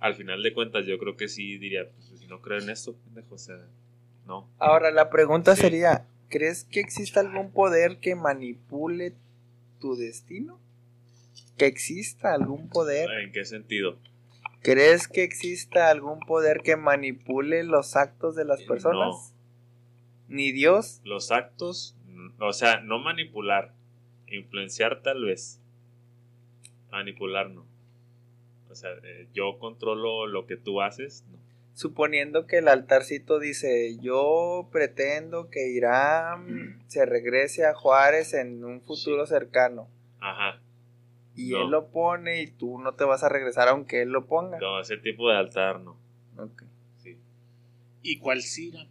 al 0.00 0.14
final 0.14 0.42
de 0.42 0.54
cuentas, 0.54 0.86
yo 0.86 0.96
creo 0.98 1.16
que 1.16 1.28
sí 1.28 1.58
diría, 1.58 1.88
pues 1.90 2.18
si 2.18 2.26
no 2.26 2.40
creo 2.40 2.58
en 2.58 2.70
esto, 2.70 2.94
pendejo, 3.04 3.34
o 3.34 3.38
sea, 3.38 3.58
no. 4.26 4.48
Ahora, 4.58 4.90
la 4.90 5.10
pregunta 5.10 5.54
Sí. 5.56 5.62
sería, 5.62 6.06
¿crees 6.30 6.64
que 6.64 6.80
exista 6.80 7.20
algún 7.20 7.50
poder 7.52 7.98
que 7.98 8.14
manipule 8.14 9.12
tu 9.80 9.94
destino? 9.96 10.58
¿Que 11.56 11.66
exista 11.66 12.34
algún 12.34 12.68
poder? 12.68 13.10
¿En 13.20 13.32
qué 13.32 13.44
sentido? 13.44 13.98
¿Crees 14.62 15.08
que 15.08 15.22
exista 15.24 15.88
algún 15.90 16.20
poder 16.20 16.60
que 16.62 16.76
manipule 16.76 17.62
los 17.64 17.96
actos 17.96 18.34
de 18.36 18.44
las 18.44 18.60
Eh, 18.60 18.66
personas? 18.66 19.34
Ni 20.28 20.52
Dios. 20.52 21.00
Los 21.04 21.30
actos, 21.30 21.96
mm, 22.06 22.42
o 22.42 22.52
sea, 22.52 22.80
no 22.80 22.98
manipular, 22.98 23.72
influenciar 24.26 25.00
tal 25.02 25.24
vez, 25.24 25.60
manipular 26.90 27.50
no. 27.50 27.66
O 28.68 28.74
sea, 28.74 28.90
eh, 29.02 29.28
yo 29.32 29.58
controlo 29.58 30.26
lo 30.26 30.46
que 30.46 30.56
tú 30.56 30.82
haces, 30.82 31.24
no. 31.30 31.38
Suponiendo 31.74 32.46
que 32.46 32.58
el 32.58 32.66
altarcito 32.66 33.38
dice, 33.38 33.96
yo 34.00 34.68
pretendo 34.72 35.48
que 35.48 35.68
Irán 35.70 36.82
se 36.88 37.06
regrese 37.06 37.64
a 37.66 37.72
Juárez 37.74 38.34
en 38.34 38.64
un 38.64 38.80
futuro 38.82 39.26
cercano. 39.26 39.88
Ajá. 40.18 40.60
Y 41.38 41.50
No. 41.52 41.62
él 41.62 41.70
lo 41.70 41.90
pone 41.90 42.42
y 42.42 42.46
tú 42.50 42.78
no 42.80 42.94
te 42.94 43.04
vas 43.04 43.22
a 43.22 43.28
regresar 43.28 43.68
aunque 43.68 44.02
él 44.02 44.10
lo 44.10 44.26
ponga. 44.26 44.58
No, 44.58 44.80
ese 44.80 44.96
tipo 44.96 45.28
de 45.30 45.36
altar 45.36 45.80
no. 45.80 45.96
Ok. 46.36 46.62
Sí. 46.96 47.16
¿Y 48.02 48.18
cuál 48.18 48.38
era? 48.40 48.86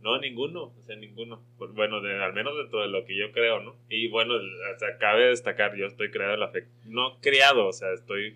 No, 0.00 0.18
ninguno, 0.18 0.72
o 0.78 0.82
sea, 0.86 0.96
ninguno. 0.96 1.42
Bueno, 1.74 2.00
de- 2.00 2.22
al 2.22 2.32
menos 2.32 2.56
dentro 2.56 2.80
de 2.80 2.88
lo 2.88 3.04
que 3.04 3.14
yo 3.18 3.32
creo, 3.32 3.60
¿no? 3.60 3.76
Y 3.90 4.08
bueno, 4.08 4.34
o 4.36 4.78
sea, 4.78 4.96
cabe 4.98 5.26
destacar, 5.28 5.76
yo 5.76 5.86
estoy 5.86 6.10
creado 6.10 6.34
en 6.34 6.40
la 6.40 6.48
fe. 6.48 6.66
No 6.86 7.18
criado, 7.20 7.66
o 7.66 7.72
sea, 7.72 7.92
estoy 7.92 8.34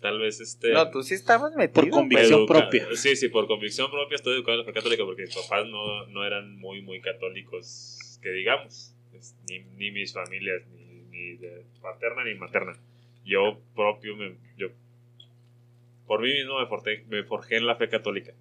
tal 0.00 0.18
vez 0.18 0.40
este... 0.40 0.72
No, 0.72 0.90
tú 0.90 1.02
sí 1.02 1.14
estabas 1.14 1.54
metido. 1.56 1.84
Educa- 1.86 2.96
Sí, 2.96 3.16
sí, 3.16 3.28
por 3.28 3.46
convicción 3.46 3.90
propia 3.90 4.16
estoy 4.16 4.34
educado 4.34 4.54
en 4.54 4.58
la 4.60 4.64
fe 4.66 4.72
católica 4.72 5.04
porque 5.04 5.22
mis 5.22 5.34
papás 5.34 5.66
no, 5.66 6.06
no 6.08 6.24
eran 6.24 6.56
muy, 6.56 6.82
muy 6.82 7.00
católicos, 7.00 8.18
que 8.22 8.30
digamos. 8.30 8.94
Ni, 9.48 9.60
ni 9.76 9.90
mis 9.90 10.12
familias, 10.14 10.62
ni, 10.68 10.84
ni 11.20 11.36
de 11.36 11.64
paterna 11.80 12.24
ni 12.24 12.34
materna. 12.34 12.72
Yo 13.24 13.60
propio, 13.74 14.16
me, 14.16 14.34
yo 14.56 14.68
por 16.06 16.22
mí 16.22 16.32
mismo 16.32 16.58
me 16.58 16.66
forjé, 16.66 17.04
me 17.08 17.22
forjé 17.24 17.56
en 17.56 17.66
la 17.66 17.76
fe 17.76 17.88
católica. 17.88 18.32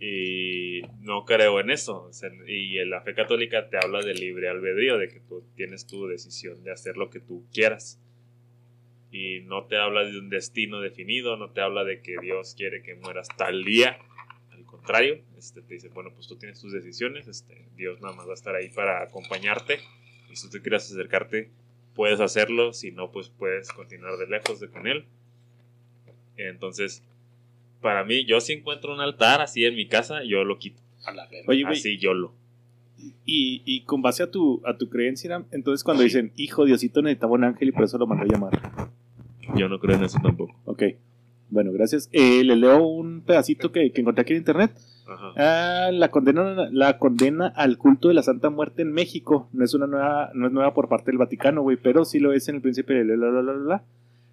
Y 0.00 0.82
no 1.00 1.24
creo 1.24 1.60
en 1.60 1.70
eso. 1.70 2.10
y 2.48 2.78
en 2.78 2.90
la 2.90 3.02
fe 3.02 3.14
católica 3.14 3.68
te 3.68 3.76
habla 3.76 4.00
de 4.02 4.14
libre 4.14 4.48
albedrío, 4.48 4.98
de 4.98 5.08
que 5.08 5.20
tú 5.20 5.44
tienes 5.54 5.86
tu 5.86 6.08
decisión 6.08 6.64
de 6.64 6.72
hacer 6.72 6.96
lo 6.96 7.08
que 7.10 7.20
tú 7.20 7.46
quieras 7.52 8.00
y 9.12 9.40
no 9.42 9.66
te 9.66 9.76
habla 9.76 10.04
de 10.04 10.18
un 10.18 10.30
destino 10.30 10.80
definido, 10.80 11.36
no 11.36 11.50
te 11.50 11.60
habla 11.60 11.84
de 11.84 12.00
que 12.00 12.16
Dios 12.20 12.54
quiere 12.56 12.82
que 12.82 12.94
mueras 12.94 13.28
tal 13.36 13.62
día. 13.62 13.98
Al 14.50 14.64
contrario, 14.64 15.20
este, 15.36 15.60
te 15.60 15.74
dice, 15.74 15.88
bueno, 15.88 16.10
pues 16.14 16.26
tú 16.26 16.38
tienes 16.38 16.58
tus 16.60 16.72
decisiones, 16.72 17.28
este, 17.28 17.66
Dios 17.76 18.00
nada 18.00 18.16
más 18.16 18.26
va 18.26 18.30
a 18.30 18.34
estar 18.34 18.54
ahí 18.54 18.70
para 18.70 19.02
acompañarte 19.02 19.78
y 20.30 20.36
si 20.36 20.48
tú 20.50 20.60
quieres 20.62 20.90
acercarte, 20.90 21.50
puedes 21.94 22.20
hacerlo, 22.20 22.72
si 22.72 22.90
no, 22.90 23.10
pues 23.10 23.28
puedes 23.28 23.70
continuar 23.72 24.16
de 24.16 24.26
lejos 24.26 24.60
de 24.60 24.68
con 24.68 24.86
Él. 24.86 25.04
Entonces, 26.36 27.02
para 27.80 28.04
mí, 28.04 28.24
yo 28.24 28.40
si 28.40 28.54
encuentro 28.54 28.94
un 28.94 29.00
altar 29.00 29.40
así 29.40 29.64
en 29.64 29.74
mi 29.74 29.86
casa, 29.86 30.24
yo 30.24 30.44
lo 30.44 30.58
quito. 30.58 30.80
A 31.04 31.12
la 31.12 31.26
verga. 31.26 31.46
Oye, 31.48 31.62
güey. 31.62 31.78
Así 31.78 31.98
yo 31.98 32.14
lo. 32.14 32.32
Y, 33.26 33.62
y 33.64 33.82
con 33.82 34.00
base 34.00 34.22
a 34.22 34.30
tu, 34.30 34.62
a 34.64 34.76
tu 34.76 34.88
creencia, 34.88 35.44
entonces 35.50 35.82
cuando 35.82 36.04
dicen, 36.04 36.32
hijo, 36.36 36.64
Diosito 36.64 37.02
necesitaba 37.02 37.32
un 37.32 37.44
ángel 37.44 37.68
y 37.68 37.72
por 37.72 37.84
eso 37.84 37.98
lo 37.98 38.06
mandó 38.06 38.24
a 38.24 38.28
llamar. 38.28 38.90
Yo 39.56 39.68
no 39.68 39.80
creo 39.80 39.96
en 39.96 40.04
eso 40.04 40.18
tampoco. 40.22 40.54
Ok. 40.64 40.84
Bueno, 41.50 41.72
gracias. 41.72 42.08
Eh, 42.12 42.44
le 42.44 42.56
leo 42.56 42.86
un 42.86 43.22
pedacito 43.22 43.72
que, 43.72 43.90
que 43.90 44.00
encontré 44.00 44.22
aquí 44.22 44.32
en 44.32 44.38
internet. 44.38 44.72
Ajá. 45.08 45.32
Ah, 45.36 45.90
la 45.92 46.10
condena 46.10 46.68
la 46.70 46.98
condena 46.98 47.48
al 47.56 47.76
culto 47.78 48.08
de 48.08 48.14
la 48.14 48.22
Santa 48.22 48.50
Muerte 48.50 48.82
en 48.82 48.92
México 48.92 49.48
no 49.52 49.64
es 49.64 49.74
una 49.74 49.86
nueva 49.86 50.30
no 50.34 50.46
es 50.46 50.52
nueva 50.52 50.74
por 50.74 50.88
parte 50.88 51.10
del 51.10 51.18
Vaticano 51.18 51.62
güey 51.62 51.76
pero 51.76 52.04
sí 52.04 52.18
lo 52.20 52.32
es 52.32 52.48
en 52.48 52.56
el 52.56 52.60
principio 52.62 52.96
de 52.96 53.04
la, 53.04 53.16
la, 53.16 53.30
la, 53.30 53.42
la, 53.42 53.52
la. 53.54 53.82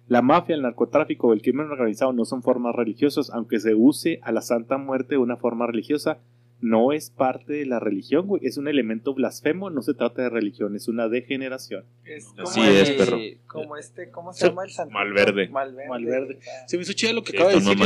la 0.08 0.22
mafia 0.22 0.54
el 0.54 0.62
narcotráfico 0.62 1.28
o 1.28 1.32
el 1.32 1.42
crimen 1.42 1.70
organizado 1.70 2.12
no 2.12 2.24
son 2.24 2.42
formas 2.42 2.74
religiosas 2.74 3.30
aunque 3.30 3.58
se 3.60 3.74
use 3.74 4.20
a 4.22 4.32
la 4.32 4.42
Santa 4.42 4.78
Muerte 4.78 5.16
de 5.16 5.18
una 5.18 5.36
forma 5.36 5.66
religiosa 5.66 6.18
no 6.62 6.92
es 6.92 7.08
parte 7.10 7.54
de 7.54 7.64
la 7.66 7.80
religión 7.80 8.26
güey 8.26 8.44
es 8.46 8.58
un 8.58 8.68
elemento 8.68 9.14
blasfemo 9.14 9.70
no 9.70 9.80
se 9.82 9.94
trata 9.94 10.22
de 10.22 10.28
religión 10.30 10.76
es 10.76 10.88
una 10.88 11.08
degeneración 11.08 11.84
Es 12.04 12.26
como 12.26 12.64
es, 12.64 12.90
el- 12.90 12.96
perro. 12.96 13.18
Como 13.46 13.76
este, 13.76 14.10
¿cómo 14.10 14.32
se 14.32 14.46
llama 14.48 14.64
el 14.64 14.70
santo? 14.70 14.92
Malverde. 14.94 15.48
Malverde. 15.48 15.88
Malverde. 15.88 16.38
Se 16.66 16.76
me 16.76 16.82
hizo 16.84 16.92
chido 16.92 17.14
lo 17.14 17.22
que 17.24 17.32
Sí, 17.32 17.36
acaba 17.38 17.50
de 17.50 17.56
decir. 17.56 17.76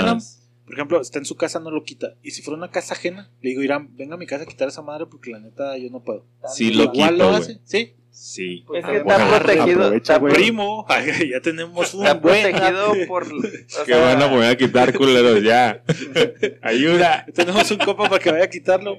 Por 0.64 0.74
ejemplo, 0.74 1.00
está 1.00 1.18
en 1.18 1.26
su 1.26 1.36
casa, 1.36 1.60
no 1.60 1.70
lo 1.70 1.84
quita. 1.84 2.14
Y 2.22 2.30
si 2.30 2.42
fuera 2.42 2.56
una 2.56 2.70
casa 2.70 2.94
ajena, 2.94 3.30
le 3.42 3.50
digo, 3.50 3.62
Irán, 3.62 3.94
venga 3.96 4.14
a 4.14 4.18
mi 4.18 4.26
casa 4.26 4.44
a 4.44 4.46
quitar 4.46 4.68
esa 4.68 4.82
madre 4.82 5.06
porque 5.06 5.30
la 5.30 5.38
neta 5.38 5.76
yo 5.76 5.90
no 5.90 6.02
puedo. 6.02 6.26
Sí 6.48 6.72
lo 6.72 6.84
Igual 6.84 7.14
quito, 7.14 7.24
lo 7.24 7.30
hace, 7.30 7.60
¿sí? 7.64 7.94
Sí. 8.16 8.64
Es 8.72 8.86
que 8.86 8.96
está 8.98 9.28
protegido. 9.28 9.92
Está. 9.92 10.20
Primo, 10.20 10.86
ya 11.30 11.40
tenemos 11.40 11.92
un 11.94 12.06
está 12.06 12.14
buen. 12.14 12.48
protegido 12.52 12.92
por. 13.08 13.24
Que 13.84 13.92
sea, 13.92 14.00
bueno, 14.04 14.28
me 14.30 14.36
voy 14.36 14.46
a 14.46 14.56
quitar 14.56 14.94
culeros 14.96 15.42
ya. 15.42 15.82
Ayuda. 16.62 17.26
Tenemos 17.34 17.68
un 17.72 17.78
copa 17.78 18.08
para 18.08 18.22
que 18.22 18.30
vaya 18.30 18.44
a 18.44 18.48
quitarlo. 18.50 18.98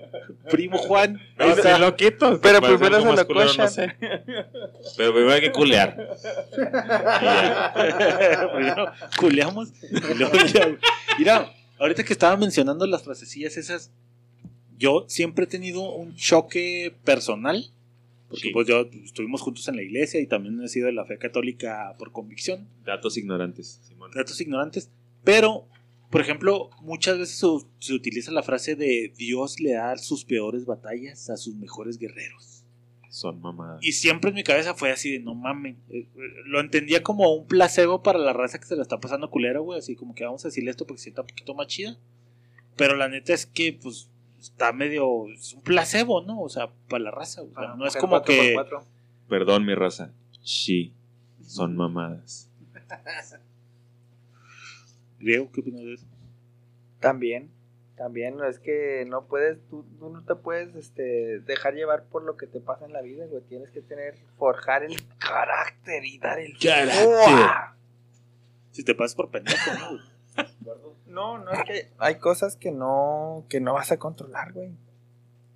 Primo 0.51 0.77
Juan. 0.77 1.17
No, 1.37 1.77
lo 1.79 1.95
quito. 1.95 2.41
Pero 2.41 2.59
primero 2.61 2.99
se 2.99 3.05
lo 3.15 3.25
culero, 3.25 3.45
no 3.45 3.51
cochan. 3.53 3.69
sé. 3.69 3.95
Pero 4.97 5.13
primero 5.13 5.31
hay 5.31 5.41
que 5.41 5.51
culear. 5.53 5.95
Primero 8.53 8.91
culeamos 9.17 9.69
luego 10.17 10.37
ya. 10.45 10.75
Mira, 11.17 11.53
ahorita 11.79 12.03
que 12.03 12.11
estaba 12.13 12.35
mencionando 12.35 12.85
las 12.85 13.03
frasecillas 13.03 13.55
esas, 13.55 13.91
yo 14.77 15.05
siempre 15.07 15.45
he 15.45 15.47
tenido 15.47 15.81
un 15.81 16.15
choque 16.17 16.93
personal. 17.05 17.69
Porque 18.35 18.47
Sí. 18.49 18.53
pues 18.53 18.67
yo 18.67 18.81
estuvimos 19.03 19.41
juntos 19.41 19.67
en 19.67 19.75
la 19.77 19.81
iglesia 19.83 20.19
y 20.19 20.27
también 20.27 20.61
he 20.61 20.67
sido 20.67 20.87
de 20.87 20.93
la 20.93 21.05
fe 21.05 21.17
católica 21.17 21.95
por 21.97 22.11
convicción. 22.11 22.67
Datos 22.85 23.17
ignorantes, 23.17 23.79
Simón. 23.83 24.11
datos 24.13 24.39
ignorantes. 24.41 24.91
Pero, 25.23 25.67
por 26.11 26.21
ejemplo, 26.21 26.69
muchas 26.81 27.17
veces 27.17 27.37
se, 27.37 27.47
se 27.79 27.93
utiliza 27.93 28.31
la 28.31 28.43
frase 28.43 28.75
de 28.75 29.11
Dios 29.17 29.59
le 29.59 29.73
da 29.73 29.97
sus 29.97 30.25
peores 30.25 30.65
batallas 30.65 31.29
a 31.29 31.37
sus 31.37 31.55
mejores 31.55 31.97
guerreros. 31.97 32.63
Son 33.09 33.39
mamadas. 33.39 33.79
Y 33.81 33.93
siempre 33.93 34.29
en 34.29 34.35
mi 34.35 34.43
cabeza 34.43 34.73
fue 34.73 34.91
así 34.91 35.09
de 35.13 35.19
no 35.19 35.35
mamen. 35.35 35.77
Eh, 35.89 35.99
eh, 35.99 36.07
Lo 36.47 36.59
entendía 36.59 37.01
como 37.01 37.33
un 37.33 37.47
placebo 37.47 38.03
para 38.03 38.19
la 38.19 38.33
raza 38.33 38.59
que 38.59 38.65
se 38.65 38.75
la 38.75 38.81
está 38.81 38.99
pasando 38.99 39.29
culera, 39.31 39.59
güey. 39.61 39.79
Así 39.79 39.95
como 39.95 40.13
que 40.13 40.25
vamos 40.25 40.43
a 40.43 40.49
decirle 40.49 40.71
esto 40.71 40.85
porque 40.85 40.97
se 40.99 41.03
sienta 41.05 41.21
un 41.21 41.27
poquito 41.27 41.53
más 41.55 41.67
chida. 41.67 41.97
Pero 42.75 42.97
la 42.97 43.07
neta 43.07 43.33
es 43.33 43.45
que, 43.45 43.71
pues, 43.71 44.09
está 44.45 44.71
medio. 44.73 45.27
Es 45.29 45.53
un 45.53 45.61
placebo, 45.61 46.21
¿no? 46.21 46.41
O 46.41 46.49
sea, 46.49 46.71
para 46.89 47.03
la 47.03 47.11
raza, 47.11 47.41
güey. 47.41 47.53
O 47.55 47.59
sea, 47.59 47.75
no 47.75 47.85
es 47.85 47.95
como 47.95 48.11
cuatro 48.11 48.33
que. 48.33 48.55
Perdón, 49.27 49.65
mi 49.65 49.75
raza. 49.75 50.11
Sí. 50.43 50.93
Son 51.41 51.75
mamadas. 51.75 52.49
Griego, 55.19 55.49
¿qué 55.51 55.61
opinas 55.61 55.81
de 55.81 55.93
eso? 55.93 56.05
También, 56.99 57.49
también, 57.95 58.37
es 58.43 58.59
que 58.59 59.05
no 59.07 59.25
puedes, 59.25 59.59
tú, 59.69 59.85
tú 59.99 60.09
no 60.09 60.23
te 60.23 60.35
puedes 60.35 60.75
este, 60.75 61.39
dejar 61.41 61.75
llevar 61.75 62.05
por 62.05 62.23
lo 62.23 62.35
que 62.35 62.47
te 62.47 62.59
pasa 62.59 62.85
en 62.85 62.93
la 62.93 63.01
vida, 63.01 63.25
güey. 63.27 63.43
Tienes 63.43 63.69
que 63.71 63.81
tener, 63.81 64.15
forjar 64.37 64.83
el 64.83 64.95
carácter 65.17 66.03
y 66.03 66.17
dar 66.17 66.39
el 66.39 66.57
Carácter. 66.57 67.07
¡Uah! 67.07 67.75
Si 68.71 68.83
te 68.83 68.95
pasas 68.95 69.15
por 69.15 69.29
pendejo, 69.31 69.71
¿no? 69.79 70.14
No, 71.07 71.37
no 71.37 71.51
es 71.51 71.63
que 71.63 71.89
hay 71.97 72.15
cosas 72.15 72.55
que 72.55 72.71
no, 72.71 73.45
que 73.49 73.59
no 73.59 73.73
vas 73.73 73.91
a 73.91 73.97
controlar, 73.97 74.53
güey. 74.53 74.71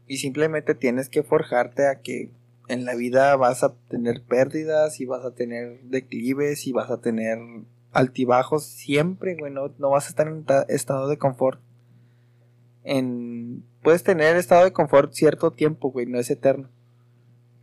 Y 0.07 0.17
simplemente 0.17 0.75
tienes 0.75 1.09
que 1.09 1.23
forjarte 1.23 1.87
a 1.87 1.99
que 2.01 2.31
en 2.67 2.85
la 2.85 2.95
vida 2.95 3.35
vas 3.35 3.63
a 3.63 3.73
tener 3.89 4.21
pérdidas 4.23 4.99
y 4.99 5.05
vas 5.05 5.25
a 5.25 5.31
tener 5.31 5.81
declives 5.83 6.67
y 6.67 6.71
vas 6.71 6.89
a 6.91 7.01
tener 7.01 7.39
altibajos 7.91 8.63
siempre, 8.65 9.35
güey. 9.35 9.51
No, 9.51 9.73
no 9.77 9.89
vas 9.89 10.05
a 10.05 10.09
estar 10.09 10.27
en 10.27 10.43
ta- 10.45 10.65
estado 10.69 11.07
de 11.07 11.17
confort. 11.17 11.59
En, 12.83 13.63
puedes 13.83 14.03
tener 14.03 14.35
estado 14.35 14.63
de 14.63 14.73
confort 14.73 15.13
cierto 15.13 15.51
tiempo, 15.51 15.91
güey, 15.91 16.05
no 16.05 16.19
es 16.19 16.29
eterno. 16.29 16.69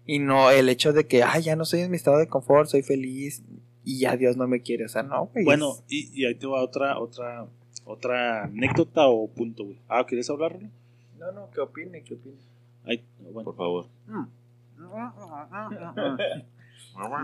Y 0.05 0.19
no 0.21 0.51
el 0.51 0.69
hecho 0.69 0.93
de 0.93 1.07
que, 1.07 1.23
ay, 1.25 1.43
ya 1.43 1.57
no 1.57 1.65
soy 1.65 1.81
en 1.81 1.91
mi 1.91 1.97
estado 1.97 2.19
de 2.19 2.29
confort, 2.29 2.69
soy 2.69 2.83
feliz 2.83 3.43
y 3.87 4.01
ya 4.01 4.17
Dios 4.17 4.37
no 4.37 4.49
me 4.49 4.63
quiere. 4.63 4.85
O 4.85 4.89
sea, 4.89 5.05
no, 5.05 5.27
güey. 5.27 5.45
Bueno, 5.45 5.77
y, 5.89 6.11
y 6.13 6.27
ahí 6.27 6.35
te 6.35 6.49
va 6.49 6.61
otra, 6.61 6.99
otra, 6.99 7.47
otra 7.85 8.43
anécdota 8.43 9.07
o 9.07 9.29
punto, 9.29 9.65
güey. 9.65 9.79
Ah, 9.89 10.05
¿quieres 10.05 10.29
hablarlo? 10.29 10.69
No, 11.17 11.31
no, 11.31 11.49
que 11.53 11.61
opine, 11.61 12.03
que 12.03 12.15
opine. 12.15 12.37
Ay, 12.85 13.05
bueno. 13.21 13.45
Por 13.45 13.57
favor. 13.57 13.87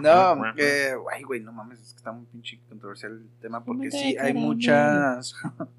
No, 0.02 0.44
eh, 0.58 0.92
ay, 1.14 1.22
güey, 1.22 1.40
no 1.40 1.50
mames, 1.50 1.80
es 1.80 1.92
que 1.92 1.96
está 1.96 2.12
muy 2.12 2.26
pinche 2.26 2.60
controversial 2.68 3.12
el 3.12 3.28
tema 3.40 3.64
porque 3.64 3.90
sí, 3.90 4.18
hay 4.18 4.34
muchas, 4.34 5.34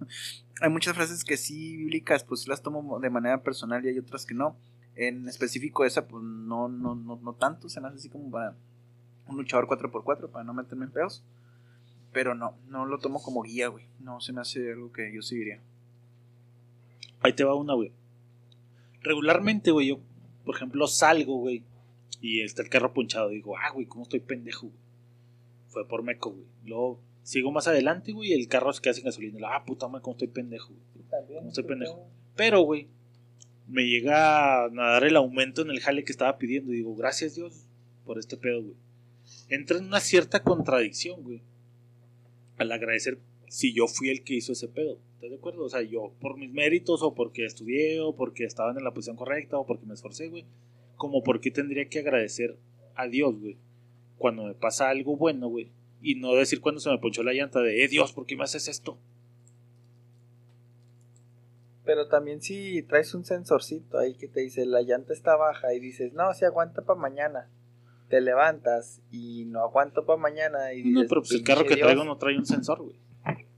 hay 0.61 0.69
muchas 0.71 0.95
frases 0.95 1.23
que 1.23 1.37
sí 1.37 1.77
bíblicas, 1.77 2.23
pues 2.23 2.41
sí 2.41 2.49
las 2.49 2.63
tomo 2.63 2.99
de 2.99 3.11
manera 3.11 3.43
personal 3.43 3.85
y 3.85 3.89
hay 3.89 3.99
otras 3.99 4.25
que 4.25 4.33
no. 4.33 4.55
En 4.95 5.29
específico 5.29 5.85
esa, 5.85 6.07
pues 6.07 6.23
no, 6.23 6.69
no, 6.69 6.95
no, 6.95 7.19
no 7.21 7.33
tanto, 7.33 7.69
se 7.69 7.81
me 7.81 7.87
hace 7.87 7.97
así 7.97 8.09
como 8.09 8.31
para 8.31 8.55
un 9.27 9.37
luchador 9.37 9.67
4x4, 9.67 10.29
para 10.29 10.43
no 10.43 10.53
meterme 10.53 10.85
en 10.85 10.91
pedos. 10.91 11.23
Pero 12.11 12.35
no, 12.35 12.55
no 12.67 12.85
lo 12.85 12.99
tomo 12.99 13.21
como 13.21 13.41
guía, 13.41 13.67
güey. 13.69 13.85
No 13.99 14.21
se 14.21 14.33
me 14.33 14.41
hace 14.41 14.71
algo 14.71 14.91
que 14.91 15.11
yo 15.13 15.21
seguiría. 15.21 15.59
Ahí 17.21 17.33
te 17.33 17.43
va 17.43 17.55
una, 17.55 17.73
güey. 17.73 17.91
Regularmente, 19.01 19.71
güey, 19.71 19.87
yo, 19.87 19.99
por 20.45 20.55
ejemplo, 20.55 20.87
salgo, 20.87 21.37
güey, 21.37 21.63
y 22.21 22.41
está 22.41 22.61
el 22.61 22.69
carro 22.69 22.93
punchado. 22.93 23.29
Digo, 23.29 23.57
ah, 23.57 23.71
güey, 23.71 23.85
¿cómo 23.85 24.03
estoy 24.03 24.19
pendejo, 24.19 24.67
güey? 24.67 24.79
Fue 25.69 25.87
por 25.87 26.03
meco, 26.03 26.31
güey. 26.31 26.45
Luego 26.65 26.99
sigo 27.23 27.51
más 27.51 27.67
adelante, 27.67 28.11
güey, 28.11 28.31
y 28.31 28.33
el 28.33 28.47
carro 28.47 28.71
se 28.73 28.81
queda 28.81 28.93
sin 28.93 29.05
gasolina. 29.05 29.47
Ah, 29.55 29.65
puta 29.65 29.87
madre, 29.87 30.03
¿cómo 30.03 30.13
estoy 30.13 30.27
pendejo, 30.27 30.73
güey? 30.73 31.35
¿Cómo 31.35 31.49
estoy 31.49 31.63
pendejo? 31.63 32.07
Pero, 32.35 32.61
güey, 32.61 32.87
me 33.67 33.83
llega 33.83 34.65
a 34.65 34.69
dar 34.69 35.03
el 35.03 35.15
aumento 35.15 35.61
en 35.61 35.69
el 35.69 35.79
jale 35.79 36.03
que 36.03 36.11
estaba 36.11 36.37
pidiendo. 36.37 36.73
Y 36.73 36.77
digo, 36.77 36.95
gracias 36.95 37.35
Dios 37.35 37.65
por 38.05 38.19
este 38.19 38.37
pedo, 38.37 38.61
güey. 38.61 38.75
Entra 39.49 39.77
en 39.77 39.85
una 39.85 39.99
cierta 39.99 40.43
contradicción, 40.43 41.21
güey. 41.23 41.41
Al 42.57 42.71
agradecer 42.71 43.19
si 43.47 43.73
yo 43.73 43.87
fui 43.87 44.09
el 44.09 44.23
que 44.23 44.35
hizo 44.35 44.53
ese 44.53 44.67
pedo. 44.67 44.99
¿Estás 45.15 45.29
de 45.29 45.35
acuerdo? 45.35 45.63
O 45.63 45.69
sea, 45.69 45.81
yo 45.81 46.11
por 46.19 46.37
mis 46.37 46.51
méritos 46.51 47.03
o 47.03 47.13
porque 47.13 47.45
estudié 47.45 48.01
o 48.01 48.15
porque 48.15 48.45
estaba 48.45 48.71
en 48.71 48.83
la 48.83 48.93
posición 48.93 49.15
correcta 49.15 49.57
o 49.57 49.65
porque 49.65 49.85
me 49.85 49.93
esforcé, 49.93 50.27
güey. 50.29 50.45
Como 50.95 51.23
porque 51.23 51.51
tendría 51.51 51.87
que 51.87 51.99
agradecer 51.99 52.57
a 52.95 53.07
Dios, 53.07 53.39
güey. 53.39 53.57
Cuando 54.17 54.45
me 54.45 54.53
pasa 54.53 54.89
algo 54.89 55.17
bueno, 55.17 55.47
güey. 55.47 55.69
Y 56.01 56.15
no 56.15 56.33
decir 56.33 56.61
cuando 56.61 56.81
se 56.81 56.89
me 56.89 56.97
ponchó 56.97 57.23
la 57.23 57.33
llanta 57.33 57.61
de, 57.61 57.83
eh, 57.83 57.87
Dios, 57.87 58.11
¿por 58.11 58.25
qué 58.25 58.35
me 58.35 58.43
haces 58.43 58.67
esto? 58.67 58.97
Pero 61.85 62.07
también 62.07 62.41
si 62.41 62.81
traes 62.83 63.13
un 63.13 63.25
sensorcito 63.25 63.97
ahí 63.97 64.15
que 64.15 64.27
te 64.27 64.39
dice 64.39 64.65
la 64.65 64.81
llanta 64.81 65.13
está 65.13 65.35
baja 65.35 65.73
y 65.73 65.79
dices, 65.79 66.13
no, 66.13 66.33
se 66.33 66.45
aguanta 66.45 66.81
para 66.81 66.99
mañana. 66.99 67.49
Te 68.09 68.21
levantas 68.21 69.01
y 69.11 69.45
no 69.45 69.61
aguanto 69.61 70.05
para 70.05 70.17
mañana 70.19 70.73
y 70.73 70.83
dices, 70.83 71.03
No, 71.03 71.07
pero 71.09 71.21
pues 71.21 71.31
el 71.31 71.37
"Pinche 71.37 71.53
carro 71.53 71.65
que 71.67 71.75
Dios". 71.75 71.85
traigo 71.87 72.03
no 72.03 72.17
trae 72.17 72.37
un 72.37 72.45
sensor, 72.45 72.81
güey. 72.81 72.95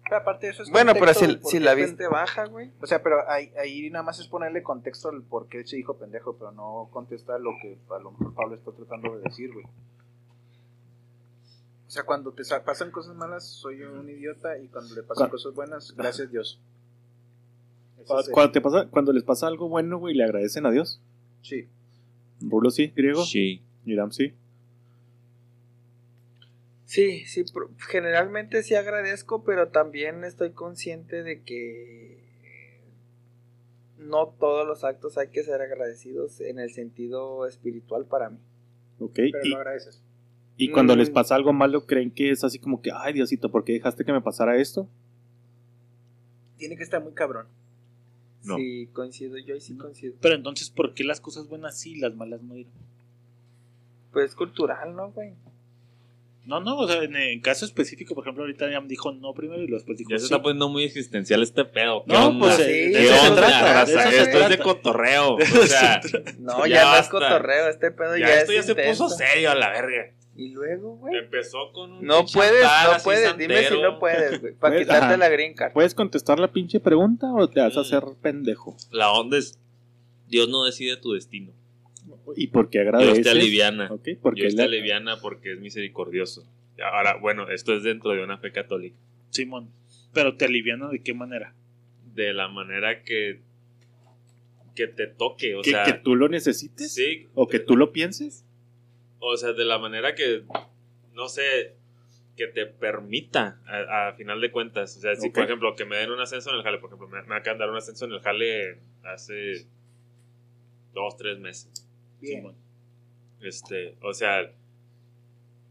Pero 0.03 0.17
aparte 0.17 0.45
de 0.45 0.53
eso 0.53 0.61
es 0.63 0.69
Bueno, 0.69 0.93
pero 0.93 1.13
si- 1.15 1.39
si 1.43 1.59
la 1.59 1.73
viste 1.73 2.07
baja, 2.07 2.45
güey. 2.45 2.71
O 2.79 2.85
sea, 2.85 3.01
pero 3.01 3.27
ahí, 3.27 3.51
ahí 3.59 3.89
nada 3.89 4.03
más 4.03 4.19
es 4.19 4.27
ponerle 4.27 4.61
contexto 4.61 5.09
al 5.09 5.23
por 5.23 5.47
qué 5.47 5.65
se 5.65 5.77
dijo 5.77 5.97
pendejo, 5.97 6.35
pero 6.37 6.51
no 6.51 6.89
contesta 6.91 7.39
lo 7.39 7.51
que 7.61 7.79
a 7.89 7.97
lo 7.99 8.11
mejor 8.11 8.33
Pablo 8.35 8.55
está 8.55 8.71
tratando 8.71 9.15
de 9.17 9.23
decir, 9.23 9.51
güey. 9.51 9.65
O 11.87 11.89
sea, 11.89 12.03
cuando 12.03 12.31
te 12.33 12.43
sa- 12.43 12.63
pasan 12.63 12.91
cosas 12.91 13.15
malas, 13.15 13.45
soy 13.47 13.81
un 13.81 14.07
idiota, 14.09 14.57
y 14.59 14.67
cuando 14.67 14.93
le 14.95 15.01
pasan 15.03 15.29
cosas 15.29 15.53
buenas, 15.55 15.93
gracias 15.95 16.31
Dios. 16.31 16.59
Cuando 18.31 18.51
te 18.51 18.61
pasa, 18.61 18.87
cuando 18.89 19.11
les 19.11 19.23
pasa 19.23 19.47
algo 19.47 19.67
bueno, 19.69 19.97
güey, 19.97 20.13
le 20.15 20.23
agradecen 20.23 20.65
a 20.67 20.71
Dios. 20.71 21.01
Sí. 21.41 21.67
Rulo 22.41 22.69
sí, 22.69 22.87
griego. 22.95 23.23
Sí. 23.23 23.63
Iram 23.85 24.11
sí. 24.11 24.33
Sí, 26.85 27.23
generalmente 27.89 28.61
sí 28.63 28.75
agradezco, 28.75 29.43
pero 29.43 29.69
también 29.69 30.23
estoy 30.23 30.51
consciente 30.51 31.23
de 31.23 31.41
que 31.41 32.23
no 33.97 34.27
todos 34.39 34.67
los 34.67 34.83
actos 34.83 35.17
hay 35.17 35.29
que 35.29 35.43
ser 35.43 35.61
agradecidos 35.61 36.39
en 36.41 36.59
el 36.59 36.69
sentido 36.71 37.47
espiritual 37.47 38.05
para 38.05 38.29
mí. 38.29 38.37
Ok. 38.99 39.15
Pero 39.15 39.39
Y, 39.43 39.49
lo 39.49 39.57
agradeces. 39.57 40.03
y 40.57 40.71
cuando 40.71 40.95
les 40.95 41.09
Mm. 41.09 41.13
pasa 41.13 41.35
algo 41.35 41.53
malo, 41.53 41.85
¿creen 41.87 42.11
que 42.11 42.29
es 42.29 42.43
así 42.43 42.59
como 42.59 42.81
que, 42.81 42.91
ay, 42.93 43.13
Diosito, 43.13 43.51
¿por 43.51 43.63
qué 43.63 43.73
dejaste 43.73 44.05
que 44.05 44.13
me 44.13 44.21
pasara 44.21 44.57
esto? 44.57 44.87
Tiene 46.57 46.77
que 46.77 46.83
estar 46.83 47.03
muy 47.03 47.13
cabrón. 47.13 47.47
No. 48.43 48.57
Sí, 48.57 48.87
coincido, 48.93 49.37
yo 49.39 49.55
y 49.55 49.59
sí 49.61 49.75
coincido. 49.75 50.15
Pero 50.21 50.35
entonces, 50.35 50.69
¿por 50.69 50.93
qué 50.93 51.03
las 51.03 51.19
cosas 51.19 51.47
buenas 51.49 51.79
sí 51.79 51.93
y 51.93 51.99
las 51.99 52.15
malas 52.15 52.43
no 52.43 52.55
ir? 52.55 52.67
Pues 54.15 54.29
es 54.29 54.35
cultural, 54.35 54.95
¿no, 54.95 55.11
güey? 55.11 55.33
No, 56.45 56.59
no, 56.61 56.77
o 56.77 56.87
sea, 56.87 57.01
en, 57.03 57.15
en 57.15 57.41
caso 57.41 57.65
específico, 57.65 58.13
por 58.15 58.23
ejemplo, 58.23 58.43
ahorita 58.43 58.69
ya 58.71 58.79
me 58.79 58.87
dijo 58.87 59.11
no 59.11 59.33
primero 59.33 59.61
y 59.63 59.67
después 59.67 59.97
dijo 59.97 60.11
Ya 60.11 60.17
se 60.19 60.27
sí. 60.27 60.33
está 60.33 60.41
poniendo 60.41 60.69
muy 60.69 60.83
existencial 60.83 61.41
este 61.43 61.65
pedo. 61.65 62.03
¿Qué 62.05 62.13
No, 62.13 62.27
onda? 62.27 62.45
pues, 62.45 62.55
Sí, 62.57 62.61
eh, 62.63 62.91
¿Qué 62.93 62.97
de 62.99 63.05
eso 63.07 63.25
se 63.25 63.31
trata, 63.31 63.85
de 63.85 63.91
eso 63.93 64.09
se 64.11 64.21
Esto 64.21 64.37
es 64.39 64.49
de 64.49 64.57
cotorreo. 64.59 65.35
O 65.37 65.41
se 65.41 65.67
sea. 65.67 66.01
No, 66.39 66.65
Ya 66.65 66.75
ya, 66.75 66.91
no 66.91 66.97
es 66.99 67.07
cotorreo, 67.09 67.67
este 67.67 67.91
pedo 67.91 68.15
ya 68.15 68.27
ya, 68.27 68.35
esto 68.41 68.53
ya 68.53 68.63
se 68.63 68.75
puso 68.75 69.09
serio 69.09 69.51
a 69.51 69.55
la 69.55 69.69
verga. 69.71 70.13
Y 70.37 70.49
luego, 70.49 70.97
güey. 70.97 71.17
Empezó 71.17 71.71
con 71.73 71.91
un 71.93 72.05
No 72.05 72.25
puedes, 72.25 72.63
no 72.63 73.03
puedes, 73.03 73.37
dime 73.37 73.63
si 73.67 73.81
no 73.81 73.99
puedes, 73.99 74.39
güey, 74.39 74.53
para 74.53 74.75
Pues, 74.75 74.85
quitarte 74.85 75.05
ajá. 75.07 75.17
la 75.17 75.29
green 75.29 75.55
card. 75.55 75.73
¿Puedes 75.73 75.93
contestar 75.95 76.39
la 76.39 76.51
pinche 76.51 76.79
pregunta 76.79 77.27
o 77.33 77.49
te 77.49 77.59
vas 77.59 77.75
a 77.75 77.79
Mm. 77.79 77.83
hacer 77.83 78.03
pendejo? 78.21 78.77
La 78.91 79.11
onda 79.11 79.37
es, 79.37 79.57
Dios 80.27 80.47
no 80.49 80.63
decide 80.63 80.95
tu 80.97 81.13
destino. 81.13 81.53
¿Y 82.35 82.47
por 82.47 82.69
qué 82.69 82.79
agradeces? 82.79 83.13
Dios 83.15 83.23
te 83.25 83.29
aliviana. 83.31 83.87
Ok, 83.91 84.07
porque 84.21 84.41
Dios 84.41 84.55
te 84.55 84.61
la- 84.61 84.67
aliviana 84.67 85.19
porque 85.21 85.53
es 85.53 85.59
misericordioso. 85.59 86.47
Ahora, 86.83 87.17
bueno, 87.17 87.49
esto 87.49 87.73
es 87.73 87.83
dentro 87.83 88.11
de 88.11 88.23
una 88.23 88.37
fe 88.37 88.51
católica. 88.51 88.97
Simón. 89.29 89.69
Pero 90.13 90.35
te 90.37 90.45
aliviana 90.45 90.89
de 90.89 91.01
qué 91.01 91.13
manera. 91.13 91.53
De 92.13 92.33
la 92.33 92.47
manera 92.47 93.03
que, 93.03 93.41
que 94.75 94.87
te 94.87 95.07
toque, 95.07 95.55
o 95.55 95.61
que, 95.61 95.71
sea... 95.71 95.83
que 95.83 95.93
tú 95.93 96.15
lo 96.15 96.27
necesites 96.29 96.93
Sí, 96.93 97.27
o 97.33 97.47
que 97.47 97.59
tú 97.59 97.75
lo 97.77 97.91
pienses. 97.91 98.45
o 99.19 99.35
sea, 99.37 99.53
de 99.53 99.65
la 99.65 99.77
manera 99.79 100.15
que, 100.15 100.43
no 101.13 101.27
sé, 101.29 101.75
que 102.37 102.47
te 102.47 102.65
permita, 102.65 103.59
a, 103.65 104.09
a 104.09 104.13
final 104.13 104.39
de 104.41 104.51
cuentas. 104.51 104.97
O 104.97 104.99
sea, 104.99 105.15
si 105.15 105.29
por 105.29 105.43
ejemplo, 105.43 105.75
que 105.75 105.85
me 105.85 105.95
den 105.97 106.11
un 106.11 106.19
ascenso 106.19 106.49
en 106.51 106.57
el 106.57 106.63
jale, 106.63 106.77
por 106.79 106.89
ejemplo, 106.89 107.07
me, 107.07 107.21
me 107.23 107.35
acaban 107.35 107.57
de 107.57 107.63
dar 107.63 107.69
un 107.71 107.77
ascenso 107.77 108.05
en 108.05 108.11
el 108.13 108.19
jale 108.21 108.79
hace 109.03 109.65
dos, 110.93 111.15
tres 111.17 111.39
meses. 111.39 111.84
Bien. 112.21 112.39
Simón. 112.39 112.55
Este, 113.41 113.95
o 114.01 114.13
sea, 114.13 114.51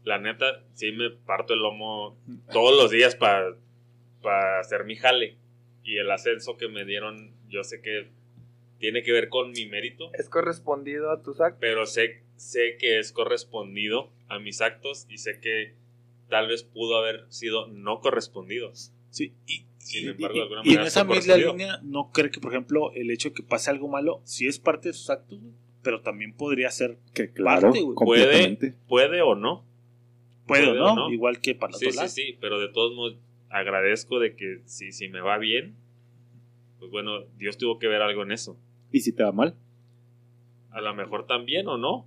la 0.03 0.19
neta, 0.19 0.63
sí 0.73 0.91
me 0.91 1.09
parto 1.09 1.53
el 1.53 1.59
lomo 1.61 2.17
todos 2.51 2.75
los 2.81 2.91
días 2.91 3.15
para 3.15 3.55
hacer 4.59 4.85
mi 4.85 4.95
jale. 4.95 5.37
Y 5.83 5.97
el 5.97 6.09
ascenso 6.09 6.57
que 6.57 6.67
me 6.67 6.83
dieron, 6.85 7.31
yo 7.47 7.63
sé 7.63 7.81
que 7.81 8.07
tiene 8.79 9.03
que 9.03 9.11
ver 9.11 9.29
con 9.29 9.51
mi 9.51 9.65
mérito, 9.67 10.11
Es 10.13 10.29
correspondido 10.29 11.11
a 11.11 11.21
tus 11.21 11.39
actos. 11.41 11.59
pero 11.61 11.85
sé, 11.85 12.23
sé 12.35 12.77
que 12.79 12.99
es 12.99 13.11
correspondido 13.11 14.11
a 14.27 14.39
mis 14.39 14.61
actos 14.61 15.05
y 15.09 15.17
sé 15.19 15.39
que 15.39 15.75
tal 16.29 16.47
vez 16.47 16.63
pudo 16.63 16.97
haber 16.97 17.25
sido 17.29 17.67
no 17.67 17.99
correspondidos. 17.99 18.91
Sí, 19.11 19.33
y, 19.47 19.65
Sin 19.77 20.05
y- 20.05 20.09
embargo, 20.09 20.35
de 20.37 20.41
alguna 20.41 20.61
y 20.63 20.69
en 20.69 20.75
manera 20.75 20.87
esa 20.87 21.03
misma 21.03 21.37
línea, 21.37 21.79
¿no 21.83 22.11
cree 22.11 22.31
que, 22.31 22.39
por 22.39 22.51
ejemplo, 22.51 22.91
el 22.93 23.11
hecho 23.11 23.29
de 23.29 23.35
que 23.35 23.43
pase 23.43 23.69
algo 23.69 23.87
malo, 23.87 24.21
sí 24.25 24.47
es 24.47 24.59
parte 24.59 24.89
de 24.89 24.93
sus 24.93 25.09
actos? 25.09 25.39
Pero 25.85 26.01
también 26.01 26.33
podría 26.33 26.69
ser, 26.71 26.97
Que 27.13 27.31
claro, 27.31 27.61
Parte, 27.61 27.79
güey. 27.81 27.95
completamente. 27.95 28.75
Puede 28.89 29.21
o 29.21 29.35
no, 29.35 29.63
puede 30.47 30.63
o 30.63 30.65
Puede 30.71 30.79
no, 30.79 30.91
o 30.91 30.95
no. 30.95 31.09
igual 31.11 31.39
que 31.39 31.55
para 31.55 31.71
Sí, 31.73 31.85
otro 31.85 31.91
sí, 31.91 31.97
lado. 31.97 32.09
sí, 32.09 32.37
pero 32.41 32.59
de 32.59 32.67
todos 32.69 32.93
modos 32.93 33.17
agradezco 33.49 34.19
de 34.19 34.35
que 34.35 34.59
si, 34.65 34.91
si 34.91 35.07
me 35.07 35.21
va 35.21 35.37
bien, 35.37 35.75
pues 36.79 36.91
bueno, 36.91 37.21
Dios 37.37 37.57
tuvo 37.57 37.79
que 37.79 37.87
ver 37.87 38.01
algo 38.01 38.23
en 38.23 38.31
eso. 38.33 38.59
¿Y 38.91 38.99
si 38.99 39.13
te 39.13 39.23
va 39.23 39.31
mal? 39.31 39.55
A 40.71 40.81
lo 40.81 40.93
mejor 40.93 41.25
también 41.25 41.67
o 41.67 41.77
no. 41.77 42.05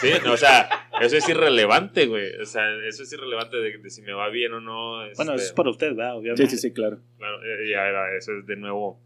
Sí, 0.00 0.08
no, 0.24 0.32
o 0.32 0.36
sea, 0.36 0.68
eso 1.02 1.16
es 1.16 1.28
irrelevante, 1.28 2.06
güey. 2.06 2.34
O 2.40 2.46
sea, 2.46 2.64
eso 2.88 3.02
es 3.04 3.12
irrelevante 3.12 3.58
de, 3.58 3.78
de 3.78 3.90
si 3.90 4.02
me 4.02 4.12
va 4.12 4.28
bien 4.30 4.52
o 4.54 4.60
no. 4.60 4.96
Bueno, 4.96 5.10
este, 5.12 5.22
eso 5.22 5.34
es 5.36 5.52
para 5.52 5.70
usted, 5.70 5.94
¿verdad? 5.94 6.16
Obviamente. 6.16 6.46
Sí, 6.48 6.56
sí, 6.56 6.68
sí, 6.68 6.72
claro. 6.72 6.98
claro, 7.18 7.42
eh, 7.44 7.70
ya 7.70 7.86
era- 7.86 8.16
eso 8.16 8.32
es 8.38 8.46
de 8.46 8.56
nuevo 8.56 8.98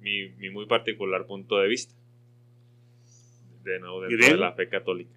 mi, 0.00 0.28
mi 0.36 0.50
muy 0.50 0.66
particular 0.66 1.26
punto 1.26 1.58
de 1.58 1.66
vista. 1.68 1.94
De 3.66 3.80
nuevo, 3.80 4.00
dentro 4.02 4.28
de 4.28 4.36
la 4.36 4.52
fe 4.52 4.68
católica. 4.68 5.10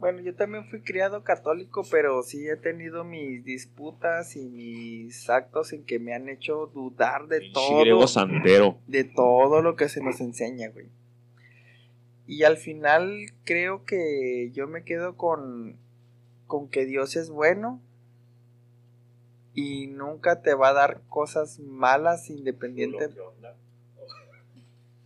Bueno, 0.00 0.20
yo 0.20 0.34
también 0.34 0.68
fui 0.68 0.80
criado 0.82 1.22
católico, 1.22 1.82
pero 1.90 2.22
sí 2.24 2.46
he 2.48 2.56
tenido 2.56 3.04
mis 3.04 3.44
disputas 3.44 4.34
y 4.36 4.44
mis 4.44 5.30
actos 5.30 5.72
en 5.72 5.84
que 5.84 6.00
me 6.00 6.12
han 6.12 6.28
hecho 6.28 6.66
dudar 6.74 7.28
de 7.28 7.50
todo. 7.52 8.06
santero. 8.08 8.78
de 8.88 9.04
todo 9.04 9.62
lo 9.62 9.76
que 9.76 9.88
se 9.88 10.02
nos 10.02 10.20
enseña, 10.20 10.68
güey. 10.70 10.88
Y 12.26 12.42
al 12.42 12.56
final 12.56 13.32
creo 13.44 13.84
que 13.84 14.50
yo 14.52 14.66
me 14.66 14.82
quedo 14.82 15.16
con, 15.16 15.76
con 16.48 16.68
que 16.68 16.84
Dios 16.84 17.14
es 17.14 17.30
bueno 17.30 17.80
y 19.54 19.86
nunca 19.86 20.42
te 20.42 20.54
va 20.54 20.70
a 20.70 20.72
dar 20.72 21.02
cosas 21.08 21.60
malas 21.60 22.28
independiente. 22.28 23.08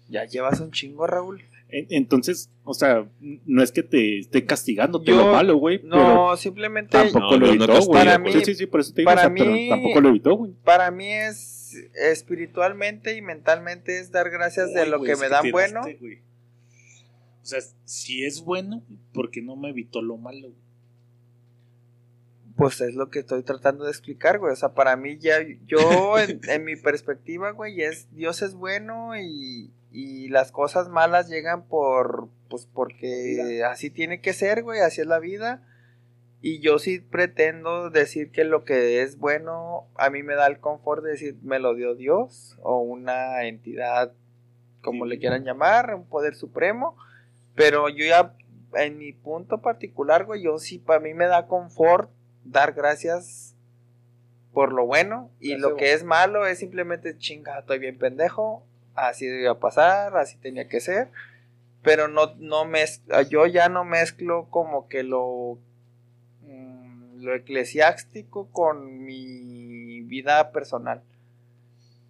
Ya 0.08 0.24
llevas 0.24 0.60
un 0.60 0.70
chingo, 0.70 1.06
Raúl. 1.06 1.44
En- 1.70 1.86
Entonces, 1.90 2.50
o 2.64 2.72
sea, 2.74 3.06
no 3.20 3.62
es 3.62 3.72
que 3.72 3.82
te 3.82 4.18
esté 4.20 4.44
castigando 4.46 5.02
Yo- 5.04 5.16
lo 5.16 5.32
malo, 5.32 5.56
güey, 5.56 5.78
pero 5.78 5.96
No, 6.30 6.36
simplemente 6.36 6.92
tampoco 6.92 7.20
No, 7.20 7.30
lo 7.32 7.38
no, 7.38 7.54
no 7.54 7.64
evitó, 7.64 7.86
güey. 7.86 8.04
para 8.04 8.18
mí- 8.18 8.32
sí, 8.32 8.44
sí, 8.44 8.54
sí, 8.54 8.66
por 8.66 8.80
eso 8.80 8.94
te 8.94 9.02
digo, 9.02 9.10
para 9.10 9.20
o 9.20 9.24
sea, 9.24 9.34
pero 9.36 9.50
mí- 9.52 9.68
tampoco 9.68 10.00
lo 10.00 10.08
evitó, 10.08 10.34
güey. 10.36 10.52
para 10.64 10.90
mí 10.90 11.12
es 11.12 11.74
espiritualmente 12.10 13.16
y 13.16 13.20
mentalmente 13.22 13.98
es 13.98 14.10
dar 14.10 14.30
gracias 14.30 14.72
de 14.72 14.86
lo 14.86 15.02
que 15.02 15.16
me 15.16 15.28
dan 15.28 15.50
bueno. 15.50 15.82
O 15.82 17.46
sea, 17.48 17.60
si 17.84 18.24
es 18.24 18.42
bueno, 18.42 18.82
¿por 19.12 19.30
qué 19.30 19.42
no 19.42 19.54
me 19.56 19.70
evitó 19.70 20.00
lo 20.02 20.16
malo? 20.16 20.48
güey? 20.48 20.68
Pues 22.56 22.80
es 22.80 22.94
lo 22.94 23.08
que 23.08 23.20
estoy 23.20 23.42
tratando 23.44 23.84
de 23.84 23.90
explicar, 23.90 24.38
güey. 24.38 24.52
O 24.52 24.56
sea, 24.56 24.74
para 24.74 24.96
mí 24.96 25.16
ya, 25.18 25.36
yo 25.66 26.18
en, 26.18 26.40
en 26.48 26.64
mi 26.64 26.74
perspectiva, 26.76 27.52
güey, 27.52 27.82
es 27.82 28.08
Dios 28.14 28.42
es 28.42 28.54
bueno 28.54 29.12
y, 29.16 29.70
y 30.00 30.28
las 30.28 30.52
cosas 30.52 30.88
malas 30.88 31.28
llegan 31.28 31.66
por, 31.66 32.28
pues 32.48 32.68
porque 32.72 33.64
así 33.68 33.90
tiene 33.90 34.20
que 34.20 34.32
ser, 34.32 34.62
güey, 34.62 34.78
así 34.78 35.00
es 35.00 35.08
la 35.08 35.18
vida. 35.18 35.66
Y 36.40 36.60
yo 36.60 36.78
sí 36.78 37.00
pretendo 37.00 37.90
decir 37.90 38.30
que 38.30 38.44
lo 38.44 38.64
que 38.64 39.02
es 39.02 39.18
bueno 39.18 39.88
a 39.96 40.08
mí 40.08 40.22
me 40.22 40.36
da 40.36 40.46
el 40.46 40.60
confort 40.60 41.02
de 41.02 41.10
decir 41.10 41.36
me 41.42 41.58
lo 41.58 41.74
dio 41.74 41.96
Dios 41.96 42.56
o 42.62 42.78
una 42.78 43.44
entidad, 43.46 44.12
como 44.82 45.04
le 45.04 45.18
quieran 45.18 45.42
llamar, 45.42 45.92
un 45.96 46.06
poder 46.06 46.36
supremo. 46.36 46.96
Pero 47.56 47.88
yo 47.88 48.04
ya, 48.04 48.36
en 48.74 48.98
mi 48.98 49.12
punto 49.12 49.62
particular, 49.62 50.26
güey, 50.26 50.44
yo 50.44 50.58
sí, 50.60 50.78
para 50.78 51.00
mí 51.00 51.12
me 51.12 51.26
da 51.26 51.48
confort 51.48 52.08
dar 52.44 52.72
gracias 52.72 53.56
por 54.52 54.72
lo 54.72 54.86
bueno 54.86 55.32
y 55.40 55.48
Gracias, 55.48 55.60
lo 55.60 55.70
güey. 55.70 55.84
que 55.84 55.92
es 55.92 56.04
malo 56.04 56.46
es 56.46 56.60
simplemente 56.60 57.18
chinga, 57.18 57.58
estoy 57.58 57.80
bien 57.80 57.98
pendejo, 57.98 58.64
así 59.06 59.26
debía 59.26 59.54
pasar, 59.54 60.16
así 60.16 60.36
tenía 60.38 60.68
que 60.68 60.80
ser, 60.80 61.08
pero 61.82 62.08
no, 62.08 62.34
no 62.38 62.64
yo 63.30 63.46
ya 63.46 63.68
no 63.68 63.84
mezclo 63.84 64.48
como 64.50 64.88
que 64.88 65.02
lo, 65.02 65.58
mm, 66.42 67.22
lo 67.22 67.34
eclesiástico 67.34 68.48
con 68.52 69.04
mi 69.04 70.02
vida 70.02 70.50
personal. 70.52 71.02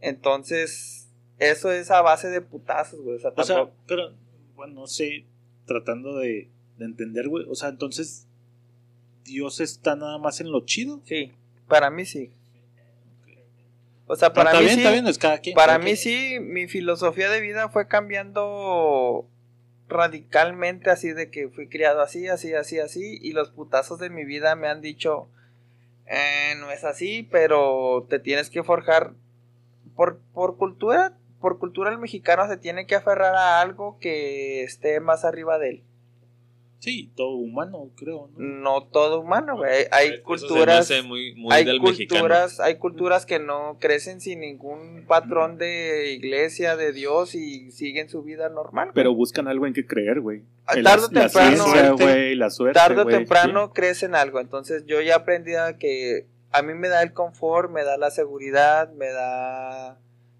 Entonces, 0.00 1.08
eso 1.38 1.70
es 1.72 1.90
a 1.90 2.02
base 2.02 2.28
de 2.28 2.40
putazos, 2.40 3.00
güey. 3.00 3.16
O 3.16 3.20
sea, 3.20 3.32
O 3.36 3.42
sea, 3.44 3.56
tampoco- 3.56 3.76
pero, 3.86 4.14
bueno, 4.54 4.74
no 4.82 4.86
sé, 4.86 5.24
tratando 5.66 6.16
de, 6.18 6.48
de 6.78 6.84
entender, 6.84 7.28
güey. 7.28 7.44
O 7.48 7.54
sea, 7.54 7.68
entonces, 7.68 8.26
Dios 9.24 9.60
está 9.60 9.96
nada 9.96 10.18
más 10.18 10.40
en 10.40 10.50
lo 10.50 10.64
chido. 10.64 11.00
sí, 11.04 11.32
para 11.66 11.90
mí 11.90 12.06
sí. 12.06 12.32
O 14.08 14.16
sea, 14.16 14.32
para 14.32 14.54
mí 14.54 14.60
bien, 14.60 14.70
sí, 14.72 14.80
está 14.80 14.90
bien, 14.90 15.06
es 15.06 15.18
cada 15.18 15.38
quien. 15.38 15.54
para 15.54 15.74
cada 15.74 15.78
mí 15.78 15.84
quien. 15.84 15.96
sí, 15.96 16.40
mi 16.40 16.66
filosofía 16.66 17.28
de 17.30 17.40
vida 17.40 17.68
fue 17.68 17.86
cambiando 17.88 19.28
radicalmente 19.88 20.90
así 20.90 21.12
de 21.12 21.30
que 21.30 21.48
fui 21.48 21.68
criado 21.68 22.00
así, 22.00 22.26
así, 22.28 22.54
así, 22.54 22.78
así 22.78 23.18
y 23.22 23.32
los 23.32 23.50
putazos 23.50 23.98
de 23.98 24.10
mi 24.10 24.24
vida 24.24 24.54
me 24.54 24.68
han 24.68 24.80
dicho 24.80 25.28
"Eh, 26.06 26.54
no 26.58 26.70
es 26.70 26.84
así, 26.84 27.28
pero 27.30 28.06
te 28.08 28.18
tienes 28.18 28.50
que 28.50 28.62
forjar 28.62 29.12
por, 29.94 30.20
por 30.32 30.56
cultura, 30.56 31.16
por 31.40 31.58
cultura 31.58 31.90
el 31.90 31.98
mexicano 31.98 32.46
se 32.48 32.56
tiene 32.56 32.86
que 32.86 32.94
aferrar 32.94 33.34
a 33.34 33.60
algo 33.60 33.98
que 34.00 34.62
esté 34.62 35.00
más 35.00 35.24
arriba 35.24 35.58
de 35.58 35.70
él. 35.70 35.82
Sí, 36.78 37.10
todo 37.16 37.36
humano, 37.36 37.90
creo. 37.96 38.30
¿no? 38.36 38.44
No 38.60 38.82
todo 38.84 39.20
humano, 39.20 39.56
güey. 39.56 39.86
Hay 39.90 40.06
Eso 40.06 40.12
se 40.12 40.18
me 40.18 40.22
culturas 40.22 40.78
hace 40.78 41.02
muy, 41.02 41.34
muy 41.34 41.52
hay 41.52 41.64
del 41.64 41.80
mexicano. 41.80 42.20
culturas, 42.20 42.60
hay 42.60 42.76
culturas 42.76 43.26
que 43.26 43.40
no 43.40 43.78
crecen 43.80 44.20
sin 44.20 44.40
ningún 44.40 45.04
patrón 45.06 45.58
de 45.58 46.12
iglesia, 46.12 46.76
de 46.76 46.92
Dios 46.92 47.34
y 47.34 47.72
siguen 47.72 48.08
su 48.08 48.22
vida 48.22 48.48
normal. 48.48 48.92
Pero 48.94 49.12
buscan 49.12 49.48
algo 49.48 49.66
en 49.66 49.72
que 49.72 49.86
creer, 49.86 50.20
güey. 50.20 50.42
Ah, 50.66 50.74
tarde 50.82 51.06
o 51.06 51.10
la, 51.10 51.22
la 51.22 51.28
temprano, 51.28 51.96
güey, 51.96 52.34
la 52.36 52.50
suerte, 52.50 52.78
Tarde 52.78 53.02
o 53.02 53.06
temprano 53.06 53.72
crecen 53.72 54.14
algo. 54.14 54.38
Entonces 54.38 54.84
yo 54.86 55.00
ya 55.00 55.16
aprendí 55.16 55.54
a 55.54 55.78
que 55.78 56.26
a 56.52 56.62
mí 56.62 56.74
me 56.74 56.88
da 56.88 57.02
el 57.02 57.12
confort, 57.12 57.70
me 57.72 57.82
da 57.82 57.96
la 57.96 58.10
seguridad, 58.10 58.92
me 58.92 59.08
da 59.08 59.98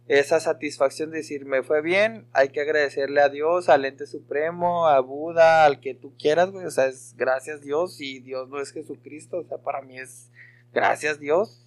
esa 0.09 0.41
satisfacción 0.41 1.11
de 1.11 1.19
decir, 1.19 1.45
me 1.45 1.63
fue 1.63 1.83
bien, 1.83 2.27
hay 2.33 2.49
que 2.49 2.63
agradecerle 2.63 3.21
a 3.21 3.29
Dios, 3.29 3.69
al 3.69 3.85
ente 3.85 4.07
supremo, 4.07 4.87
a 4.87 5.01
Buda, 5.01 5.67
al 5.67 5.81
que 5.81 5.95
tú 5.95 6.15
quieras, 6.19 6.51
güey. 6.51 6.65
O 6.65 6.71
sea, 6.71 6.87
es 6.87 7.15
gracias 7.17 7.61
Dios 7.61 8.01
y 8.01 8.21
Dios 8.21 8.49
no 8.49 8.59
es 8.59 8.73
Jesucristo. 8.73 9.37
O 9.37 9.45
sea, 9.45 9.59
para 9.59 9.83
mí 9.83 9.99
es 9.99 10.31
gracias 10.73 11.21
Dios. 11.21 11.67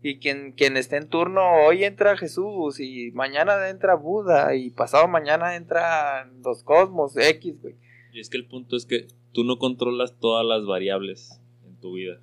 Y 0.00 0.18
quien, 0.18 0.52
quien 0.52 0.76
esté 0.76 0.96
en 0.96 1.08
turno, 1.08 1.42
hoy 1.66 1.82
entra 1.82 2.16
Jesús 2.16 2.78
y 2.78 3.10
mañana 3.10 3.68
entra 3.68 3.96
Buda 3.96 4.54
y 4.54 4.70
pasado 4.70 5.08
mañana 5.08 5.56
entra 5.56 6.30
los 6.44 6.62
cosmos 6.62 7.16
X, 7.16 7.60
güey. 7.60 7.74
Y 8.12 8.20
es 8.20 8.30
que 8.30 8.36
el 8.36 8.46
punto 8.46 8.76
es 8.76 8.86
que 8.86 9.08
tú 9.32 9.42
no 9.42 9.58
controlas 9.58 10.16
todas 10.20 10.46
las 10.46 10.64
variables 10.64 11.40
en 11.66 11.74
tu 11.80 11.94
vida. 11.94 12.20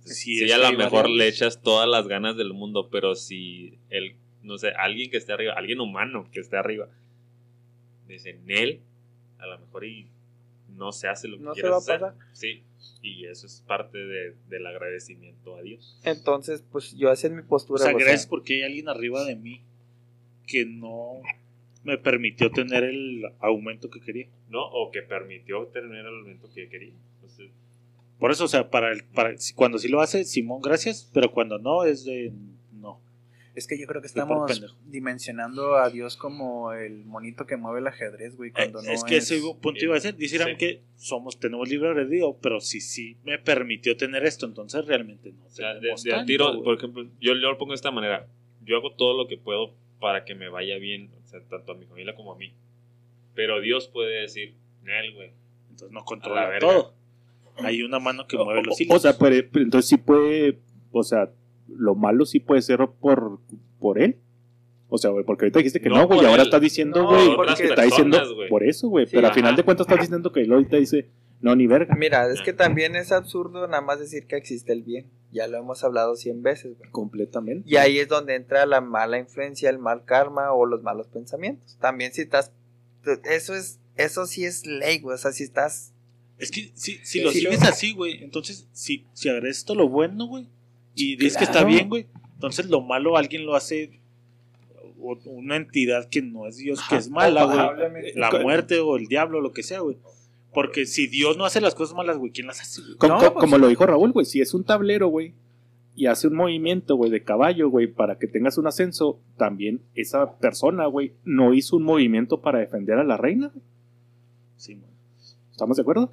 Sí, 0.00 0.38
si 0.38 0.50
a 0.50 0.58
lo 0.58 0.72
mejor 0.72 1.04
variables. 1.04 1.18
le 1.18 1.28
echas 1.28 1.62
todas 1.62 1.88
las 1.88 2.08
ganas 2.08 2.36
del 2.36 2.52
mundo, 2.52 2.88
pero 2.90 3.14
si 3.14 3.78
el, 3.88 4.16
no 4.44 4.56
sé, 4.58 4.68
alguien 4.78 5.10
que 5.10 5.16
esté 5.16 5.32
arriba, 5.32 5.54
alguien 5.54 5.80
humano 5.80 6.28
que 6.30 6.38
esté 6.40 6.56
arriba, 6.56 6.88
dice 8.06 8.30
en 8.30 8.44
él, 8.50 8.80
a 9.38 9.46
lo 9.46 9.58
mejor 9.58 9.84
y 9.84 10.08
no 10.68 10.92
se 10.92 11.08
hace 11.08 11.28
lo 11.28 11.38
que 11.38 11.44
No 11.44 11.54
se 11.54 11.62
va 11.68 11.74
a 11.76 11.78
hacer. 11.78 12.00
pasar. 12.00 12.16
Sí, 12.32 12.62
y 13.02 13.26
eso 13.26 13.46
es 13.46 13.62
parte 13.66 13.98
de- 13.98 14.34
del 14.48 14.66
agradecimiento 14.66 15.56
a 15.56 15.62
Dios. 15.62 15.98
Entonces, 16.04 16.64
pues 16.70 16.94
yo 16.96 17.10
esa 17.12 17.26
es 17.28 17.32
mi 17.32 17.40
O 17.40 17.46
postura. 17.46 17.82
sea, 17.82 17.92
o 17.94 17.96
gracias 17.98 18.22
sea, 18.22 18.30
porque 18.30 18.54
hay 18.54 18.62
alguien 18.62 18.88
arriba 18.88 19.24
de 19.24 19.36
mí 19.36 19.60
que 20.46 20.64
no 20.66 21.20
me 21.84 21.96
permitió 21.98 22.50
tener 22.50 22.82
el 22.84 23.24
aumento 23.40 23.88
que 23.90 24.00
quería. 24.00 24.28
¿No? 24.48 24.62
O 24.66 24.90
que 24.90 25.02
permitió 25.02 25.66
tener 25.68 25.92
el 26.00 26.06
alimento 26.06 26.48
que 26.54 26.68
quería. 26.68 26.94
Entonces, 27.16 27.50
Por 28.18 28.30
eso, 28.30 28.44
o 28.44 28.48
sea, 28.48 28.70
para 28.70 28.90
el, 28.92 29.04
para, 29.04 29.34
cuando 29.54 29.78
sí 29.78 29.88
lo 29.88 30.00
hace, 30.00 30.24
Simón, 30.24 30.60
gracias, 30.62 31.10
pero 31.12 31.30
cuando 31.30 31.58
no, 31.58 31.84
es 31.84 32.04
de. 32.04 32.32
Es 33.54 33.68
que 33.68 33.78
yo 33.78 33.86
creo 33.86 34.00
que 34.00 34.08
estamos 34.08 34.50
dimensionando 34.86 35.76
a 35.76 35.88
Dios 35.88 36.16
como 36.16 36.72
el 36.72 37.04
monito 37.04 37.46
que 37.46 37.56
mueve 37.56 37.78
el 37.80 37.86
ajedrez, 37.86 38.36
güey, 38.36 38.50
cuando 38.50 38.82
no 38.82 38.90
Eh, 38.90 38.94
es 38.94 39.04
que 39.04 39.16
ese 39.18 39.40
punto 39.60 39.84
iba 39.84 39.96
a 39.96 40.00
ser, 40.00 40.16
dijeran 40.16 40.48
Sí. 40.50 40.56
que 40.56 40.82
somos, 40.96 41.38
tenemos 41.38 41.68
libre 41.68 41.88
albedrío, 41.90 42.36
pero 42.42 42.60
si 42.60 42.80
sí 42.80 43.16
me 43.24 43.38
permitió 43.38 43.96
tener 43.96 44.24
esto, 44.24 44.46
entonces 44.46 44.84
realmente 44.86 45.32
no. 45.32 45.44
o 45.46 45.50
sea, 45.50 45.74
de, 45.74 45.94
tanto, 46.10 46.26
tiro, 46.26 46.48
güey. 46.52 46.64
por 46.64 46.76
ejemplo, 46.78 47.04
yo, 47.20 47.34
yo 47.34 47.34
lo 47.34 47.56
pongo 47.58 47.72
de 47.72 47.76
esta 47.76 47.92
manera. 47.92 48.26
Yo 48.64 48.76
hago 48.78 48.92
todo 48.94 49.16
lo 49.16 49.28
que 49.28 49.36
puedo 49.36 49.74
para 50.00 50.24
que 50.24 50.34
me 50.34 50.48
vaya 50.48 50.76
bien, 50.78 51.10
o 51.22 51.26
sea, 51.26 51.40
tanto 51.48 51.72
a 51.72 51.74
mi 51.76 51.86
familia 51.86 52.14
como 52.16 52.32
a 52.32 52.36
mí. 52.36 52.52
Pero 53.34 53.60
Dios 53.60 53.88
puede 53.88 54.22
decir, 54.22 54.54
Nel, 54.82 55.14
güey. 55.14 55.30
Entonces 55.70 55.92
no 55.92 56.04
controla 56.04 56.58
todo. 56.58 56.94
Hay 57.58 57.82
una 57.82 58.00
mano 58.00 58.26
que 58.26 58.36
mueve 58.36 58.62
los 58.64 58.80
hilos. 58.80 58.96
o 58.96 58.98
sea, 58.98 59.16
pero, 59.16 59.36
pero 59.52 59.64
entonces 59.64 59.88
sí 59.88 59.96
puede, 59.96 60.58
o 60.90 61.02
sea, 61.04 61.30
lo 61.68 61.94
malo 61.94 62.26
sí 62.26 62.40
puede 62.40 62.62
ser 62.62 62.80
por, 63.00 63.40
por 63.78 63.98
él. 64.00 64.18
O 64.88 64.98
sea, 64.98 65.10
güey, 65.10 65.24
porque 65.24 65.46
ahorita 65.46 65.58
dijiste 65.58 65.80
que 65.80 65.88
No 65.88 65.96
no, 65.96 66.06
güey, 66.06 66.18
por 66.18 66.24
y 66.24 66.28
ahora 66.28 66.42
él. 66.42 66.48
estás 66.48 66.60
diciendo, 66.60 67.02
No, 67.02 67.08
güey, 67.08 67.34
porque- 67.36 67.54
que 67.54 67.64
está 67.68 67.82
diciendo 67.82 68.34
güey. 68.34 68.48
por 68.48 68.62
eso, 68.64 68.88
güey. 68.88 69.06
Sí, 69.06 69.12
pero 69.16 69.28
al 69.28 69.34
final 69.34 69.56
de 69.56 69.62
cuentas 69.64 69.86
estás 69.86 70.00
diciendo 70.00 70.30
que 70.30 70.42
él 70.42 70.52
ahorita 70.52 70.76
dice, 70.76 71.08
no, 71.40 71.56
ni 71.56 71.66
verga. 71.66 71.94
Mira, 71.96 72.30
es 72.32 72.40
que 72.42 72.52
también 72.52 72.94
es 72.96 73.10
absurdo 73.12 73.66
nada 73.66 73.82
más 73.82 73.98
decir 73.98 74.26
que 74.26 74.36
existe 74.36 74.72
el 74.72 74.82
bien. 74.82 75.06
Ya 75.32 75.48
lo 75.48 75.58
hemos 75.58 75.82
hablado 75.82 76.14
cien 76.14 76.42
veces, 76.42 76.76
güey. 76.78 76.90
Completamente. 76.90 77.68
Y 77.68 77.76
ahí 77.76 77.98
es 77.98 78.08
donde 78.08 78.36
entra 78.36 78.66
la 78.66 78.80
mala 78.80 79.18
influencia, 79.18 79.68
el 79.68 79.78
mal 79.78 80.04
karma 80.04 80.52
o 80.52 80.64
los 80.64 80.82
malos 80.82 81.08
pensamientos. 81.08 81.76
También 81.80 82.12
si 82.12 82.22
estás... 82.22 82.52
Eso 83.24 83.54
es... 83.54 83.80
Eso 83.96 84.26
sí 84.26 84.44
es 84.44 84.64
ley, 84.66 85.00
güey. 85.00 85.14
O 85.14 85.18
sea, 85.18 85.32
si 85.32 85.42
estás... 85.44 85.92
Es 86.38 86.50
que 86.50 86.70
si, 86.74 86.94
si 87.04 87.20
lo 87.20 87.30
Sí, 87.30 87.40
sigues 87.40 87.60
yo- 87.60 87.68
así, 87.68 87.92
güey, 87.94 88.22
entonces 88.24 88.68
si, 88.72 89.06
si 89.12 89.28
agradeces 89.28 89.64
todo 89.64 89.76
lo 89.78 89.88
bueno, 89.88 90.26
güey, 90.26 90.48
y 90.94 91.16
dices 91.16 91.36
que 91.38 91.44
está 91.44 91.64
bien, 91.64 91.88
güey, 91.88 92.06
entonces 92.34 92.66
lo 92.70 92.80
malo 92.80 93.16
alguien 93.16 93.46
lo 93.46 93.54
hace 93.54 94.00
o- 95.00 95.18
una 95.26 95.56
entidad 95.56 96.08
que 96.08 96.22
no 96.22 96.46
es 96.46 96.56
Dios, 96.56 96.80
que 96.88 96.96
es 96.96 97.10
mala, 97.10 97.44
güey. 97.44 98.12
La 98.14 98.30
muerte 98.30 98.80
o 98.80 98.96
el 98.96 99.06
diablo, 99.06 99.40
lo 99.40 99.52
que 99.52 99.62
sea, 99.62 99.80
güey. 99.80 99.96
Porque 100.52 100.86
si 100.86 101.08
Dios 101.08 101.36
no 101.36 101.44
hace 101.44 101.60
las 101.60 101.74
cosas 101.74 101.96
malas, 101.96 102.16
güey, 102.16 102.30
¿quién 102.30 102.46
las 102.46 102.60
hace? 102.60 102.80
Como, 102.98 103.14
No, 103.14 103.18
pues- 103.20 103.32
como 103.40 103.58
lo 103.58 103.66
dijo 103.68 103.84
Raúl, 103.86 104.12
güey, 104.12 104.24
si 104.24 104.40
es 104.40 104.54
un 104.54 104.62
tablero, 104.64 105.08
güey, 105.08 105.34
y 105.96 106.06
hace 106.06 106.28
un 106.28 106.34
movimiento, 106.36 106.96
güey, 106.96 107.10
de 107.10 107.22
caballo, 107.22 107.68
güey, 107.68 107.86
para 107.88 108.18
que 108.18 108.26
tengas 108.28 108.56
un 108.58 108.66
ascenso, 108.66 109.20
también 109.36 109.80
esa 109.94 110.36
persona, 110.38 110.86
güey, 110.86 111.12
no 111.24 111.54
hizo 111.54 111.76
un 111.76 111.82
movimiento 111.82 112.40
para 112.40 112.60
defender 112.60 112.98
a 112.98 113.04
la 113.04 113.16
reina. 113.16 113.48
güey. 113.48 113.64
Sí, 114.56 114.74
man. 114.76 114.90
¿Estamos 115.50 115.76
de 115.76 115.82
acuerdo? 115.82 116.12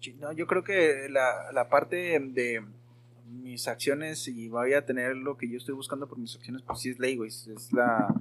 Sí, 0.00 0.16
no, 0.20 0.32
yo 0.32 0.46
creo 0.46 0.62
que 0.64 1.08
la, 1.10 1.52
la 1.52 1.68
parte 1.68 1.96
de 2.20 2.64
mis 3.30 3.68
acciones 3.68 4.26
y 4.28 4.48
voy 4.48 4.74
a 4.74 4.84
tener 4.84 5.16
lo 5.16 5.36
que 5.36 5.48
yo 5.48 5.56
estoy 5.58 5.74
buscando 5.74 6.08
por 6.08 6.18
mis 6.18 6.34
acciones, 6.36 6.62
pues 6.62 6.80
sí 6.80 6.90
es 6.90 6.98
ley, 6.98 7.16
güey. 7.16 7.28
Es 7.28 7.72
la. 7.72 8.14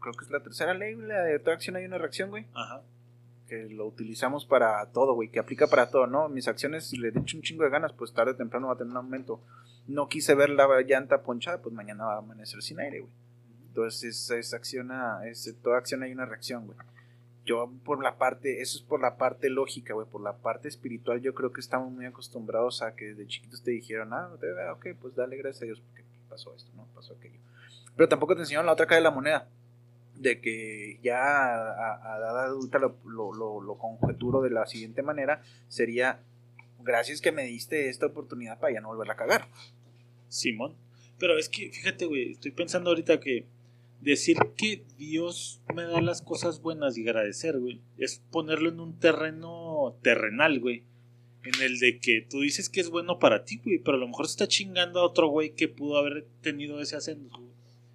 Creo 0.00 0.14
que 0.14 0.24
es 0.24 0.30
la 0.30 0.40
tercera 0.42 0.74
ley, 0.74 0.94
güey, 0.94 1.06
la 1.08 1.22
de 1.22 1.38
toda 1.38 1.54
acción 1.54 1.76
hay 1.76 1.84
una 1.84 1.98
reacción, 1.98 2.30
güey. 2.30 2.46
Ajá. 2.54 2.82
Que 3.48 3.68
lo 3.68 3.86
utilizamos 3.86 4.44
para 4.46 4.84
todo, 4.92 5.14
güey. 5.14 5.28
Que 5.30 5.38
aplica 5.38 5.66
para 5.66 5.90
todo, 5.90 6.06
¿no? 6.06 6.28
Mis 6.28 6.48
acciones, 6.48 6.86
si 6.86 6.96
le 6.96 7.08
echo 7.08 7.36
un 7.36 7.42
chingo 7.42 7.64
de 7.64 7.70
ganas, 7.70 7.92
pues 7.92 8.12
tarde 8.12 8.32
o 8.32 8.36
temprano 8.36 8.68
va 8.68 8.74
a 8.74 8.76
tener 8.78 8.90
un 8.90 8.96
aumento. 8.96 9.40
No 9.86 10.08
quise 10.08 10.34
ver 10.34 10.50
la 10.50 10.66
llanta 10.82 11.22
ponchada, 11.22 11.62
pues 11.62 11.74
mañana 11.74 12.04
va 12.04 12.14
a 12.14 12.18
amanecer 12.18 12.62
sin 12.62 12.80
aire, 12.80 13.00
güey. 13.00 13.12
Entonces, 13.68 14.30
es, 14.30 14.54
acción 14.54 14.90
a- 14.90 15.20
es, 15.26 15.54
toda 15.62 15.78
acción 15.78 16.02
hay 16.02 16.12
una 16.12 16.24
reacción, 16.26 16.66
güey 16.66 16.78
yo 17.46 17.72
por 17.84 18.02
la 18.02 18.18
parte, 18.18 18.60
eso 18.60 18.76
es 18.76 18.82
por 18.82 19.00
la 19.00 19.16
parte 19.16 19.48
lógica, 19.48 19.94
güey, 19.94 20.06
por 20.06 20.20
la 20.20 20.36
parte 20.36 20.68
espiritual 20.68 21.22
yo 21.22 21.34
creo 21.34 21.52
que 21.52 21.60
estamos 21.60 21.90
muy 21.90 22.04
acostumbrados 22.04 22.82
a 22.82 22.94
que 22.94 23.14
de 23.14 23.26
chiquitos 23.26 23.62
te 23.62 23.70
dijeron, 23.70 24.12
ah, 24.12 24.30
ok, 24.74 24.88
pues 25.00 25.14
dale 25.14 25.36
gracias 25.36 25.62
a 25.62 25.66
Dios 25.66 25.80
porque 25.80 26.04
pasó 26.28 26.54
esto, 26.54 26.70
¿no? 26.74 26.86
Pasó 26.94 27.14
aquello. 27.14 27.38
Pero 27.94 28.08
tampoco 28.08 28.34
te 28.34 28.42
enseñaron 28.42 28.66
la 28.66 28.72
otra 28.72 28.86
cara 28.86 28.96
de 28.96 29.04
la 29.04 29.10
moneda, 29.10 29.48
de 30.14 30.40
que 30.40 30.98
ya 31.02 31.18
a, 31.18 32.14
a 32.14 32.18
edad 32.18 32.44
adulta 32.44 32.78
lo, 32.78 32.96
lo, 33.04 33.32
lo, 33.32 33.60
lo 33.60 33.78
conjeturo 33.78 34.42
de 34.42 34.50
la 34.50 34.66
siguiente 34.66 35.02
manera, 35.02 35.40
sería, 35.68 36.20
gracias 36.80 37.20
que 37.20 37.32
me 37.32 37.44
diste 37.44 37.88
esta 37.88 38.06
oportunidad 38.06 38.58
para 38.58 38.74
ya 38.74 38.80
no 38.80 38.88
volverla 38.88 39.14
a 39.14 39.16
cagar. 39.16 39.48
Simón. 40.28 40.74
Pero 41.18 41.38
es 41.38 41.48
que, 41.48 41.70
fíjate, 41.70 42.04
güey, 42.06 42.32
estoy 42.32 42.50
pensando 42.50 42.90
ahorita 42.90 43.20
que 43.20 43.46
decir 44.00 44.36
que 44.56 44.84
Dios 44.98 45.62
me 45.74 45.82
da 45.82 46.00
las 46.00 46.22
cosas 46.22 46.60
buenas 46.60 46.96
y 46.96 47.02
agradecer, 47.02 47.58
güey, 47.58 47.80
es 47.98 48.22
ponerlo 48.30 48.68
en 48.68 48.80
un 48.80 48.98
terreno 48.98 49.96
terrenal, 50.02 50.60
güey. 50.60 50.84
En 51.42 51.62
el 51.62 51.78
de 51.78 52.00
que 52.00 52.26
tú 52.28 52.40
dices 52.40 52.68
que 52.68 52.80
es 52.80 52.90
bueno 52.90 53.18
para 53.18 53.44
ti, 53.44 53.60
güey, 53.64 53.78
pero 53.78 53.96
a 53.96 54.00
lo 54.00 54.08
mejor 54.08 54.26
se 54.26 54.32
está 54.32 54.48
chingando 54.48 55.00
a 55.00 55.04
otro 55.04 55.28
güey 55.28 55.54
que 55.54 55.68
pudo 55.68 55.96
haber 55.96 56.26
tenido 56.40 56.80
ese 56.80 56.96
ascenso, 56.96 57.36
güey. 57.38 57.52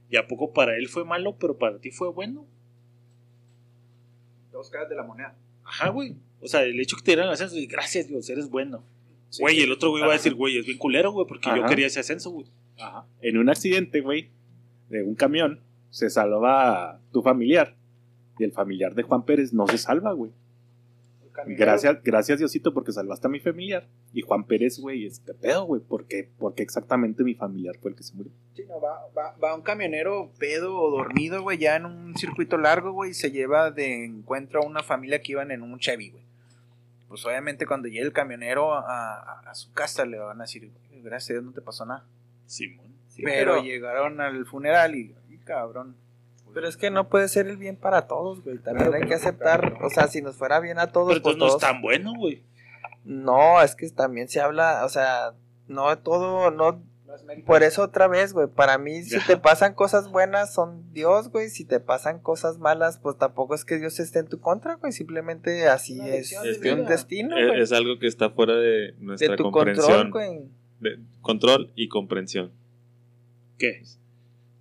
Y 0.10 0.18
a 0.18 0.28
poco 0.28 0.54
para 0.54 0.76
él 0.78 0.88
fue 0.88 1.06
malo, 1.06 1.38
pero 1.38 1.58
para 1.58 1.80
ti 1.80 1.92
fue 1.92 2.10
bueno. 2.10 2.46
Dos 4.52 4.70
caras 4.70 4.90
de 4.90 4.96
la 4.96 5.04
moneda. 5.04 5.38
Ajá, 5.64 5.90
güey. 5.90 6.16
O 6.42 6.48
sea, 6.48 6.64
el 6.64 6.80
hecho 6.80 6.98
que 6.98 7.04
te 7.04 7.12
dieran 7.12 7.28
el 7.28 7.34
ascenso, 7.34 7.58
y 7.58 7.68
gracias 7.68 8.08
Dios, 8.08 8.30
eres 8.30 8.50
bueno. 8.50 8.84
Güey, 9.40 9.62
el 9.62 9.72
otro 9.72 9.92
güey 9.92 10.04
va 10.04 10.10
a 10.10 10.14
decir, 10.14 10.34
güey, 10.34 10.58
es 10.58 10.66
bien 10.66 10.78
culero, 10.78 11.12
güey, 11.12 11.26
porque 11.26 11.50
yo 11.50 11.56
Ajá. 11.56 11.68
quería 11.68 11.88
ese 11.88 12.02
ascenso, 12.02 12.32
güey. 12.32 12.48
Ajá. 12.78 13.06
En 13.22 13.38
un 13.38 13.50
accidente, 13.50 14.02
güey, 14.02 14.30
de 14.90 15.04
un 15.04 15.16
camión, 15.16 15.62
se 15.92 16.10
salva 16.10 17.00
tu 17.12 17.22
familiar. 17.22 17.76
Y 18.40 18.44
el 18.44 18.52
familiar 18.54 18.96
de 18.96 19.04
Juan 19.04 19.24
Pérez 19.24 19.54
no 19.54 19.68
se 19.68 19.78
salva, 19.78 20.14
güey. 20.14 20.32
Gracias, 21.48 22.04
gracias 22.04 22.40
Diosito 22.40 22.74
porque 22.74 22.92
salvaste 22.92 23.28
a 23.28 23.30
mi 23.30 23.40
familiar. 23.40 23.88
Y 24.14 24.22
Juan 24.22 24.44
Pérez, 24.44 24.80
güey, 24.80 25.06
este 25.06 25.34
pedo, 25.34 25.64
güey. 25.66 25.82
¿Por 25.82 26.06
qué? 26.06 26.30
Porque 26.38 26.62
exactamente 26.62 27.24
mi 27.24 27.36
familiar 27.36 27.78
fue 27.82 27.92
el 27.92 27.98
que 27.98 28.04
se 28.04 28.14
murió. 28.16 28.32
Sí, 28.54 28.64
no, 28.68 28.82
va, 28.82 29.00
va, 29.18 29.36
va 29.42 29.56
un 29.56 29.62
camionero 29.62 30.32
pedo 30.38 30.76
o 30.78 30.92
dormido, 30.92 31.42
güey, 31.42 31.58
ya 31.58 31.78
en 31.78 31.86
un 31.86 32.16
circuito 32.18 32.58
largo, 32.58 32.92
güey, 32.92 33.12
y 33.12 33.14
se 33.14 33.32
lleva 33.32 33.72
de 33.72 34.04
encuentro 34.06 34.62
a 34.62 34.66
una 34.66 34.84
familia 34.84 35.22
que 35.22 35.32
iban 35.32 35.52
en 35.52 35.62
un 35.62 35.80
Chevy, 35.80 36.10
güey. 36.10 36.24
Pues 37.08 37.26
obviamente 37.26 37.66
cuando 37.66 37.88
llegue 37.88 38.02
el 38.04 38.14
camionero 38.14 38.74
a, 38.74 38.82
a- 38.82 39.40
a 39.50 39.56
su 39.56 39.72
casa 39.74 40.06
le 40.06 40.18
van 40.20 40.40
a 40.42 40.44
decir, 40.44 40.70
"Güey, 40.90 41.02
gracias 41.02 41.32
a 41.32 41.34
Dios 41.34 41.46
no 41.46 41.52
te 41.54 41.62
pasó 41.62 41.86
nada. 41.86 42.06
Simón. 42.46 42.88
Sí, 43.08 43.22
pero, 43.24 43.54
pero- 43.54 43.64
llegaron 43.64 44.20
al 44.22 44.46
funeral 44.46 44.96
y 44.96 45.16
cabrón. 45.56 45.96
Pero 46.54 46.68
es 46.68 46.76
que 46.76 46.90
no 46.92 47.08
puede 47.08 47.28
ser 47.30 47.48
el 47.48 47.58
bien 47.58 47.78
para 47.78 48.08
todos, 48.08 48.44
güey. 48.44 48.58
También 48.58 48.94
hay 48.94 49.04
que 49.08 49.14
aceptar, 49.14 49.78
o 49.82 49.90
sea, 49.90 50.08
si 50.08 50.22
nos 50.22 50.36
fuera 50.36 50.60
bien 50.60 50.80
a 50.80 50.88
todos, 50.92 51.10
Pero 51.14 51.22
pues 51.24 51.36
entonces 51.36 51.54
no 51.54 51.58
es 51.68 51.74
tan 51.74 51.82
bueno, 51.82 52.14
güey. 52.18 52.44
No, 53.06 53.62
es 53.62 53.76
que 53.76 53.90
también 53.90 54.28
se 54.28 54.42
habla, 54.42 54.84
o 54.86 54.90
sea, 54.90 55.34
no 55.68 55.98
todo, 56.00 56.52
no. 56.52 56.84
Por 57.46 57.64
eso 57.64 57.84
otra 57.84 58.08
vez, 58.08 58.32
güey, 58.32 58.48
para 58.48 58.78
mí 58.78 59.04
si 59.04 59.18
Ya. 59.18 59.26
te 59.26 59.36
pasan 59.38 59.74
cosas 59.74 60.10
buenas 60.10 60.54
son 60.54 60.94
Dios, 60.94 61.30
güey, 61.30 61.50
si 61.50 61.66
te 61.66 61.80
pasan 61.82 62.20
cosas 62.20 62.58
malas, 62.58 63.00
pues 63.00 63.18
tampoco 63.18 63.54
es 63.56 63.66
que 63.66 63.78
Dios 63.80 64.00
esté 64.00 64.20
en 64.20 64.28
tu 64.28 64.40
contra, 64.40 64.76
güey, 64.76 64.92
simplemente 64.94 65.68
así 65.68 66.00
es, 66.02 66.32
es 66.32 66.60
un 66.72 66.86
destino, 66.86 67.38
Es, 67.38 67.48
güey, 67.48 67.62
es 67.62 67.72
algo 67.74 68.00
que 68.00 68.08
está 68.08 68.30
fuera 68.30 68.56
de 68.56 68.94
nuestra 69.00 69.32
de 69.32 69.38
tu 69.38 69.44
comprensión. 69.52 70.12
control, 70.12 70.12
güey. 70.12 70.40
de- 70.80 71.00
control 71.22 71.72
y 71.76 71.90
comprensión. 71.90 72.52
¿Qué? 73.58 73.84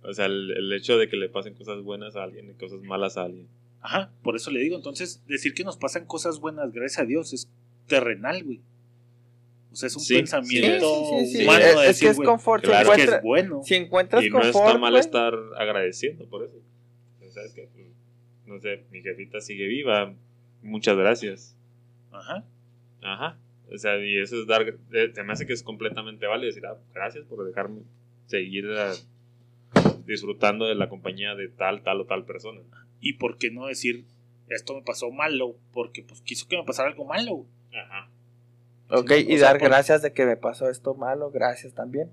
O 0.03 0.13
sea, 0.13 0.25
el, 0.25 0.51
el 0.57 0.73
hecho 0.73 0.97
de 0.97 1.07
que 1.09 1.17
le 1.17 1.29
pasen 1.29 1.53
cosas 1.53 1.81
buenas 1.83 2.15
a 2.15 2.23
alguien 2.23 2.49
y 2.49 2.53
cosas 2.53 2.81
malas 2.81 3.17
a 3.17 3.23
alguien. 3.23 3.47
Ajá, 3.81 4.11
por 4.23 4.35
eso 4.35 4.51
le 4.51 4.59
digo. 4.59 4.75
Entonces, 4.75 5.23
decir 5.27 5.53
que 5.53 5.63
nos 5.63 5.77
pasan 5.77 6.05
cosas 6.05 6.39
buenas, 6.39 6.71
gracias 6.71 6.99
a 6.99 7.05
Dios, 7.05 7.33
es 7.33 7.49
terrenal, 7.87 8.43
güey. 8.43 8.61
O 9.71 9.75
sea, 9.75 9.87
es 9.87 9.95
un 9.95 10.01
Sí, 10.03 10.15
pensamiento 10.15 10.85
Sí, 10.85 11.25
sí, 11.25 11.25
sí, 11.31 11.37
sí. 11.37 11.43
humano 11.43 11.59
Es, 11.65 11.75
de 11.75 11.81
es 11.81 11.87
decir, 11.87 12.07
que 12.07 12.11
es 12.11 12.17
confort, 12.19 12.63
claro. 12.63 12.85
si, 12.85 12.91
es 12.91 12.95
que 12.97 13.01
encuentra- 13.03 13.17
es 13.17 13.23
bueno. 13.23 13.61
si 13.63 13.75
encuentras 13.75 14.23
Y 14.23 14.29
no 14.29 14.41
confort, 14.41 14.65
está 14.67 14.77
mal 14.77 14.91
güey, 14.91 14.99
estar 14.99 15.33
agradeciendo 15.57 16.25
por 16.25 16.43
eso. 16.43 16.57
¿Sabes 17.29 17.53
qué? 17.53 17.69
No 18.45 18.59
sé, 18.59 18.83
mi 18.91 19.01
jefita 19.01 19.39
sigue 19.39 19.65
viva. 19.67 20.13
Muchas 20.61 20.97
gracias. 20.97 21.55
Ajá. 22.11 22.43
Ajá. 23.01 23.37
O 23.73 23.77
sea, 23.77 23.97
y 24.03 24.17
eso 24.17 24.41
es 24.41 24.47
dar. 24.47 24.63
eh, 24.91 25.11
Se 25.15 25.23
me 25.23 25.31
hace 25.31 25.47
que 25.47 25.53
es 25.53 25.63
completamente 25.63 26.27
válido 26.27 26.47
decir, 26.47 26.65
ah, 26.65 26.77
gracias 26.93 27.23
por 27.25 27.45
dejarme 27.45 27.83
seguir 28.27 28.65
ah, 28.77 28.91
disfrutando 30.11 30.65
de 30.65 30.75
la 30.75 30.89
compañía 30.89 31.35
de 31.35 31.47
tal, 31.49 31.81
tal 31.83 32.01
o 32.01 32.05
tal 32.05 32.25
persona. 32.25 32.61
Y 32.99 33.13
por 33.13 33.37
qué 33.37 33.49
no 33.51 33.65
decir, 33.67 34.05
esto 34.49 34.75
me 34.75 34.81
pasó 34.83 35.09
malo, 35.11 35.55
porque 35.73 36.03
pues 36.03 36.21
quiso 36.21 36.47
que 36.47 36.57
me 36.57 36.63
pasara 36.63 36.89
algo 36.89 37.05
malo. 37.05 37.33
güey. 37.35 37.47
Ajá. 37.73 38.09
Ok, 38.89 39.11
y 39.27 39.37
o 39.37 39.39
dar 39.39 39.57
por- 39.57 39.69
gracias 39.69 40.01
de 40.01 40.11
que 40.13 40.25
me 40.25 40.35
pasó 40.37 40.69
esto 40.69 40.93
malo, 40.93 41.31
gracias 41.31 41.73
también. 41.73 42.09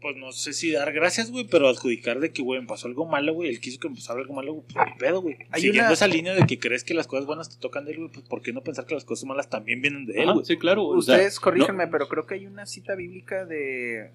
Pues 0.00 0.16
no 0.16 0.32
sé 0.32 0.52
si 0.52 0.72
dar 0.72 0.92
gracias, 0.92 1.30
güey, 1.30 1.46
pero 1.48 1.68
adjudicar 1.68 2.18
de 2.18 2.32
que, 2.32 2.42
güey, 2.42 2.60
me 2.60 2.66
pasó 2.66 2.88
algo 2.88 3.06
malo, 3.06 3.34
güey. 3.34 3.50
Él 3.50 3.60
quiso 3.60 3.78
que 3.78 3.88
me 3.88 3.94
pasara 3.94 4.18
algo 4.18 4.34
malo, 4.34 4.54
güey. 4.54 4.64
Pues 4.72 4.86
pedo, 4.98 5.20
güey. 5.22 5.36
Siguiendo 5.54 5.82
una- 5.84 5.92
esa 5.92 6.08
línea 6.08 6.34
de 6.34 6.44
que 6.44 6.58
crees 6.58 6.82
que 6.82 6.92
las 6.94 7.06
cosas 7.06 7.24
buenas 7.26 7.50
te 7.50 7.60
tocan 7.60 7.84
de 7.84 7.92
él, 7.92 7.98
güey, 7.98 8.10
pues 8.10 8.26
¿por 8.26 8.42
qué 8.42 8.52
no 8.52 8.62
pensar 8.62 8.84
que 8.86 8.94
las 8.94 9.04
cosas 9.04 9.26
malas 9.26 9.48
también 9.48 9.80
vienen 9.80 10.06
de 10.06 10.20
él, 10.22 10.32
güey? 10.32 10.44
sí, 10.44 10.56
claro. 10.56 10.86
o 10.86 11.00
sea, 11.02 11.14
Ustedes 11.14 11.38
corríjanme, 11.38 11.84
no- 11.84 11.90
pero 11.92 12.08
creo 12.08 12.26
que 12.26 12.34
hay 12.34 12.46
una 12.46 12.66
cita 12.66 12.96
bíblica 12.96 13.44
de. 13.44 14.10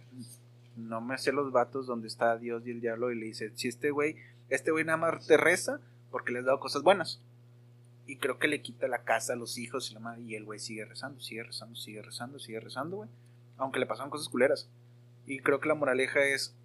No 0.78 1.02
me 1.02 1.18
sé 1.18 1.32
los 1.32 1.52
vatos 1.52 1.88
donde 1.88 2.08
está 2.08 2.38
Dios 2.38 2.66
y 2.66 2.72
el 2.72 2.80
diablo 2.82 3.12
y 3.12 3.20
le 3.20 3.26
dice: 3.26 3.52
Si 3.56 3.68
este 3.68 3.92
güey, 3.92 4.16
este 4.50 4.72
güey 4.72 4.86
nada 4.86 4.98
más 4.98 5.26
te 5.28 5.36
reza 5.38 5.80
porque 6.12 6.32
le 6.32 6.40
has 6.40 6.46
dado 6.46 6.60
cosas 6.60 6.84
buenas. 6.84 7.20
Y 8.06 8.18
creo 8.18 8.40
que 8.40 8.48
le 8.48 8.62
quita 8.62 8.88
la 8.88 9.04
casa 9.04 9.34
a 9.34 9.36
los 9.36 9.58
hijos 9.58 9.92
y 9.92 9.96
la 9.96 10.00
madre. 10.00 10.22
Y 10.22 10.36
el 10.36 10.46
güey 10.46 10.60
sigue 10.60 10.86
rezando, 10.86 11.20
sigue 11.20 11.44
rezando, 11.44 11.76
sigue 11.76 12.02
rezando, 12.02 12.40
sigue 12.40 12.60
rezando, 12.62 12.98
güey. 12.98 13.10
Aunque 13.58 13.80
le 13.80 13.86
pasaron 13.86 14.10
cosas 14.10 14.30
culeras. 14.30 14.70
Y 15.26 15.40
creo 15.40 15.60
que 15.60 15.68
la 15.68 15.76
moraleja 15.76 16.24
es. 16.24 16.56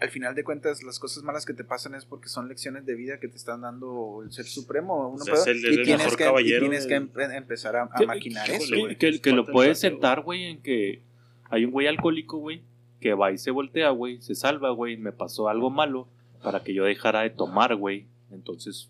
Al 0.00 0.10
final 0.10 0.34
de 0.34 0.42
cuentas, 0.44 0.82
las 0.82 0.98
cosas 0.98 1.22
malas 1.22 1.46
que 1.46 1.54
te 1.54 1.64
pasan 1.64 1.94
es 1.94 2.04
porque 2.04 2.28
son 2.28 2.48
lecciones 2.48 2.84
de 2.84 2.94
vida 2.94 3.20
que 3.20 3.28
te 3.28 3.36
están 3.36 3.60
dando 3.62 4.22
el 4.24 4.32
ser 4.32 4.44
supremo. 4.44 5.08
Uno 5.08 5.22
O 5.22 5.24
sea, 5.24 5.34
es 5.34 5.46
el- 5.46 5.64
y 5.64 5.66
el 5.78 5.84
tienes 5.84 6.04
mejor 6.18 6.36
que, 6.36 6.42
y 6.42 6.58
tienes 6.58 6.86
que 6.86 7.00
empe- 7.00 7.34
empezar 7.34 7.76
a, 7.76 7.82
a 7.90 8.02
maquinar 8.02 8.44
que- 8.46 8.56
eso, 8.56 8.74
que- 8.74 8.80
güey. 8.80 8.98
que, 8.98 9.20
que 9.20 9.30
lo 9.30 9.46
puedes 9.46 9.78
sentar, 9.78 10.20
güey, 10.20 10.44
en 10.44 10.62
que 10.62 11.00
hay 11.48 11.64
un 11.64 11.70
güey 11.70 11.86
alcohólico, 11.86 12.38
güey, 12.38 12.60
que 13.04 13.12
va 13.12 13.30
y 13.30 13.36
se 13.36 13.50
voltea, 13.50 13.90
güey, 13.90 14.22
se 14.22 14.34
salva, 14.34 14.70
güey, 14.70 14.96
me 14.96 15.12
pasó 15.12 15.50
algo 15.50 15.68
malo 15.68 16.08
para 16.42 16.64
que 16.64 16.72
yo 16.72 16.84
dejara 16.84 17.20
de 17.20 17.28
tomar, 17.28 17.76
güey. 17.76 18.06
Entonces, 18.30 18.88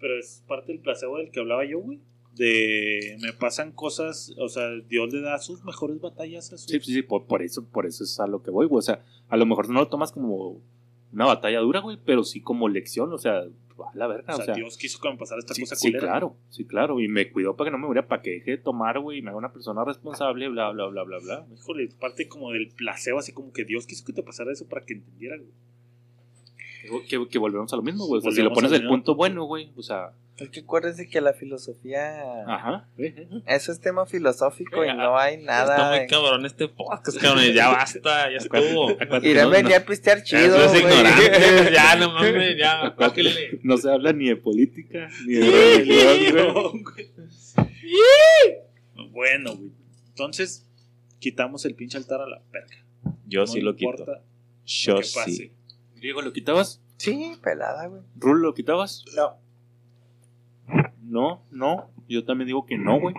Pero 0.00 0.18
es 0.18 0.42
parte 0.48 0.72
del 0.72 0.80
placebo 0.80 1.18
del 1.18 1.30
que 1.30 1.40
hablaba 1.40 1.66
yo, 1.66 1.80
güey. 1.80 2.00
De 2.34 3.18
me 3.20 3.34
pasan 3.34 3.72
cosas, 3.72 4.34
o 4.38 4.48
sea, 4.48 4.70
Dios 4.88 5.12
le 5.12 5.20
da 5.20 5.38
sus 5.38 5.62
mejores 5.64 6.00
batallas 6.00 6.50
a 6.54 6.56
sus. 6.56 6.70
sí, 6.70 6.80
sí, 6.80 6.94
sí, 6.94 7.02
por, 7.02 7.26
por 7.26 7.42
eso, 7.42 7.62
por 7.62 7.84
eso 7.84 8.04
es 8.04 8.18
a 8.20 8.26
lo 8.26 8.42
que 8.42 8.50
voy, 8.50 8.64
güey. 8.66 8.78
O 8.78 8.82
sea, 8.82 9.04
a 9.28 9.36
lo 9.36 9.44
mejor 9.44 9.68
no 9.68 9.78
lo 9.80 9.88
tomas 9.88 10.10
como 10.10 10.58
una 11.12 11.26
batalla 11.26 11.60
dura, 11.60 11.80
güey, 11.80 11.98
pero 12.02 12.24
sí 12.24 12.40
como 12.40 12.70
lección, 12.70 13.12
o 13.12 13.18
sea, 13.18 13.44
a 13.88 13.94
la 13.94 14.06
verga, 14.06 14.34
o 14.34 14.38
o 14.38 14.42
sea. 14.42 14.54
Dios 14.54 14.76
quiso 14.76 14.98
que 15.00 15.10
me 15.10 15.16
pasara 15.16 15.38
esta 15.40 15.54
Sí, 15.54 15.62
cosa 15.62 15.76
sí, 15.76 15.88
culera. 15.88 16.06
claro, 16.06 16.36
sí, 16.50 16.64
claro. 16.64 17.00
Y 17.00 17.08
me 17.08 17.30
cuidó 17.30 17.56
para 17.56 17.68
que 17.68 17.72
no 17.72 17.78
me 17.78 17.86
muriera, 17.86 18.06
para 18.08 18.22
que 18.22 18.30
deje 18.30 18.50
de 18.52 18.58
tomar, 18.58 18.98
güey, 19.00 19.18
y 19.18 19.22
me 19.22 19.30
haga 19.30 19.38
una 19.38 19.52
persona 19.52 19.84
responsable, 19.84 20.48
bla, 20.48 20.70
bla, 20.70 20.86
bla, 20.86 21.02
bla, 21.04 21.18
bla. 21.18 21.46
Híjole, 21.54 21.88
parte 22.00 22.28
como 22.28 22.50
del 22.52 22.68
placebo, 22.76 23.18
así 23.18 23.32
como 23.32 23.52
que 23.52 23.64
Dios 23.64 23.86
quiso 23.86 24.04
que 24.04 24.12
te 24.12 24.22
pasara 24.22 24.52
eso 24.52 24.68
para 24.68 24.84
que 24.84 24.94
entendieras, 24.94 25.40
güey. 25.40 27.06
Que, 27.08 27.28
que 27.28 27.38
volvemos 27.38 27.72
a 27.72 27.76
lo 27.76 27.82
mismo, 27.82 28.06
güey. 28.06 28.18
O 28.18 28.22
sea, 28.22 28.32
si 28.32 28.42
lo 28.42 28.52
pones 28.52 28.70
del 28.70 28.86
punto 28.86 29.14
bueno, 29.14 29.44
güey, 29.44 29.70
o 29.76 29.82
sea, 29.82 30.12
Es 30.38 30.48
que 30.48 30.60
acuérdense 30.60 31.08
que 31.08 31.20
la 31.20 31.34
filosofía. 31.34 32.22
ajá. 32.46 32.88
Eso 33.46 33.70
es 33.70 33.80
tema 33.80 34.06
filosófico 34.06 34.84
y 34.84 34.88
Eh, 34.88 34.94
no 34.94 35.16
hay 35.16 35.34
Está 35.34 35.46
nada. 35.66 35.90
muy 35.90 35.98
en- 36.00 36.08
cabrón 36.08 36.46
este 36.46 36.68
podcast, 36.68 37.18
cabrón. 37.20 37.44
Ya 37.52 37.68
basta, 37.68 38.30
ya 38.30 38.36
estuvo. 38.38 38.90
Irán 39.22 39.50
venía 39.50 39.76
a 39.78 39.80
pistear 39.84 40.22
chido. 40.24 40.56
Eso 40.56 40.74
es 40.74 40.82
güey. 40.82 40.94
ignorante. 40.94 41.72
Ya, 41.72 41.96
no 41.96 42.10
mames, 42.14 42.56
ya. 42.58 42.90
bájale. 42.90 43.60
No 43.62 43.76
se 43.76 43.90
habla 43.92 44.12
ni 44.12 44.28
de 44.28 44.36
política, 44.36 45.08
ni 45.26 45.34
de 45.34 45.50
religión, 45.50 46.82
güey. 46.82 47.12
Bueno, 49.10 49.54
güey. 49.56 49.70
Entonces, 50.08 50.66
quitamos 51.18 51.64
el 51.66 51.74
pinche 51.74 51.98
altar 51.98 52.20
a 52.22 52.26
la 52.26 52.40
perca. 52.50 52.76
Yo 53.26 53.40
No 53.40 53.46
sí 53.46 53.60
lo 53.60 53.76
quito. 53.76 53.90
importa 53.90 54.22
Yo 54.64 54.94
lo 54.94 55.00
que 55.00 55.04
sí. 55.06 55.52
Diego, 56.00 56.22
¿lo 56.22 56.32
quitabas? 56.32 56.80
Sí, 56.96 57.34
pelada, 57.42 57.86
güey. 57.86 58.02
¿Rulo, 58.16 58.48
lo 58.48 58.54
quitabas? 58.54 59.04
No. 59.14 59.38
No, 61.12 61.42
no. 61.50 61.90
Yo 62.08 62.24
también 62.24 62.46
digo 62.46 62.64
que 62.64 62.78
no, 62.78 62.98
güey. 62.98 63.14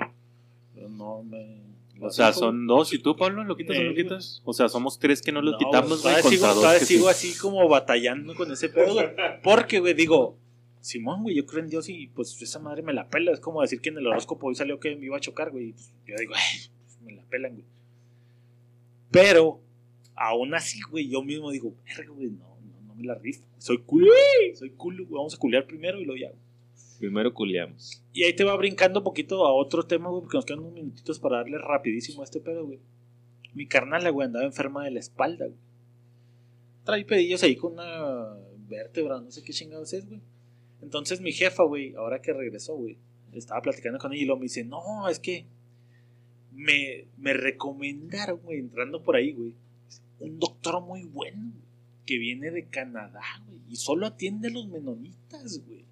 No 0.89 1.21
me. 1.21 1.61
O 2.01 2.09
sea, 2.09 2.33
son 2.33 2.65
dos. 2.65 2.91
¿Y 2.91 2.97
tú, 2.97 3.15
Pablo, 3.15 3.43
lo 3.43 3.55
quitas 3.55 3.77
o 3.77 3.79
no 3.81 3.85
lo 3.85 3.91
Eh, 3.91 3.95
quitas? 4.03 4.41
O 4.43 4.51
sea, 4.51 4.67
somos 4.67 4.97
tres 4.97 5.21
que 5.21 5.31
no 5.31 5.43
lo 5.43 5.51
No, 5.51 5.57
quitamos, 5.59 6.01
güey, 6.01 6.15
sigo, 6.23 6.47
sigo 6.79 7.03
sí. 7.05 7.29
así 7.29 7.37
como 7.39 7.69
batallando 7.69 8.33
con 8.35 8.51
ese 8.51 8.69
pedo, 8.69 8.93
güey. 8.93 9.09
Porque, 9.43 9.79
güey, 9.79 9.93
digo, 9.93 10.39
Simón, 10.81 11.21
güey, 11.21 11.35
yo 11.35 11.45
creo 11.45 11.63
en 11.63 11.69
Dios 11.69 11.87
y 11.87 12.07
pues 12.07 12.41
esa 12.41 12.57
madre 12.59 12.81
me 12.81 12.93
la 12.93 13.07
pela. 13.09 13.31
Es 13.31 13.39
como 13.39 13.61
decir 13.61 13.79
que 13.79 13.89
en 13.89 13.99
el 13.99 14.07
horóscopo 14.07 14.47
hoy 14.47 14.55
salió 14.55 14.79
que 14.79 14.95
me 14.95 15.05
iba 15.05 15.15
a 15.17 15.21
chocar, 15.21 15.51
güey. 15.51 15.73
Pues, 15.73 15.93
yo 16.07 16.15
digo, 16.17 16.33
ay, 16.35 16.59
pues, 16.83 16.99
me 17.03 17.13
la 17.13 17.23
pelan, 17.29 17.53
güey. 17.53 17.65
Pero, 19.11 19.61
aún 20.15 20.55
así, 20.55 20.79
güey, 20.89 21.07
yo 21.07 21.21
mismo 21.21 21.51
digo, 21.51 21.75
verga, 21.85 22.11
güey, 22.11 22.31
no, 22.31 22.57
no, 22.59 22.81
no 22.87 22.95
me 22.95 23.03
la 23.03 23.13
rifo. 23.15 23.45
Soy 23.59 23.77
culo, 23.77 24.11
soy 24.55 24.71
culo, 24.71 25.05
güey. 25.05 25.17
Vamos 25.19 25.35
a 25.35 25.37
culear 25.37 25.65
primero 25.67 25.99
y 26.01 26.05
luego 26.05 26.19
ya, 26.19 26.29
güey. 26.29 26.42
Primero 26.99 27.33
culeamos. 27.33 28.03
Y 28.13 28.23
ahí 28.23 28.35
te 28.35 28.43
va 28.43 28.55
brincando 28.55 28.99
un 28.99 29.03
poquito 29.03 29.45
a 29.45 29.53
otro 29.53 29.83
tema, 29.83 30.09
güey, 30.09 30.21
porque 30.21 30.37
nos 30.37 30.45
quedan 30.45 30.59
unos 30.59 30.73
minutitos 30.73 31.19
para 31.19 31.37
darle 31.37 31.57
rapidísimo 31.57 32.21
a 32.21 32.25
este 32.25 32.39
pedo, 32.39 32.65
güey. 32.65 32.79
Mi 33.53 33.67
carnal, 33.67 34.09
güey, 34.11 34.27
andaba 34.27 34.45
enferma 34.45 34.83
de 34.83 34.91
la 34.91 34.99
espalda, 34.99 35.45
güey. 35.45 35.59
Trae 36.83 37.05
pedillos 37.05 37.43
ahí 37.43 37.55
con 37.55 37.73
una 37.73 38.35
vértebra, 38.67 39.21
no 39.21 39.31
sé 39.31 39.43
qué 39.43 39.53
chingados 39.53 39.93
es, 39.93 40.07
güey. 40.07 40.21
Entonces 40.81 41.21
mi 41.21 41.31
jefa, 41.31 41.63
güey, 41.63 41.93
ahora 41.95 42.21
que 42.21 42.33
regresó, 42.33 42.75
güey, 42.75 42.97
estaba 43.31 43.61
platicando 43.61 43.99
con 43.99 44.13
ella 44.13 44.21
y 44.21 44.25
luego 44.25 44.39
me 44.39 44.45
dice, 44.45 44.65
no, 44.65 45.07
es 45.07 45.19
que 45.19 45.45
me, 46.51 47.07
me 47.17 47.33
recomendaron, 47.33 48.39
güey, 48.43 48.59
entrando 48.59 49.01
por 49.01 49.15
ahí, 49.15 49.31
güey, 49.31 49.55
un 50.19 50.39
doctor 50.39 50.81
muy 50.81 51.05
bueno, 51.05 51.53
que 52.05 52.17
viene 52.17 52.51
de 52.51 52.67
Canadá, 52.67 53.23
güey, 53.47 53.61
y 53.69 53.75
solo 53.77 54.05
atiende 54.05 54.49
a 54.49 54.51
los 54.51 54.67
menonitas, 54.67 55.63
güey. 55.65 55.85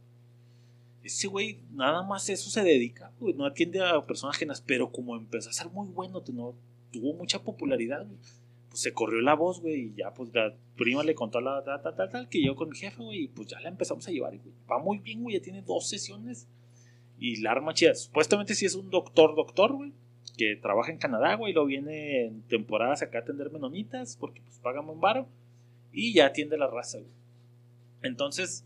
Ese 1.04 1.28
güey 1.28 1.60
nada 1.72 2.04
más 2.04 2.30
eso 2.30 2.50
se 2.50 2.64
dedica, 2.64 3.12
güey, 3.20 3.34
no 3.34 3.46
atiende 3.46 3.82
a 3.82 4.02
personas 4.02 4.36
ajenas, 4.36 4.62
pero 4.62 4.92
como 4.92 5.16
empezó 5.16 5.50
a 5.50 5.54
ser 5.54 5.70
muy 5.70 5.88
bueno, 5.88 6.22
tu- 6.22 6.34
no- 6.34 6.54
tuvo 6.92 7.14
mucha 7.14 7.42
popularidad, 7.44 8.06
güey, 8.06 8.18
pues 8.70 8.82
se 8.82 8.94
corrió 8.94 9.20
la 9.22 9.34
voz, 9.34 9.62
güey, 9.62 9.88
y 9.88 9.94
ya 9.96 10.14
pues 10.14 10.34
la 10.34 10.54
prima 10.78 11.04
le 11.04 11.16
contó 11.16 11.42
la 11.42 11.64
tal, 11.64 11.82
tal, 12.10 12.30
que 12.30 12.44
yo 12.44 12.56
con 12.56 12.70
mi 12.70 12.78
jefe, 12.78 13.02
güey, 13.02 13.24
y 13.24 13.28
pues 13.30 13.48
ya 13.48 13.60
la 13.60 13.70
empezamos 13.70 14.08
a 14.08 14.12
llevar, 14.12 14.38
güey. 14.38 14.54
Va 14.70 14.78
muy 14.80 15.00
bien, 15.00 15.24
güey, 15.24 15.36
ya 15.38 15.42
tiene 15.42 15.62
dos 15.64 15.90
sesiones 15.90 16.48
y 17.20 17.38
la 17.42 17.52
arma 17.52 17.74
chida. 17.74 17.94
Supuestamente 17.96 18.54
sí 18.56 18.66
es 18.66 18.76
un 18.76 18.90
doctor, 18.90 19.36
doctor, 19.36 19.74
güey, 19.74 19.92
que 20.38 20.56
trabaja 20.56 20.92
en 20.92 20.98
Canadá, 21.00 21.36
güey, 21.36 21.52
y 21.52 21.56
lo 21.56 21.66
viene 21.66 22.26
en 22.28 22.42
temporadas 22.44 23.02
acá 23.02 23.18
a 23.18 23.22
atender 23.22 23.52
menonitas, 23.52 24.16
porque 24.18 24.42
pues 24.42 24.60
pagan 24.60 24.88
un 24.88 25.02
varo, 25.02 25.28
y 25.92 26.14
ya 26.14 26.28
atiende 26.28 26.58
la 26.58 26.68
raza, 26.68 27.00
güey. 27.00 27.12
Entonces, 28.04 28.66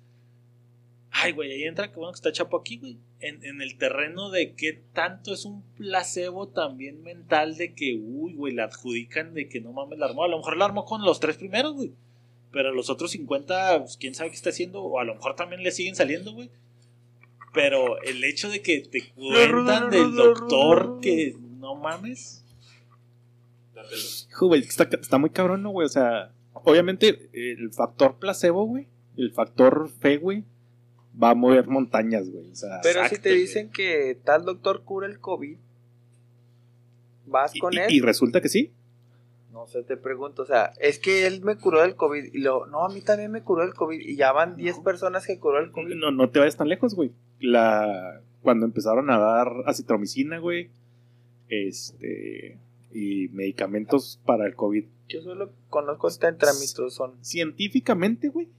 ay, 1.18 1.32
güey, 1.32 1.52
ahí 1.52 1.64
entra, 1.64 1.90
que 1.90 1.96
bueno 1.96 2.12
que 2.12 2.18
está 2.18 2.32
Chapo 2.32 2.58
aquí, 2.58 2.78
güey, 2.78 2.98
en, 3.22 3.44
en 3.46 3.62
el 3.62 3.78
terreno 3.78 4.30
de 4.30 4.54
qué 4.54 4.82
tanto 4.94 5.34
es 5.34 5.46
un 5.46 5.64
placebo 5.78 6.50
también 6.50 7.02
mental 7.04 7.56
de 7.56 7.74
que, 7.74 7.98
uy, 7.98 8.34
güey, 8.34 8.54
la 8.54 8.66
adjudican 8.66 9.34
de 9.34 9.48
que 9.48 9.62
no 9.62 9.72
mames 9.72 9.98
la 9.98 10.08
armó. 10.08 10.26
A 10.26 10.28
lo 10.28 10.38
mejor 10.38 10.58
la 10.58 10.66
armó 10.66 10.84
con 10.84 11.04
los 11.04 11.20
tres 11.20 11.38
primeros, 11.38 11.74
güey. 11.74 11.94
Pero 12.52 12.74
los 12.74 12.90
otros 12.90 13.12
50, 13.12 13.80
pues, 13.80 13.98
quién 13.98 14.14
sabe 14.14 14.30
qué 14.30 14.36
está 14.36 14.50
haciendo, 14.50 14.84
o 14.84 15.00
a 15.00 15.06
lo 15.06 15.16
mejor 15.16 15.36
también 15.36 15.64
le 15.64 15.72
siguen 15.72 15.96
saliendo, 15.96 16.34
güey. 16.34 16.50
Pero 17.54 18.02
el 18.02 18.24
hecho 18.24 18.50
de 18.50 18.62
que 18.62 18.82
te 18.82 19.10
cuentan 19.12 19.90
del 19.90 20.14
doctor 20.16 21.00
que 21.02 21.36
no 21.60 21.76
mames. 21.76 22.44
Hijo, 24.30 24.48
güey, 24.48 24.62
está, 24.62 24.84
está 24.84 25.18
muy 25.18 25.30
cabrón, 25.30 25.64
¿no, 25.64 25.70
güey? 25.70 25.86
O 25.86 25.90
sea, 25.90 26.34
obviamente 26.54 27.30
el 27.34 27.72
factor 27.72 28.18
placebo, 28.20 28.66
güey, 28.66 28.88
el 29.16 29.32
factor 29.32 29.90
fe, 29.90 30.18
güey, 30.18 30.44
va 31.22 31.32
a 31.32 31.36
mover 31.36 31.68
montañas, 31.68 32.30
güey. 32.30 32.52
O 32.52 32.56
sea, 32.56 32.80
Pero 32.84 33.08
si 33.08 33.18
te 33.18 33.30
güey. 33.30 33.42
dicen 33.42 33.70
que 33.72 34.18
tal 34.24 34.44
doctor 34.46 34.84
cura 34.84 35.08
el 35.08 35.20
COVID, 35.20 35.58
¿vas 37.28 37.54
con 37.60 37.74
y- 37.74 37.78
él? 37.78 37.92
y 37.92 38.02
resulta 38.02 38.42
que 38.42 38.50
sí. 38.50 38.72
No 39.52 39.68
sé, 39.68 39.84
te 39.84 39.96
pregunto, 39.96 40.42
o 40.42 40.46
sea, 40.46 40.74
es 40.82 41.00
que 41.00 41.26
él 41.28 41.42
me 41.42 41.56
curó 41.56 41.82
del 41.82 41.96
COVID 41.96 42.34
y 42.34 42.40
luego, 42.40 42.66
no, 42.68 42.84
a 42.84 42.90
mí 42.90 43.00
también 43.00 43.32
me 43.32 43.42
curó 43.42 43.64
el 43.64 43.74
COVID 43.74 44.00
y 44.02 44.18
ya 44.18 44.34
van 44.34 44.58
10 44.58 44.80
personas 44.80 45.26
que 45.26 45.40
curó 45.40 45.60
el 45.60 45.72
COVID. 45.72 45.96
No, 45.96 46.12
no 46.12 46.30
te 46.30 46.40
vayas 46.40 46.58
tan 46.58 46.68
lejos, 46.68 46.94
güey. 46.94 47.12
La, 47.40 48.20
cuando 48.42 48.66
empezaron 48.66 49.10
a 49.10 49.18
dar 49.18 49.48
acitromicina, 49.66 50.40
güey, 50.40 50.70
este, 51.48 52.58
y 52.94 53.30
medicamentos 53.30 54.20
para 54.26 54.46
el 54.46 54.56
COVID. 54.56 54.86
Yo 55.08 55.22
solo 55.22 55.52
conozco 55.70 56.10
tetramitrazón. 56.10 57.14
Científicamente, 57.22 58.28
güey, 58.28 58.50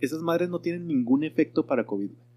esas 0.00 0.20
madres 0.22 0.48
no 0.48 0.60
tienen 0.60 0.86
ningún 0.86 1.24
efecto 1.24 1.66
para 1.66 1.84
COVID. 1.84 2.08
güey. 2.08 2.30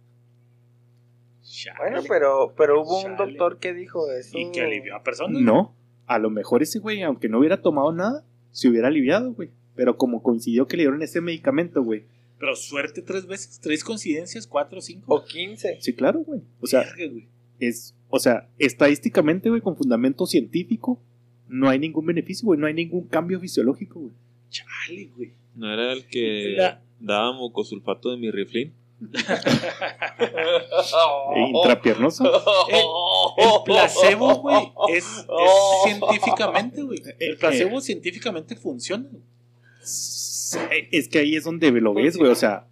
Bueno, 1.78 2.01
pero, 2.07 2.53
pero 2.57 2.82
hubo 2.82 2.97
un 2.99 3.16
Chale. 3.18 3.32
doctor 3.32 3.59
que 3.59 3.74
dijo 3.74 4.09
eso. 4.11 4.38
Y 4.38 4.51
que 4.51 4.61
alivió 4.61 4.95
a 4.95 5.03
personas. 5.03 5.41
No, 5.41 5.76
a 6.07 6.18
lo 6.20 6.30
mejor 6.30 6.61
ese 6.64 6.80
güey, 6.80 7.01
aunque 7.03 7.30
no 7.30 7.39
hubiera 7.39 7.61
tomado 7.61 7.91
nada, 7.91 8.24
se 8.51 8.70
hubiera 8.70 8.88
aliviado, 8.88 9.34
güey. 9.34 9.49
Pero 9.76 9.97
como 9.97 10.22
coincidió 10.24 10.68
que 10.68 10.78
le 10.78 10.84
dieron 10.84 11.01
ese 11.01 11.20
medicamento, 11.22 11.84
güey. 11.84 12.05
Pero 12.39 12.55
suerte 12.55 13.01
tres 13.01 13.26
veces, 13.28 13.59
tres 13.59 13.84
coincidencias, 13.84 14.47
cuatro, 14.47 14.82
cinco. 14.82 15.14
O 15.16 15.24
15. 15.26 15.78
Sí, 15.82 15.93
claro, 15.93 16.20
güey. 16.20 16.41
O 16.61 16.68
sea, 16.68 16.82
Verga, 16.97 17.26
es, 17.59 17.95
o 18.09 18.20
sea, 18.20 18.49
estadísticamente, 18.59 19.49
güey, 19.49 19.61
con 19.61 19.76
fundamento 19.78 20.26
científico, 20.26 20.99
no 21.47 21.70
hay 21.70 21.80
ningún 21.80 22.05
beneficio, 22.05 22.45
güey, 22.45 22.59
no 22.59 22.68
hay 22.68 22.74
ningún 22.74 23.07
cambio 23.07 23.39
fisiológico, 23.39 23.99
güey. 23.99 24.14
Chale, 24.49 25.09
güey. 25.16 25.34
¿No 25.55 25.72
era 25.72 25.93
el 25.93 26.05
que 26.05 26.55
La- 26.57 26.82
daba 27.04 27.34
mucosulfato 27.34 28.10
de 28.12 28.18
mi 28.18 28.32
riflín? 28.32 28.74
E 31.36 31.49
Intrapiernoso. 31.49 32.24
El 32.26 33.64
placebo, 33.66 34.36
güey, 34.36 34.72
es, 34.89 35.06
es 35.06 35.84
científicamente, 35.84 36.82
güey. 36.84 37.01
El 37.20 37.38
placebo 37.38 37.82
científicamente 37.82 38.56
funciona. 38.56 39.06
güey. 39.10 39.24
Es 40.91 41.08
que 41.10 41.20
ahí 41.20 41.36
es 41.36 41.43
donde 41.43 41.72
lo 41.72 41.93
ves, 41.93 42.18
güey. 42.18 42.32
O 42.32 42.36
sea, 42.36 42.68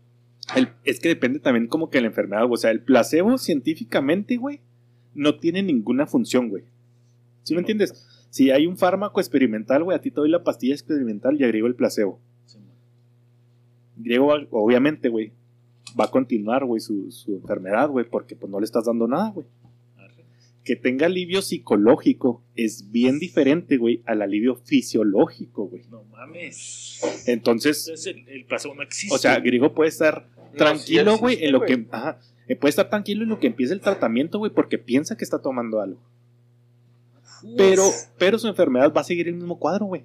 el- 0.55 0.69
es 0.83 0.99
que 0.99 1.09
depende 1.09 1.39
también 1.39 1.67
como 1.67 1.89
que 1.89 1.99
la 2.01 2.07
enfermedad, 2.07 2.43
güey. 2.43 2.53
O 2.53 2.57
sea, 2.57 2.71
el 2.71 2.81
placebo 2.81 3.37
científicamente, 3.37 4.37
güey, 4.37 4.61
no 5.13 5.35
tiene 5.39 5.63
ninguna 5.63 6.05
función, 6.07 6.49
güey. 6.49 6.63
¿Sí 7.43 7.53
me 7.53 7.59
entiendes? 7.61 8.07
Si 8.29 8.51
hay 8.51 8.65
un 8.67 8.77
fármaco 8.77 9.19
experimental, 9.19 9.83
güey, 9.83 9.97
a 9.97 10.01
ti 10.01 10.09
te 10.11 10.15
doy 10.21 10.29
la 10.29 10.43
pastilla 10.43 10.73
experimental 10.73 11.39
y 11.39 11.43
agrego 11.43 11.67
el 11.67 11.75
placebo. 11.75 12.19
Griego, 14.03 14.33
obviamente, 14.51 15.09
güey, 15.09 15.31
va 15.99 16.05
a 16.05 16.11
continuar, 16.11 16.65
güey, 16.65 16.79
su, 16.79 17.11
su 17.11 17.35
enfermedad, 17.35 17.89
güey, 17.89 18.05
porque 18.09 18.35
pues 18.35 18.51
no 18.51 18.59
le 18.59 18.65
estás 18.65 18.85
dando 18.85 19.07
nada, 19.07 19.31
güey. 19.31 19.45
Que 20.63 20.75
tenga 20.75 21.07
alivio 21.07 21.41
psicológico 21.41 22.43
es 22.55 22.91
bien 22.91 23.17
diferente, 23.17 23.77
güey, 23.77 24.03
al 24.05 24.21
alivio 24.21 24.55
fisiológico, 24.55 25.65
güey. 25.67 25.83
No 25.89 26.03
mames. 26.03 27.01
Entonces, 27.25 27.87
Entonces 27.87 28.05
el, 28.05 28.27
el 28.29 28.45
no 28.75 28.83
existe. 28.83 29.15
o 29.15 29.17
sea, 29.17 29.39
Griego 29.39 29.73
puede 29.73 29.89
estar 29.89 30.27
No, 30.37 30.57
tranquilo, 30.57 31.17
güey, 31.17 31.43
en 31.43 31.51
lo 31.51 31.61
que. 31.61 31.87
Ajá, 31.89 32.19
eh, 32.47 32.55
puede 32.55 32.69
estar 32.69 32.89
tranquilo 32.89 33.23
en 33.23 33.29
lo 33.29 33.39
que 33.39 33.47
empieza 33.47 33.73
el 33.73 33.81
tratamiento, 33.81 34.37
güey, 34.37 34.51
porque 34.51 34.77
piensa 34.77 35.17
que 35.17 35.23
está 35.23 35.41
tomando 35.41 35.81
algo. 35.81 35.99
Pero, 37.57 37.83
pero 38.19 38.37
su 38.37 38.47
enfermedad 38.47 38.93
va 38.95 39.01
a 39.01 39.03
seguir 39.03 39.27
el 39.27 39.35
mismo 39.35 39.57
cuadro, 39.57 39.85
güey. 39.87 40.03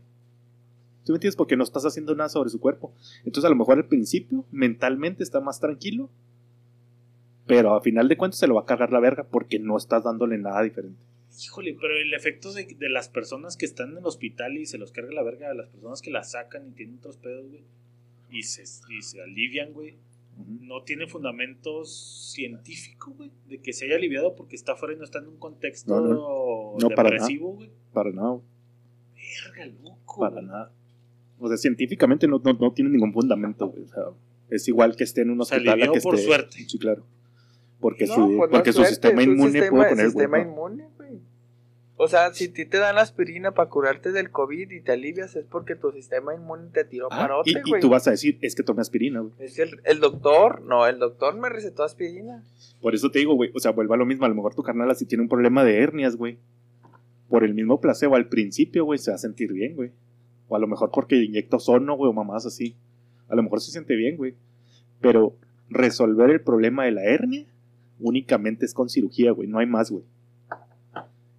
¿Tú 1.07 1.13
me 1.13 1.19
entiendes? 1.19 1.37
Porque 1.37 1.57
no 1.57 1.63
estás 1.63 1.87
haciendo 1.87 2.17
nada 2.17 2.29
sobre 2.29 2.51
su 2.51 2.59
cuerpo. 2.59 2.93
Entonces, 3.21 3.45
a 3.45 3.49
lo 3.49 3.55
mejor 3.55 3.79
al 3.79 3.87
principio, 3.87 4.45
mentalmente 4.51 5.23
está 5.23 5.41
más 5.41 5.61
tranquilo. 5.61 6.11
Pero 7.47 7.75
a 7.75 7.81
final 7.81 8.09
de 8.09 8.17
cuentas 8.17 8.41
se 8.41 8.49
lo 8.49 8.57
va 8.57 8.63
a 8.63 8.67
cargar 8.67 8.91
la 8.91 8.99
verga 8.99 9.23
porque 9.23 9.61
no 9.61 9.77
estás 9.77 10.03
dándole 10.03 10.37
nada 10.37 10.63
diferente. 10.63 10.99
Híjole, 11.45 11.77
pero 11.81 11.97
el 11.97 12.13
efecto 12.13 12.53
de, 12.53 12.65
de 12.77 12.89
las 12.89 13.09
personas 13.09 13.57
que 13.57 13.67
están 13.67 13.93
en 13.93 13.99
el 13.99 14.05
hospital 14.07 14.57
y 14.57 14.67
se 14.67 14.79
los 14.79 14.91
carga 14.91 15.13
la 15.13 15.23
verga, 15.23 15.51
a 15.51 15.55
las 15.55 15.69
personas 15.69 16.03
que 16.03 16.11
la 16.11 16.25
sacan 16.25 16.67
y 16.67 16.71
tienen 16.73 16.99
otros 16.99 17.19
pedos, 17.19 17.47
güey, 17.49 17.63
y 18.31 18.43
se, 18.43 18.63
y 18.63 19.03
se 19.03 19.23
alivian, 19.23 19.73
güey, 19.75 19.97
no 20.61 20.83
tiene 20.83 21.07
fundamentos 21.07 22.33
científicos, 22.35 23.17
güey, 23.17 23.31
de 23.49 23.61
que 23.61 23.73
se 23.73 23.85
haya 23.85 23.97
aliviado 23.97 24.35
porque 24.35 24.57
está 24.57 24.75
fuera 24.77 24.95
y 24.95 24.99
no 24.99 25.05
está 25.05 25.19
en 25.19 25.29
un 25.29 25.37
contexto 25.39 26.01
No, 26.01 26.09
no. 26.09 26.77
No, 26.81 26.95
para 26.95 27.11
depresivo, 27.11 27.53
güey. 27.53 27.71
Para 27.93 28.11
nada, 28.11 28.31
güey, 28.31 28.43
Verga, 29.45 29.67
loco. 29.83 30.21
para 30.21 30.43
nada. 30.43 30.73
O 31.39 31.49
sea, 31.49 31.57
científicamente 31.57 32.27
no, 32.29 32.41
no, 32.43 32.53
no 32.55 32.73
tiene 32.73 32.91
ningún 32.91 33.13
fundamento, 33.13 33.69
güey. 33.69 33.85
O 33.85 33.89
sea, 33.89 34.03
es 34.51 34.67
igual 34.69 34.97
que 34.97 35.05
esté 35.05 35.23
en 35.23 35.31
un 35.31 35.37
Se 35.45 35.55
hospital 35.55 35.75
alivió 35.75 35.93
que 35.93 36.01
por 36.01 36.15
esté. 36.15 36.27
suerte. 36.27 36.57
Sí, 36.67 36.79
claro. 36.79 37.05
Porque 37.81 38.07
No, 38.07 38.15
su, 38.15 38.21
pues 38.37 38.37
no 38.37 38.49
porque 38.51 38.71
es 38.71 38.77
su 38.77 38.81
suerte, 38.83 38.95
sistema 38.95 39.21
es 39.23 39.29
un 39.29 39.35
inmune 39.35 39.51
sistema- 39.53 39.71
puede 39.77 39.89
poner 39.91 40.07
sistema 40.07 40.39
inmune, 40.41 40.85
güey. 40.97 41.11
O 41.99 42.09
sea, 42.09 42.33
si 42.35 42.47
a 42.47 42.53
ti 42.53 42.65
te 42.67 42.79
dan 42.79 42.99
aspirina 42.99 43.53
para 43.53 43.69
curarte 43.71 44.13
del 44.13 44.31
COVID 44.31 44.71
y 44.71 44.81
te 44.81 44.93
alivias, 44.93 45.35
es 45.37 45.45
porque 45.47 45.77
tu 45.77 45.93
sistema 45.93 46.35
inmune 46.35 46.69
te 46.73 46.85
tiró 46.85 47.09
Ah, 47.11 47.19
para 47.19 47.35
y, 47.45 47.51
otro, 47.57 47.63
y 47.67 47.71
güey. 47.71 47.81
tú 47.83 47.89
vas 47.91 48.07
a 48.07 48.11
decir, 48.13 48.39
es 48.43 48.55
que 48.55 48.63
tomé 48.63 48.81
aspirina, 48.83 49.21
güey. 49.21 49.33
Es 49.39 49.57
que 49.57 49.63
el, 49.63 49.81
el 49.85 50.01
doctor, 50.01 50.63
no, 50.63 50.87
el 50.87 50.99
doctor 50.99 51.37
me 51.39 51.49
recetó 51.49 51.85
aspirina. 51.85 52.43
Por 52.81 52.95
eso 52.95 53.11
te 53.11 53.19
digo, 53.19 53.35
güey, 53.35 53.51
o 53.55 53.61
sea, 53.61 53.73
vuelve 53.73 53.95
a 53.95 53.99
lo 53.99 54.07
mismo. 54.07 54.25
A 54.27 54.29
lo 54.29 54.35
mejor 54.35 54.55
tu 54.55 54.63
carnal 54.63 54.91
así 54.91 55.05
tiene 55.07 55.23
un 55.23 55.29
problema 55.29 55.65
de 55.65 55.79
hernias, 55.83 56.17
güey. 56.17 56.39
Por 57.29 57.45
el 57.45 57.55
mismo 57.55 57.81
placebo 57.81 58.15
al 58.17 58.29
principio, 58.29 58.85
güey, 58.85 58.99
se 58.99 59.11
va 59.11 59.15
a 59.17 59.19
sentir 59.19 59.53
bien, 59.53 59.75
güey. 59.75 59.91
O 60.49 60.57
a 60.57 60.59
lo 60.59 60.67
mejor 60.67 60.91
porque 60.93 61.17
inyecta 61.17 61.57
ozono, 61.57 61.97
güey, 61.97 62.11
o 62.11 62.13
mamás 62.13 62.47
así. 62.47 62.77
A 63.29 63.35
lo 63.35 63.43
mejor 63.43 63.61
se 63.61 63.73
siente 63.73 63.97
bien, 63.97 64.17
güey. 64.17 64.35
Pero 65.01 65.35
resolver 65.69 66.31
el 66.31 66.41
problema 66.41 66.85
de 66.85 66.93
la 66.93 67.05
hernia 67.05 67.47
únicamente 67.99 68.65
es 68.67 68.75
con 68.75 68.89
cirugía, 68.89 69.33
güey. 69.33 69.49
No 69.49 69.59
hay 69.59 69.67
más, 69.67 69.91
güey. 69.91 70.05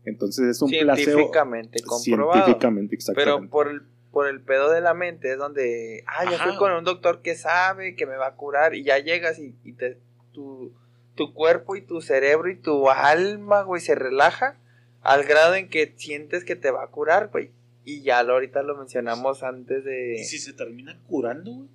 Entonces 0.05 0.47
es 0.47 0.61
un 0.61 0.69
placebo. 0.69 0.95
Científicamente 0.95 1.79
comprobado. 1.81 2.33
Científicamente, 2.45 2.95
exactamente. 2.95 3.39
Pero 3.39 3.49
por 3.49 3.67
el, 3.67 3.81
por 4.11 4.27
el 4.27 4.41
pedo 4.41 4.71
de 4.71 4.79
la 4.79 4.93
mente 4.93 5.33
es 5.33 5.37
donde, 5.37 6.03
ah, 6.07 6.23
ya 6.23 6.37
fui 6.37 6.51
Ajá. 6.51 6.57
con 6.57 6.71
un 6.71 6.85
doctor 6.85 7.21
que 7.21 7.35
sabe, 7.35 7.95
que 7.95 8.05
me 8.05 8.15
va 8.15 8.27
a 8.27 8.35
curar, 8.35 8.73
y 8.73 8.83
ya 8.83 8.99
llegas 8.99 9.37
y, 9.37 9.53
y 9.65 9.73
te, 9.73 9.97
tu, 10.31 10.71
tu 11.15 11.33
cuerpo 11.33 11.75
y 11.75 11.81
tu 11.81 11.99
cerebro 11.99 12.49
y 12.49 12.55
tu 12.55 12.89
alma, 12.89 13.63
güey, 13.63 13.81
se 13.81 13.95
relaja 13.95 14.55
al 15.01 15.23
grado 15.25 15.55
en 15.55 15.69
que 15.69 15.93
sientes 15.97 16.45
que 16.45 16.55
te 16.55 16.71
va 16.71 16.83
a 16.83 16.87
curar, 16.87 17.29
güey. 17.31 17.51
Y 17.89 18.01
ya 18.01 18.21
lo, 18.23 18.33
ahorita 18.33 18.63
lo 18.63 18.75
mencionamos 18.75 19.43
antes 19.43 19.85
de... 19.85 20.15
Y 20.19 20.23
si 20.25 20.39
se 20.39 20.51
termina 20.51 20.99
curando, 21.07 21.51
güey. 21.53 21.69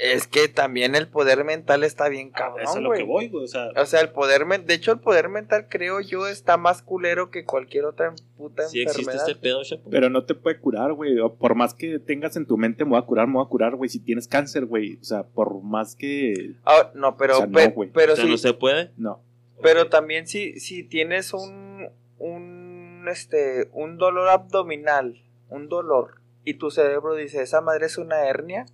Es 0.00 0.26
que 0.28 0.46
también 0.46 0.94
el 0.94 1.08
poder 1.08 1.44
mental 1.44 1.82
está 1.82 2.08
bien 2.08 2.28
Eso 2.34 2.56
es 2.58 2.64
cabrón, 2.70 2.84
lo 2.84 2.90
que 2.92 3.02
güey. 3.02 3.06
voy, 3.06 3.28
güey. 3.28 3.44
O 3.44 3.48
sea, 3.48 3.68
O 3.76 3.84
sea, 3.86 4.00
el 4.00 4.10
poder 4.10 4.46
men- 4.46 4.64
de 4.66 4.74
hecho 4.74 4.92
el 4.92 5.00
poder 5.00 5.28
mental 5.28 5.66
creo 5.68 6.00
yo 6.00 6.28
está 6.28 6.56
más 6.56 6.82
culero 6.82 7.30
que 7.32 7.44
cualquier 7.44 7.84
otra 7.84 8.14
puta 8.36 8.68
Sí 8.68 8.80
existe 8.82 9.00
enfermedad. 9.02 9.28
este 9.28 9.40
pedo, 9.40 9.62
Chapo. 9.64 9.90
Pero 9.90 10.08
no 10.08 10.24
te 10.24 10.34
puede 10.36 10.58
curar, 10.60 10.92
güey. 10.92 11.16
Por 11.38 11.54
más 11.56 11.74
que 11.74 11.98
tengas 11.98 12.36
en 12.36 12.46
tu 12.46 12.56
mente, 12.56 12.84
me 12.84 12.90
voy 12.90 12.98
a 13.00 13.02
curar, 13.02 13.26
me 13.26 13.34
voy 13.34 13.44
a 13.46 13.48
curar, 13.48 13.74
güey. 13.74 13.88
Si 13.90 13.98
tienes 13.98 14.28
cáncer, 14.28 14.66
güey. 14.66 14.98
O 15.00 15.04
sea, 15.04 15.24
por 15.24 15.62
más 15.64 15.96
que. 15.96 16.52
Ah, 16.64 16.92
no, 16.94 17.16
pero, 17.16 17.34
O 17.34 17.38
sea, 17.38 17.46
no, 17.46 17.54
pe- 17.54 17.90
pero 17.92 18.12
o 18.12 18.16
sea, 18.16 18.24
sí, 18.24 18.30
no 18.30 18.38
se 18.38 18.52
puede. 18.54 18.90
No. 18.96 19.20
pero 19.62 19.88
también 19.88 20.28
si, 20.28 20.60
si 20.60 20.84
tienes 20.84 21.32
un, 21.32 21.88
un, 22.18 23.06
este, 23.10 23.68
un 23.72 23.96
dolor 23.98 24.28
abdominal, 24.28 25.20
un 25.48 25.68
dolor, 25.68 26.20
y 26.44 26.54
tu 26.54 26.70
cerebro 26.70 27.14
dice, 27.14 27.42
esa 27.42 27.60
madre 27.60 27.86
es 27.86 27.98
una 27.98 28.26
hernia, 28.26 28.66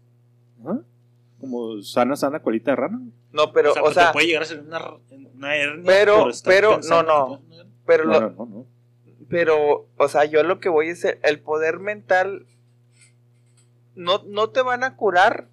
¿Ah? 0.64 0.80
Como 1.40 1.82
sana, 1.82 2.16
sana, 2.16 2.40
colita 2.42 2.70
de 2.70 2.76
rana. 2.76 3.00
no, 3.32 3.52
pero, 3.52 3.70
o 3.70 3.74
sea, 3.74 3.82
o 3.82 3.84
pues 3.86 3.94
sea, 3.94 4.12
puede 4.12 4.26
llegar 4.28 4.42
a 4.42 4.46
ser 4.46 4.60
una, 4.60 4.80
una 5.34 5.56
hernia. 5.56 5.84
Pero- 5.84 6.28
pero, 6.44 6.70
pensando 6.74 7.02
no, 7.02 7.28
no. 7.56 7.64
pero, 7.84 8.04
No, 8.04 8.12
lo- 8.12 8.20
no, 8.20 8.30
no, 8.30 8.46
no. 8.46 8.66
pero, 9.28 9.88
o 9.98 10.08
sea, 10.08 10.24
yo 10.24 10.42
lo 10.42 10.58
que 10.60 10.68
voy 10.70 10.88
es 10.88 11.04
el, 11.04 11.18
el 11.22 11.40
poder 11.40 11.80
mental, 11.80 12.46
no, 13.94 14.22
no 14.26 14.50
te 14.50 14.62
van 14.62 14.84
a 14.84 14.96
curar 14.96 15.48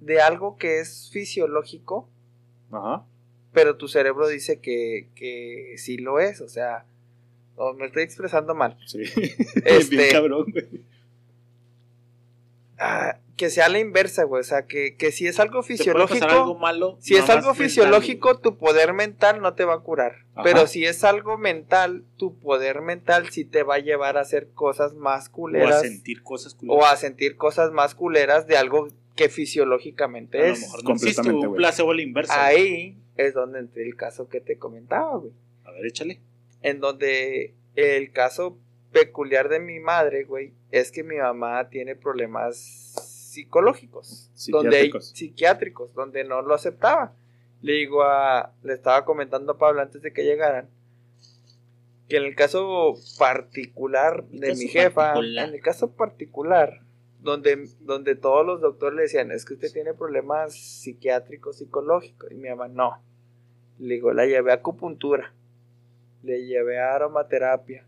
de 0.00 0.20
algo 0.20 0.56
que 0.56 0.80
es 0.80 1.10
fisiológico, 1.12 2.08
Ajá. 2.70 3.04
pero 3.52 3.76
tu 3.76 3.88
cerebro 3.88 4.28
dice 4.28 4.60
que, 4.60 5.10
que 5.14 5.74
sí 5.78 5.96
lo 5.98 6.20
es, 6.20 6.40
o 6.40 6.48
sea, 6.48 6.86
o 7.56 7.74
me 7.74 7.86
estoy 7.86 8.02
expresando 8.02 8.54
mal. 8.54 8.78
Sí. 8.86 9.02
Este- 9.64 9.96
Bien 9.96 10.10
cabrón, 10.12 10.46
güey. 10.50 10.68
Ah, 12.78 13.18
que 13.36 13.48
sea 13.48 13.68
la 13.68 13.78
inversa, 13.78 14.24
güey, 14.24 14.40
o 14.40 14.44
sea, 14.44 14.66
que, 14.66 14.96
que 14.96 15.12
si 15.12 15.26
es 15.26 15.38
algo 15.40 15.62
fisiológico, 15.62 16.26
algo 16.26 16.54
malo. 16.58 16.96
si 17.00 17.14
es 17.14 17.28
algo 17.30 17.48
mental, 17.50 17.64
fisiológico, 17.64 18.38
tu 18.40 18.56
poder 18.58 18.92
mental 18.92 19.40
no 19.40 19.54
te 19.54 19.64
va 19.64 19.74
a 19.74 19.78
curar, 19.80 20.16
Ajá. 20.34 20.42
pero 20.42 20.66
si 20.66 20.84
es 20.84 21.04
algo 21.04 21.38
mental, 21.38 22.04
tu 22.16 22.38
poder 22.38 22.80
mental 22.82 23.30
sí 23.30 23.44
te 23.44 23.62
va 23.62 23.76
a 23.76 23.78
llevar 23.78 24.16
a 24.16 24.20
hacer 24.22 24.48
cosas 24.52 24.94
más 24.94 25.30
güey. 25.30 25.54
O 25.54 25.58
a 25.58 25.60
culeras 25.60 25.82
sentir 25.82 26.22
cosas 26.22 26.54
culeras. 26.54 26.82
o 26.82 26.86
a 26.86 26.96
sentir 26.96 27.36
cosas 27.36 27.70
más 27.72 27.94
culeras 27.94 28.46
de 28.48 28.56
algo 28.56 28.88
que 29.14 29.28
fisiológicamente 29.28 30.38
a 30.38 30.46
lo 30.48 30.52
es. 30.52 30.60
mejor 30.60 30.84
no 30.84 30.90
existe 30.92 31.14
completamente, 31.16 31.46
un 31.46 31.52
güey. 31.52 31.58
placebo 31.58 31.90
a 31.90 31.94
la 31.94 32.02
inversa. 32.02 32.50
güey. 32.50 32.56
Ahí 32.56 32.98
es 33.16 33.34
donde 33.34 33.60
entré 33.60 33.84
el 33.84 33.96
caso 33.96 34.28
que 34.28 34.40
te 34.40 34.58
comentaba, 34.58 35.16
güey. 35.18 35.32
A 35.64 35.70
ver, 35.70 35.86
échale. 35.86 36.20
En 36.62 36.80
donde 36.80 37.54
el 37.74 38.12
caso 38.12 38.58
peculiar 38.92 39.48
de 39.48 39.60
mi 39.60 39.80
madre, 39.80 40.24
güey, 40.24 40.52
es 40.70 40.92
que 40.92 41.02
mi 41.02 41.16
mamá 41.16 41.68
tiene 41.68 41.96
problemas 41.96 42.56
psicológicos, 43.32 44.30
donde 44.48 44.70
Psiquiátricos. 44.70 45.08
psiquiátricos, 45.08 45.94
donde 45.94 46.24
no 46.24 46.42
lo 46.42 46.54
aceptaba. 46.54 47.14
Le 47.62 47.74
digo 47.74 48.02
a, 48.02 48.52
le 48.62 48.74
estaba 48.74 49.04
comentando 49.04 49.52
a 49.52 49.58
Pablo 49.58 49.80
antes 49.80 50.02
de 50.02 50.12
que 50.12 50.24
llegaran, 50.24 50.68
que 52.08 52.16
en 52.16 52.24
el 52.24 52.34
caso 52.34 52.94
particular 53.18 54.24
de 54.28 54.48
caso 54.48 54.60
mi 54.60 54.68
jefa, 54.68 55.14
particular. 55.14 55.48
en 55.48 55.54
el 55.54 55.60
caso 55.62 55.92
particular, 55.92 56.80
donde, 57.20 57.68
donde 57.80 58.16
todos 58.16 58.44
los 58.44 58.60
doctores 58.60 58.96
le 58.96 59.02
decían, 59.02 59.30
es 59.30 59.44
que 59.44 59.54
usted 59.54 59.72
tiene 59.72 59.94
problemas 59.94 60.54
psiquiátricos, 60.54 61.58
psicológicos, 61.58 62.30
y 62.30 62.34
mi 62.34 62.48
mamá, 62.50 62.68
no. 62.68 63.02
Le 63.78 63.94
digo, 63.94 64.12
la 64.12 64.26
llevé 64.26 64.50
a 64.50 64.56
acupuntura, 64.56 65.32
le 66.22 66.46
llevé 66.46 66.80
a 66.80 66.94
aromaterapia, 66.94 67.84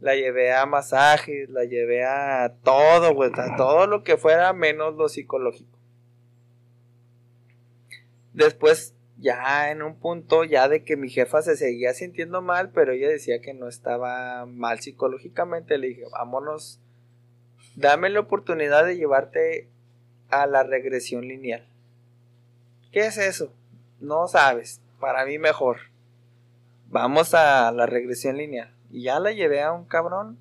la 0.00 0.14
llevé 0.14 0.52
a 0.52 0.66
masajes, 0.66 1.48
la 1.48 1.64
llevé 1.64 2.04
a 2.04 2.54
todo, 2.62 3.14
güey, 3.14 3.30
a 3.34 3.56
todo 3.56 3.86
lo 3.86 4.04
que 4.04 4.16
fuera 4.16 4.52
menos 4.52 4.94
lo 4.94 5.08
psicológico. 5.08 5.78
Después, 8.32 8.94
ya 9.18 9.70
en 9.70 9.82
un 9.82 9.98
punto, 9.98 10.44
ya 10.44 10.68
de 10.68 10.84
que 10.84 10.96
mi 10.96 11.08
jefa 11.08 11.40
se 11.40 11.56
seguía 11.56 11.94
sintiendo 11.94 12.42
mal, 12.42 12.70
pero 12.70 12.92
ella 12.92 13.08
decía 13.08 13.40
que 13.40 13.54
no 13.54 13.68
estaba 13.68 14.44
mal 14.44 14.80
psicológicamente, 14.80 15.78
le 15.78 15.88
dije, 15.88 16.02
vámonos, 16.12 16.80
dame 17.76 18.10
la 18.10 18.20
oportunidad 18.20 18.84
de 18.84 18.96
llevarte 18.96 19.70
a 20.28 20.46
la 20.46 20.64
regresión 20.64 21.26
lineal. 21.26 21.66
¿Qué 22.92 23.06
es 23.06 23.16
eso? 23.16 23.52
No 24.00 24.28
sabes, 24.28 24.82
para 25.00 25.24
mí 25.24 25.38
mejor. 25.38 25.78
Vamos 26.88 27.34
a 27.34 27.70
la 27.72 27.86
regresión 27.86 28.36
lineal. 28.36 28.74
Y 28.90 29.02
ya 29.02 29.20
la 29.20 29.32
llevé 29.32 29.62
a 29.62 29.72
un 29.72 29.84
cabrón 29.84 30.38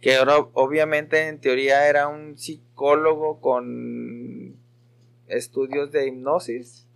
que 0.00 0.16
ahora 0.16 0.36
obviamente 0.52 1.26
en 1.26 1.40
teoría 1.40 1.88
era 1.88 2.06
un 2.06 2.38
psicólogo 2.38 3.40
con 3.40 4.56
estudios 5.26 5.90
de 5.90 6.06
hipnosis 6.06 6.86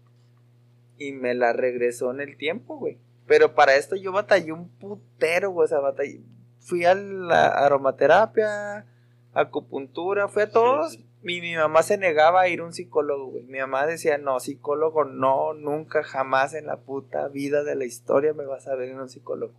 y 0.98 1.12
me 1.12 1.34
la 1.34 1.52
regresó 1.52 2.12
en 2.12 2.20
el 2.20 2.36
tiempo, 2.36 2.78
güey. 2.78 2.98
Pero 3.26 3.54
para 3.54 3.74
esto 3.74 3.96
yo 3.96 4.12
batallé 4.12 4.52
un 4.52 4.68
putero, 4.68 5.50
güey, 5.50 5.64
o 5.64 5.68
sea, 5.68 5.80
batallé. 5.80 6.20
Fui 6.60 6.84
a 6.84 6.94
la 6.94 7.48
aromaterapia, 7.48 8.86
acupuntura, 9.32 10.28
fui 10.28 10.42
a 10.42 10.50
todos. 10.50 10.98
Mi 11.22 11.54
mamá 11.54 11.82
se 11.82 11.98
negaba 11.98 12.42
a 12.42 12.48
ir 12.48 12.60
a 12.60 12.64
un 12.64 12.72
psicólogo, 12.72 13.26
güey. 13.26 13.44
Mi 13.44 13.58
mamá 13.58 13.86
decía, 13.86 14.18
no, 14.18 14.40
psicólogo, 14.40 15.04
no, 15.04 15.54
nunca, 15.54 16.02
jamás 16.02 16.54
en 16.54 16.66
la 16.66 16.78
puta 16.78 17.28
vida 17.28 17.62
de 17.62 17.76
la 17.76 17.84
historia 17.84 18.34
me 18.34 18.44
vas 18.44 18.66
a 18.66 18.74
ver 18.74 18.88
en 18.88 19.00
un 19.00 19.08
psicólogo. 19.08 19.54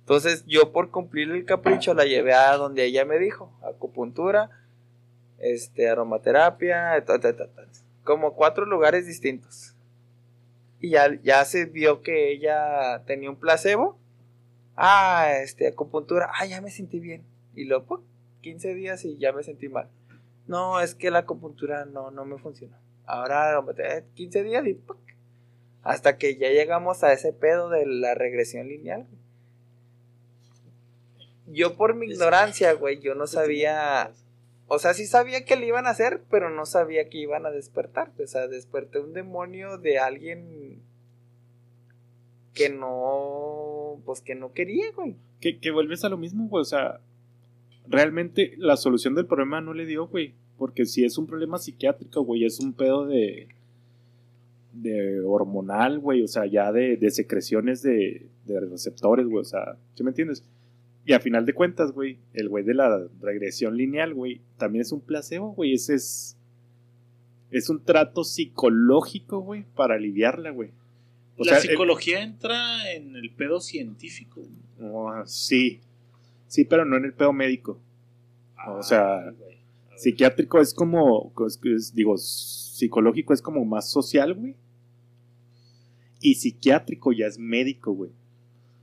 Entonces 0.00 0.44
yo 0.46 0.72
por 0.72 0.90
cumplir 0.90 1.30
el 1.30 1.44
capricho 1.44 1.94
la 1.94 2.04
llevé 2.04 2.32
a 2.32 2.56
donde 2.56 2.84
ella 2.84 3.04
me 3.04 3.18
dijo, 3.18 3.52
acupuntura, 3.62 4.50
este, 5.38 5.88
aromaterapia, 5.88 7.02
ta, 7.04 7.20
ta, 7.20 7.36
ta, 7.36 7.48
como 8.02 8.34
cuatro 8.34 8.64
lugares 8.64 9.06
distintos. 9.06 9.74
Y 10.80 10.90
ya, 10.90 11.14
ya 11.22 11.44
se 11.44 11.66
vio 11.66 12.00
que 12.00 12.32
ella 12.32 13.04
tenía 13.06 13.30
un 13.30 13.36
placebo. 13.36 13.98
Ah, 14.76 15.30
este, 15.42 15.68
acupuntura, 15.68 16.30
ah, 16.34 16.46
ya 16.46 16.62
me 16.62 16.70
sentí 16.70 17.00
bien. 17.00 17.22
Y 17.54 17.66
luego, 17.66 17.84
¡pum! 17.84 18.00
15 18.40 18.74
días 18.74 19.04
y 19.04 19.18
ya 19.18 19.32
me 19.32 19.42
sentí 19.42 19.68
mal. 19.68 19.90
No, 20.50 20.80
es 20.80 20.96
que 20.96 21.12
la 21.12 21.20
acupuntura 21.20 21.84
no, 21.84 22.10
no 22.10 22.24
me 22.24 22.36
funcionó. 22.36 22.76
Ahora, 23.06 23.50
aromaterapia, 23.50 24.04
15 24.14 24.42
días 24.42 24.66
y. 24.66 24.80
Hasta 25.84 26.18
que 26.18 26.36
ya 26.38 26.48
llegamos 26.48 27.04
a 27.04 27.12
ese 27.12 27.32
pedo 27.32 27.68
de 27.68 27.86
la 27.86 28.16
regresión 28.16 28.66
lineal. 28.66 29.06
Yo 31.46 31.76
por 31.76 31.94
mi 31.94 32.06
ignorancia, 32.06 32.72
güey, 32.72 32.98
yo 32.98 33.14
no 33.14 33.28
sabía... 33.28 34.10
O 34.66 34.80
sea, 34.80 34.92
sí 34.92 35.06
sabía 35.06 35.44
que 35.44 35.54
le 35.54 35.66
iban 35.66 35.86
a 35.86 35.90
hacer, 35.90 36.24
pero 36.28 36.50
no 36.50 36.66
sabía 36.66 37.08
que 37.08 37.18
iban 37.18 37.46
a 37.46 37.52
despertar. 37.52 38.10
O 38.20 38.26
sea, 38.26 38.48
desperté 38.48 38.98
un 38.98 39.12
demonio 39.12 39.78
de 39.78 40.00
alguien 40.00 40.82
que 42.54 42.70
no... 42.70 44.02
Pues 44.04 44.20
que 44.20 44.34
no 44.34 44.52
quería, 44.52 44.90
güey. 44.96 45.14
Que, 45.40 45.60
que 45.60 45.70
vuelves 45.70 46.02
a 46.02 46.08
lo 46.08 46.16
mismo, 46.16 46.48
güey. 46.48 46.62
O 46.62 46.64
sea, 46.64 46.98
realmente 47.86 48.54
la 48.56 48.76
solución 48.76 49.14
del 49.14 49.26
problema 49.26 49.60
no 49.60 49.74
le 49.74 49.86
dio, 49.86 50.06
güey. 50.06 50.39
Porque 50.60 50.84
si 50.84 51.04
es 51.06 51.16
un 51.16 51.26
problema 51.26 51.56
psiquiátrico, 51.56 52.20
güey, 52.20 52.44
es 52.44 52.60
un 52.60 52.74
pedo 52.74 53.06
de. 53.06 53.48
de 54.74 55.20
hormonal, 55.22 55.98
güey. 56.00 56.22
O 56.22 56.28
sea, 56.28 56.44
ya 56.44 56.70
de, 56.70 56.98
de 56.98 57.10
secreciones 57.10 57.80
de, 57.80 58.26
de 58.44 58.60
receptores, 58.60 59.26
güey. 59.26 59.40
O 59.40 59.44
sea, 59.44 59.78
¿sí 59.94 60.04
me 60.04 60.10
entiendes? 60.10 60.44
Y 61.06 61.14
a 61.14 61.20
final 61.20 61.46
de 61.46 61.54
cuentas, 61.54 61.92
güey, 61.92 62.18
el 62.34 62.50
güey 62.50 62.62
de 62.62 62.74
la 62.74 63.08
regresión 63.22 63.74
lineal, 63.74 64.12
güey, 64.12 64.42
también 64.58 64.82
es 64.82 64.92
un 64.92 65.00
placebo, 65.00 65.54
güey. 65.54 65.72
Ese 65.72 65.94
es. 65.94 66.36
Es 67.50 67.70
un 67.70 67.82
trato 67.82 68.22
psicológico, 68.22 69.40
güey, 69.40 69.64
para 69.74 69.94
aliviarla, 69.94 70.50
güey. 70.50 70.72
O 71.38 71.44
la 71.44 71.52
sea, 71.52 71.56
el- 71.56 71.68
psicología 71.70 72.22
entra 72.22 72.92
en 72.92 73.16
el 73.16 73.30
pedo 73.30 73.60
científico. 73.60 74.42
Oh, 74.78 75.10
sí. 75.24 75.80
Sí, 76.48 76.66
pero 76.66 76.84
no 76.84 76.98
en 76.98 77.06
el 77.06 77.14
pedo 77.14 77.32
médico. 77.32 77.80
O 78.68 78.82
sea, 78.82 79.20
Ay, 79.20 79.34
güey. 79.38 79.50
A 79.50 79.54
ver. 79.54 79.59
Psiquiátrico 80.00 80.60
es 80.60 80.72
como, 80.74 81.32
es- 81.46 81.60
es- 81.64 81.94
digo, 81.94 82.16
psicológico 82.16 83.32
es 83.34 83.42
como 83.42 83.64
más 83.64 83.90
social, 83.90 84.34
güey. 84.34 84.56
Y 86.20 86.34
psiquiátrico 86.34 87.12
ya 87.12 87.26
es 87.26 87.38
médico, 87.38 87.92
güey. 87.92 88.10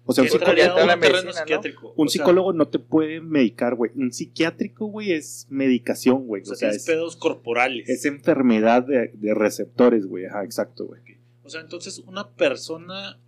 O 0.05 0.13
sea, 0.13 0.23
un, 0.23 0.27
¿Qué 0.27 0.31
psico- 0.31 0.41
entraría 0.43 0.65
entra 0.67 0.83
a 0.83 0.85
la 0.87 0.93
un 0.95 0.99
terreno 1.01 1.23
medicina, 1.23 1.45
¿no? 1.81 1.93
un 1.97 2.07
sea, 2.07 2.11
psicólogo 2.13 2.53
no 2.53 2.67
te 2.69 2.79
puede 2.79 3.19
medicar, 3.19 3.75
güey. 3.75 3.91
Un 3.95 4.13
psiquiátrico, 4.13 4.85
güey, 4.85 5.11
es 5.11 5.45
medicación, 5.49 6.25
güey. 6.25 6.43
O 6.43 6.45
sea, 6.45 6.53
O 6.53 6.55
sea, 6.55 6.69
tienes 6.69 6.83
es, 6.83 6.87
pedos 6.87 7.17
corporales. 7.17 7.89
es 7.89 8.05
enfermedad 8.05 8.83
de, 8.83 9.11
de 9.13 9.33
receptores, 9.33 10.05
güey. 10.05 10.25
Ajá, 10.25 10.43
exacto, 10.45 10.85
güey. 10.87 11.01
O 11.43 11.49
sea, 11.49 11.61
entonces 11.61 11.99
una 11.99 12.29
persona 12.31 13.19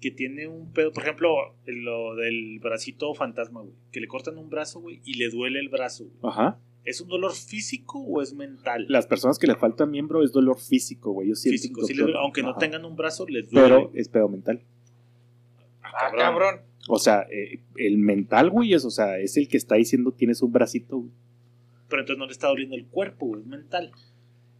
que 0.00 0.10
tiene 0.10 0.46
un 0.46 0.70
pedo, 0.72 0.92
por 0.92 1.02
ejemplo, 1.02 1.30
lo 1.66 2.14
del 2.14 2.58
bracito 2.60 3.12
fantasma, 3.14 3.62
güey, 3.62 3.74
que 3.90 4.00
le 4.00 4.06
cortan 4.06 4.38
un 4.38 4.50
brazo, 4.50 4.80
güey, 4.80 5.00
y 5.04 5.14
le 5.14 5.30
duele 5.30 5.58
el 5.60 5.68
brazo, 5.68 6.04
güey. 6.04 6.16
Ajá. 6.32 6.58
¿Es 6.84 7.00
un 7.00 7.08
dolor 7.08 7.32
físico 7.34 7.98
o 7.98 8.20
es 8.20 8.34
mental? 8.34 8.84
Las 8.88 9.06
personas 9.06 9.38
que 9.38 9.46
les 9.46 9.56
falta 9.56 9.86
miembro 9.86 10.22
es 10.22 10.32
dolor 10.32 10.58
físico, 10.58 11.12
güey. 11.12 11.28
Yo 11.28 11.34
siento 11.34 11.54
físico, 11.60 11.86
sí 11.86 11.94
le 11.94 12.12
aunque 12.16 12.42
no 12.42 12.50
Ajá. 12.50 12.58
tengan 12.58 12.84
un 12.84 12.94
brazo, 12.94 13.26
les 13.26 13.50
duele. 13.50 13.68
Pero 13.68 13.90
es 13.94 14.08
pedo 14.08 14.28
mental. 14.28 14.60
Ah, 15.82 16.10
cabrón. 16.16 16.60
O 16.88 16.98
sea, 16.98 17.26
eh, 17.30 17.60
el 17.76 17.96
mental, 17.96 18.50
güey, 18.50 18.74
es, 18.74 18.84
o 18.84 18.90
sea, 18.90 19.18
es 19.18 19.36
el 19.38 19.48
que 19.48 19.56
está 19.56 19.76
diciendo 19.76 20.12
tienes 20.12 20.42
un 20.42 20.52
bracito, 20.52 20.98
güey. 20.98 21.10
Pero 21.88 22.02
entonces 22.02 22.18
no 22.18 22.26
le 22.26 22.32
está 22.32 22.48
doliendo 22.48 22.76
el 22.76 22.86
cuerpo, 22.86 23.26
güey, 23.26 23.40
es 23.40 23.46
mental. 23.46 23.90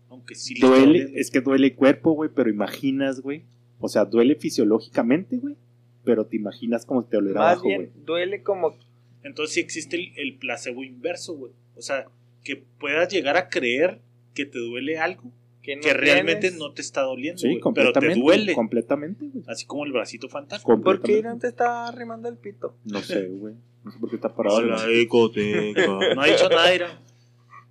Aunque 0.09 0.35
sí 0.35 0.55
le 0.55 0.67
Duele, 0.67 1.13
es 1.17 1.31
que 1.31 1.41
duele 1.41 1.67
el 1.67 1.75
cuerpo, 1.75 2.13
güey, 2.13 2.31
pero 2.35 2.49
imaginas, 2.49 3.21
güey. 3.21 3.43
O 3.81 3.89
sea, 3.89 4.05
duele 4.07 4.37
fisiológicamente, 4.37 5.37
güey. 5.37 5.57
Pero 6.05 6.27
te 6.27 6.37
imaginas 6.37 6.87
como 6.87 7.05
te 7.05 7.17
dolerá 7.17 7.41
Más 7.41 7.53
abajo, 7.55 7.69
bien, 7.69 7.91
güey. 7.93 8.05
duele 8.05 8.43
como 8.43 8.77
Entonces 9.23 9.55
sí 9.55 9.61
existe 9.61 9.97
el, 9.97 10.13
el 10.17 10.37
placebo 10.37 10.85
inverso, 10.85 11.35
güey. 11.35 11.53
O 11.77 11.83
sea, 11.83 12.07
que 12.43 12.57
puedas 12.57 13.09
llegar 13.13 13.37
a 13.37 13.49
creer 13.49 14.01
que 14.35 14.47
te 14.47 14.59
duele 14.59 14.99
algo 14.99 15.33
que, 15.65 15.77
no 15.77 15.83
que 15.83 15.95
realmente 15.95 16.51
no 16.51 16.73
te 16.73 16.83
está 16.83 17.01
doliendo, 17.01 17.39
Sí, 17.41 17.59
pero 17.75 17.93
te 17.93 18.15
duele. 18.15 18.53
Completamente, 18.53 19.27
güey. 19.27 19.45
Así 19.49 19.65
como 19.65 19.87
el 19.87 19.93
bracito 19.93 20.29
fantasma. 20.29 20.79
¿Por 20.81 21.01
qué. 21.01 21.19
Irán 21.19 21.39
te 21.39 21.49
está 21.49 21.89
arrimando 21.89 22.29
el 22.29 22.37
pito? 22.37 22.77
No 22.85 23.01
sé, 23.01 23.27
güey. 23.29 23.55
No 23.83 23.91
sé 23.91 23.99
por 23.99 24.11
qué 24.11 24.17
está 24.17 24.35
parado. 24.35 24.61
Güey. 24.63 25.03
ecoteca. 25.03 25.87
No 26.15 26.21
ha 26.21 26.27
dicho 26.27 26.49
nada, 26.51 26.75
Ira. 26.75 27.01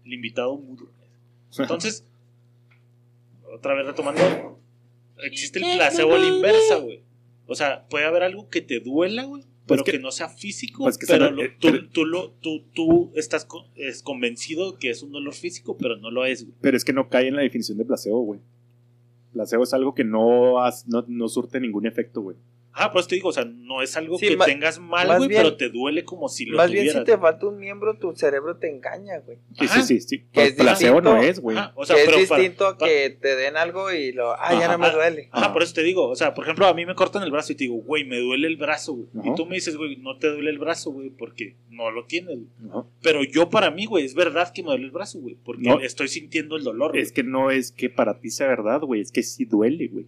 El 0.04 0.14
invitado 0.14 0.58
mudo. 0.58 0.89
Entonces, 1.58 2.04
otra 3.54 3.76
vez 3.76 3.86
retomando, 3.86 4.60
existe 5.24 5.60
el 5.60 5.78
placebo 5.78 6.16
a 6.16 6.18
la 6.18 6.28
inversa, 6.28 6.78
güey. 6.78 7.04
O 7.45 7.54
sea, 7.54 7.86
puede 7.89 8.06
haber 8.06 8.24
algo 8.24 8.49
que 8.49 8.62
te 8.62 8.80
duela, 8.80 9.26
güey, 9.26 9.43
Pues 9.66 9.78
pero 9.80 9.84
que- 9.86 9.91
que, 9.93 9.99
no 9.99 10.11
sea 10.11 10.28
físico, 10.30 10.84
pues 10.84 10.97
que 10.97 11.05
pero, 11.07 11.26
se 11.28 11.32
lo- 11.32 11.38
lo- 11.38 11.43
eh, 11.43 11.55
tú, 11.59 11.68
pero- 11.72 11.89
tú 11.89 12.05
lo- 12.05 12.32
tú- 12.41 12.64
tú 12.74 13.11
estás 13.16 13.45
co- 13.45 13.66
es 13.76 14.03
convencido 14.03 14.78
que 14.78 14.89
es 14.89 15.03
un 15.03 15.11
dolor 15.14 15.34
físico, 15.34 15.78
pero 15.78 15.95
no 15.97 16.11
lo 16.11 16.26
es, 16.26 16.43
güey. 16.43 16.55
Pero 16.61 16.76
es 16.76 16.84
que 16.84 16.91
no 16.93 17.07
cae 17.09 17.28
en 17.30 17.36
la 17.38 17.41
definición 17.43 17.78
de 17.78 17.86
placebo, 17.86 18.22
güey. 18.24 18.41
Placebo 19.32 19.64
es 19.64 19.74
algo 19.74 19.95
que 19.95 20.03
no, 20.03 20.61
has- 20.64 20.88
no, 20.88 21.05
no 21.07 21.28
surte 21.30 21.59
ningún 21.61 21.86
efecto, 21.88 22.22
güey. 22.22 22.36
Ah, 22.76 22.91
pues 22.91 23.07
te 23.07 23.15
digo, 23.15 23.30
o 23.30 23.32
sea, 23.32 23.45
no 23.45 23.82
es 23.84 23.95
algo 23.97 24.17
Sí, 24.17 24.28
que 24.30 24.36
tengas 24.38 24.80
mal, 24.80 25.07
más 25.07 25.17
güey, 25.19 25.30
bien- 25.30 25.43
pero 25.43 25.55
te 25.57 25.69
duele 25.69 26.03
como 26.03 26.28
si 26.28 26.45
lo 26.45 26.57
Más 26.57 26.71
bien, 26.71 26.86
tuvieras. 26.86 27.01
si 27.05 27.11
te 27.11 27.17
falta 27.19 27.45
un 27.47 27.59
miembro, 27.59 27.97
tu 27.99 28.15
cerebro 28.15 28.57
te 28.57 28.69
engaña, 28.69 29.19
güey. 29.19 29.38
Sí, 29.59 29.65
Ajá. 29.65 29.82
sí, 29.84 29.99
sí. 30.01 30.07
sí. 30.17 30.26
Que 30.32 30.43
es 30.45 30.53
placebo 30.53 30.99
no 30.99 31.11
distinto. 31.11 31.32
es, 31.32 31.39
güey. 31.39 31.57
Ajá, 31.57 31.74
o 31.76 31.86
sea, 31.86 31.95
que 31.95 32.01
es 32.01 32.07
pero 32.09 32.28
para- 32.28 32.41
distinto 32.41 32.65
a 32.67 32.78
para- 32.78 32.91
que 32.91 33.09
te 33.11 33.36
den 33.36 33.57
algo 33.57 33.91
y 33.91 34.11
lo. 34.11 34.34
Ah, 34.34 34.53
ya 34.53 34.65
Ajá. 34.65 34.71
no 34.71 34.78
me 34.80 34.89
duele. 34.91 35.30
Ajá, 35.32 35.53
por 35.53 35.61
eso 35.61 35.74
te 35.76 35.84
digo, 35.84 36.09
o 36.09 36.15
sea, 36.15 36.34
por 36.34 36.45
ejemplo, 36.45 36.65
a 36.65 36.74
mí 36.74 36.86
me 36.86 36.95
cortan 36.95 37.21
el 37.24 37.30
brazo 37.32 37.51
y 37.53 37.55
te 37.55 37.65
digo, 37.65 37.76
güey, 37.76 38.05
me 38.05 38.17
duele 38.19 38.47
el 38.47 38.57
brazo, 38.57 38.93
güey. 38.93 39.07
Ajá. 39.19 39.30
Y 39.30 39.36
tú 39.36 39.45
me 39.45 39.55
dices, 39.55 39.78
güey, 39.78 39.95
no 39.97 40.17
te 40.17 40.30
duele 40.30 40.49
el 40.49 40.57
brazo, 40.57 40.91
güey, 40.91 41.11
porque 41.11 41.55
no 41.69 41.91
lo 41.91 42.05
tienes. 42.05 42.39
Ajá. 42.71 42.86
Pero 43.03 43.24
yo 43.24 43.49
para 43.51 43.69
mí, 43.69 43.86
güey, 43.86 44.03
es 44.05 44.15
verdad 44.15 44.51
que 44.51 44.63
me 44.63 44.69
duele 44.69 44.86
el 44.86 44.91
brazo, 44.91 45.19
güey, 45.19 45.38
porque 45.45 45.61
No. 45.69 45.80
estoy 45.80 46.07
sintiendo 46.07 46.55
el 46.57 46.63
dolor. 46.63 46.97
Es 46.97 47.11
que 47.11 47.21
no 47.24 47.51
es 47.51 47.71
que 47.71 47.89
para 47.91 48.19
ti 48.19 48.32
sea 48.32 48.47
verdad, 48.47 48.82
güey. 48.82 49.01
Es 49.01 49.11
que 49.11 49.21
sí 49.21 49.45
duele, 49.45 49.88
güey. 49.89 50.07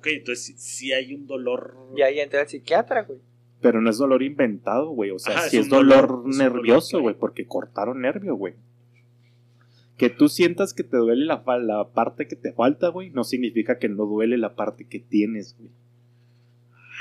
Ok, 0.00 0.06
entonces 0.06 0.44
sí- 0.46 0.54
sí 0.56 0.92
hay 0.92 1.14
un 1.14 1.26
dolor. 1.26 1.76
Y 1.94 2.00
ahí 2.00 2.20
entra 2.20 2.40
el 2.40 2.48
psiquiatra, 2.48 3.02
güey. 3.02 3.18
Pero 3.60 3.82
no 3.82 3.90
es 3.90 3.98
dolor 3.98 4.22
inventado, 4.22 4.88
güey. 4.88 5.10
O 5.10 5.18
sea, 5.18 5.36
Ajá, 5.36 5.48
sí 5.50 5.58
es 5.58 5.68
dolor, 5.68 6.26
nervioso, 6.26 6.96
dolor, 6.96 7.02
güey, 7.02 7.14
porque 7.20 7.46
cortaron 7.46 8.00
nervio, 8.00 8.34
güey. 8.34 8.54
Que 9.98 10.08
tú 10.08 10.30
sientas 10.30 10.72
que 10.72 10.82
te 10.84 10.96
duele 10.96 11.26
la, 11.26 11.44
la 11.58 11.90
parte 11.90 12.26
que 12.26 12.34
te 12.36 12.54
falta, 12.54 12.88
güey, 12.88 13.10
no 13.10 13.22
significa 13.24 13.78
que 13.78 13.90
no 13.90 14.06
duele 14.06 14.38
la 14.38 14.54
parte 14.54 14.86
que 14.86 14.98
tienes, 14.98 15.54
güey. 15.58 15.68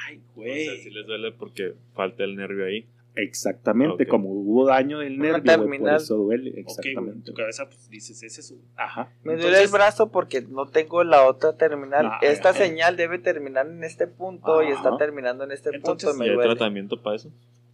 Ay, 0.09 0.21
O 0.35 0.43
sea, 0.43 0.83
sí 0.83 0.89
les 0.89 1.07
duele 1.07 1.31
porque 1.31 1.75
falta 1.93 2.25
el 2.25 2.35
nervio 2.35 2.65
ahí. 2.65 2.85
Exactamente, 3.15 4.07
como 4.07 4.29
hubo 4.29 4.65
daño 4.65 4.99
del 4.99 5.17
nervio, 5.17 5.67
por 5.79 5.89
eso 5.93 6.15
duele. 6.15 6.49
Ok, 6.51 6.53
güey, 6.53 6.59
en 6.59 6.59
Exactamente. 6.69 7.25
tu 7.25 7.33
cabeza 7.33 7.65
pues 7.67 7.89
dices, 7.89 8.23
ese 8.23 8.39
es 8.41 8.51
un... 8.51 8.61
Ajá. 8.77 9.11
Me 9.23 9.35
duele 9.35 9.61
el 9.61 9.67
brazo 9.67 10.09
porque 10.11 10.41
no 10.41 10.67
tengo 10.67 11.03
la 11.03 11.25
otra 11.27 11.57
terminal. 11.57 12.05
Ah, 12.05 12.19
Esta 12.21 12.49
ajá. 12.51 12.59
señal 12.65 12.95
debe 12.95 13.19
terminar 13.19 13.67
en 13.67 13.83
este 13.83 14.07
punto 14.07 14.63
y 14.63 14.67
está 14.69 14.95
terminando 14.97 15.43
en 15.43 15.51
este 15.51 15.69
Entonces, 15.75 16.09
punto. 16.09 16.23
¿Y 16.23 16.27
Me 16.27 16.31
hay 16.31 16.35
duele. 16.35 16.55
tratamiento 16.55 17.01
para 17.01 17.17
eso? 17.17 17.31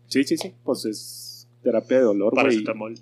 Sí, 0.07 0.23
sí, 0.23 0.37
sí. 0.37 0.53
Pues 0.63 0.85
es 0.85 1.47
terapia 1.61 1.97
de 1.97 2.03
dolor, 2.03 2.31
güey. 2.33 2.43
Paracetamol. 2.45 2.95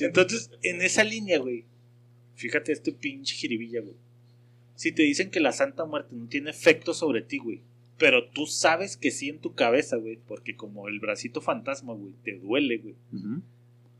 Entonces, 0.00 0.50
en 0.62 0.82
esa 0.82 1.04
línea, 1.04 1.38
güey, 1.38 1.64
fíjate 2.34 2.72
este 2.72 2.92
pinche 2.92 3.34
jiribilla, 3.34 3.80
güey. 3.80 3.94
Si 4.74 4.92
te 4.92 5.02
dicen 5.02 5.30
que 5.30 5.40
la 5.40 5.52
Santa 5.52 5.84
Muerte 5.84 6.14
no 6.14 6.26
tiene 6.26 6.50
efecto 6.50 6.94
sobre 6.94 7.22
ti, 7.22 7.38
güey, 7.38 7.62
pero 7.98 8.28
tú 8.30 8.46
sabes 8.46 8.96
que 8.96 9.10
sí 9.10 9.28
en 9.28 9.38
tu 9.38 9.54
cabeza, 9.54 9.96
güey, 9.96 10.18
porque 10.26 10.56
como 10.56 10.88
el 10.88 10.98
bracito 11.00 11.40
fantasma, 11.40 11.92
güey, 11.94 12.12
te 12.24 12.38
duele, 12.38 12.78
güey. 12.78 12.94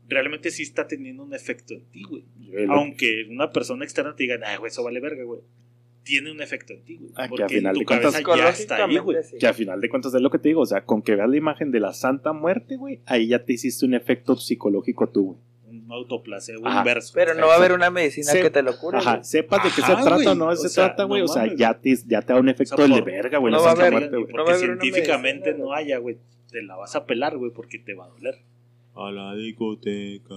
Realmente 0.09 0.51
sí 0.51 0.63
está 0.63 0.87
teniendo 0.87 1.23
un 1.23 1.33
efecto 1.33 1.73
en 1.73 1.85
ti, 1.85 2.03
güey. 2.03 2.23
Aunque 2.69 3.25
una 3.29 3.51
persona 3.51 3.85
externa 3.85 4.15
te 4.15 4.23
diga, 4.23 4.37
ay, 4.45 4.57
güey, 4.57 4.69
eso 4.69 4.83
vale 4.83 4.99
verga, 4.99 5.23
güey. 5.23 5.39
Tiene 6.03 6.31
un 6.31 6.41
efecto 6.41 6.73
en 6.73 6.81
ti, 6.83 6.97
güey. 6.97 7.11
Ah, 7.15 7.23
que 7.23 7.29
porque 7.29 7.43
a 7.45 7.47
final 7.49 7.69
en 7.69 7.73
tu 7.75 7.79
de 7.79 7.85
cuentas- 7.85 8.21
cabeza 8.21 8.43
ya 8.43 8.49
está 8.49 8.85
ahí, 8.85 8.97
güey. 8.97 9.23
Sí. 9.23 9.37
Que 9.39 9.47
a 9.47 9.53
final 9.53 9.79
de 9.79 9.87
cuentas 9.89 10.13
es 10.13 10.21
lo 10.21 10.29
que 10.29 10.39
te 10.39 10.49
digo, 10.49 10.59
o 10.61 10.65
sea, 10.65 10.83
con 10.83 11.01
que 11.01 11.15
veas 11.15 11.29
la 11.29 11.37
imagen 11.37 11.71
de 11.71 11.79
la 11.79 11.93
Santa 11.93 12.33
Muerte, 12.33 12.75
güey, 12.75 12.99
ahí 13.05 13.27
ya 13.29 13.45
te 13.45 13.53
hiciste 13.53 13.85
un 13.85 13.93
efecto 13.93 14.35
psicológico 14.35 15.09
tú, 15.09 15.23
güey. 15.23 15.37
Un 15.93 15.99
autoplacebo 15.99 16.67
Ajá. 16.67 16.79
inverso. 16.79 17.11
Pero 17.13 17.33
no 17.35 17.47
va 17.47 17.53
a 17.53 17.57
haber 17.57 17.71
una 17.73 17.89
medicina 17.89 18.31
Se- 18.31 18.41
que 18.41 18.49
te 18.49 18.61
lo 18.63 18.77
cure. 18.77 18.97
Ajá, 18.97 19.11
güey. 19.15 19.23
sepas 19.25 19.63
de 19.63 19.69
qué 19.75 19.81
Ajá, 19.81 19.95
se 19.97 20.03
trata 20.03 20.31
o 20.31 20.35
no 20.35 20.55
se 20.55 20.69
sea, 20.69 20.85
trata, 20.87 21.03
güey, 21.03 21.21
no 21.21 21.25
o 21.25 21.33
sea, 21.33 21.53
ya 21.55 21.73
te, 21.79 21.95
ya 22.07 22.21
te 22.21 22.33
da 22.33 22.39
un 22.39 22.49
efecto 22.49 22.75
O 22.75 22.77
sea, 22.77 22.87
del 22.87 22.95
de 22.95 23.01
verga, 23.11 23.37
güey, 23.37 23.51
no 23.53 23.59
la 23.59 23.63
va 23.63 23.69
a 23.69 23.73
haber- 23.73 23.91
Muerte, 23.91 24.17
güey. 24.17 24.27
Porque 24.31 24.55
científicamente 24.55 25.45
medicina, 25.51 25.65
no 25.65 25.73
haya, 25.73 25.97
güey. 25.99 26.17
Te 26.51 26.61
la 26.63 26.75
vas 26.75 26.95
a 26.95 27.05
pelar, 27.05 27.37
güey, 27.37 27.51
porque 27.51 27.79
te 27.79 27.93
va 27.93 28.05
a 28.05 28.09
doler. 28.09 28.35
A 28.95 29.11
la 29.11 29.33
discoteca. 29.35 30.35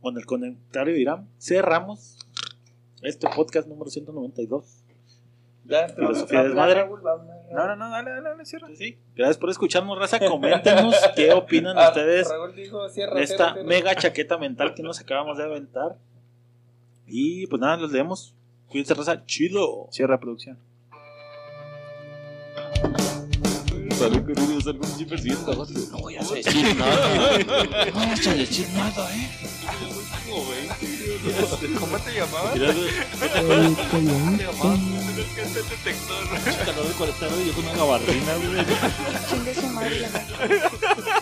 Con 0.00 0.16
el 0.16 0.24
comentario 0.24 0.94
de 0.94 1.00
Irán, 1.00 1.28
cerramos 1.38 2.18
este 3.02 3.28
podcast 3.34 3.68
número 3.68 3.90
192. 3.90 4.79
Ya, 5.64 5.88
Filosofía 5.88 6.42
desmadre. 6.42 6.84
No, 7.52 7.66
no, 7.66 7.76
no, 7.76 7.90
dale, 7.90 8.10
dale, 8.10 8.28
dale, 8.28 8.44
cierra. 8.44 8.68
Sí. 8.74 8.98
Gracias 9.14 9.38
por 9.38 9.50
escucharnos, 9.50 9.98
raza. 9.98 10.18
Coméntenos 10.20 10.94
qué 11.16 11.32
opinan 11.32 11.76
Ah, 11.78 11.88
ustedes 11.88 12.28
Raúl 12.28 12.54
dijo, 12.54 12.88
cierra, 12.88 13.14
de 13.16 13.22
esta 13.22 13.52
cierra. 13.52 13.68
mega 13.68 13.94
chaqueta 13.94 14.38
mental 14.38 14.74
que 14.74 14.82
nos 14.82 15.00
acabamos 15.00 15.36
de 15.38 15.44
aventar. 15.44 15.96
Y 17.06 17.46
pues 17.48 17.60
nada, 17.60 17.76
los 17.76 17.92
leemos. 17.92 18.34
Cuídense, 18.68 18.94
raza. 18.94 19.24
Chido. 19.26 19.88
Cierra 19.90 20.18
producción. 20.20 20.58
Sale 24.00 24.24
querido, 24.24 24.60
sale 24.62 24.78
un 24.80 24.96
chimpercito. 24.96 25.66
No 25.92 25.98
voy 25.98 26.16
a 26.16 26.22
decir 26.22 26.76
nada. 26.78 27.38
No 27.38 27.92
vayas 27.92 28.26
a 28.26 28.34
decir 28.34 28.66
nada, 28.74 29.14
eh. 29.14 29.28
¿Cómo 31.78 31.98
te 31.98 32.14
llamabas? 32.14 32.54
Mira, 32.54 32.72
güey, 32.72 32.88
El 33.66 33.76
coyote. 33.90 34.46
calor 36.64 36.86
de 36.88 36.94
cuarentena 36.94 37.32
y 37.42 37.46
yo 37.46 37.52
con 37.52 37.64
una 37.64 37.74
gabardina, 37.74 38.32
güey. 38.36 38.66
Chingue 39.28 39.54
su 39.54 39.66
madre 39.68 40.00
la 40.00 40.08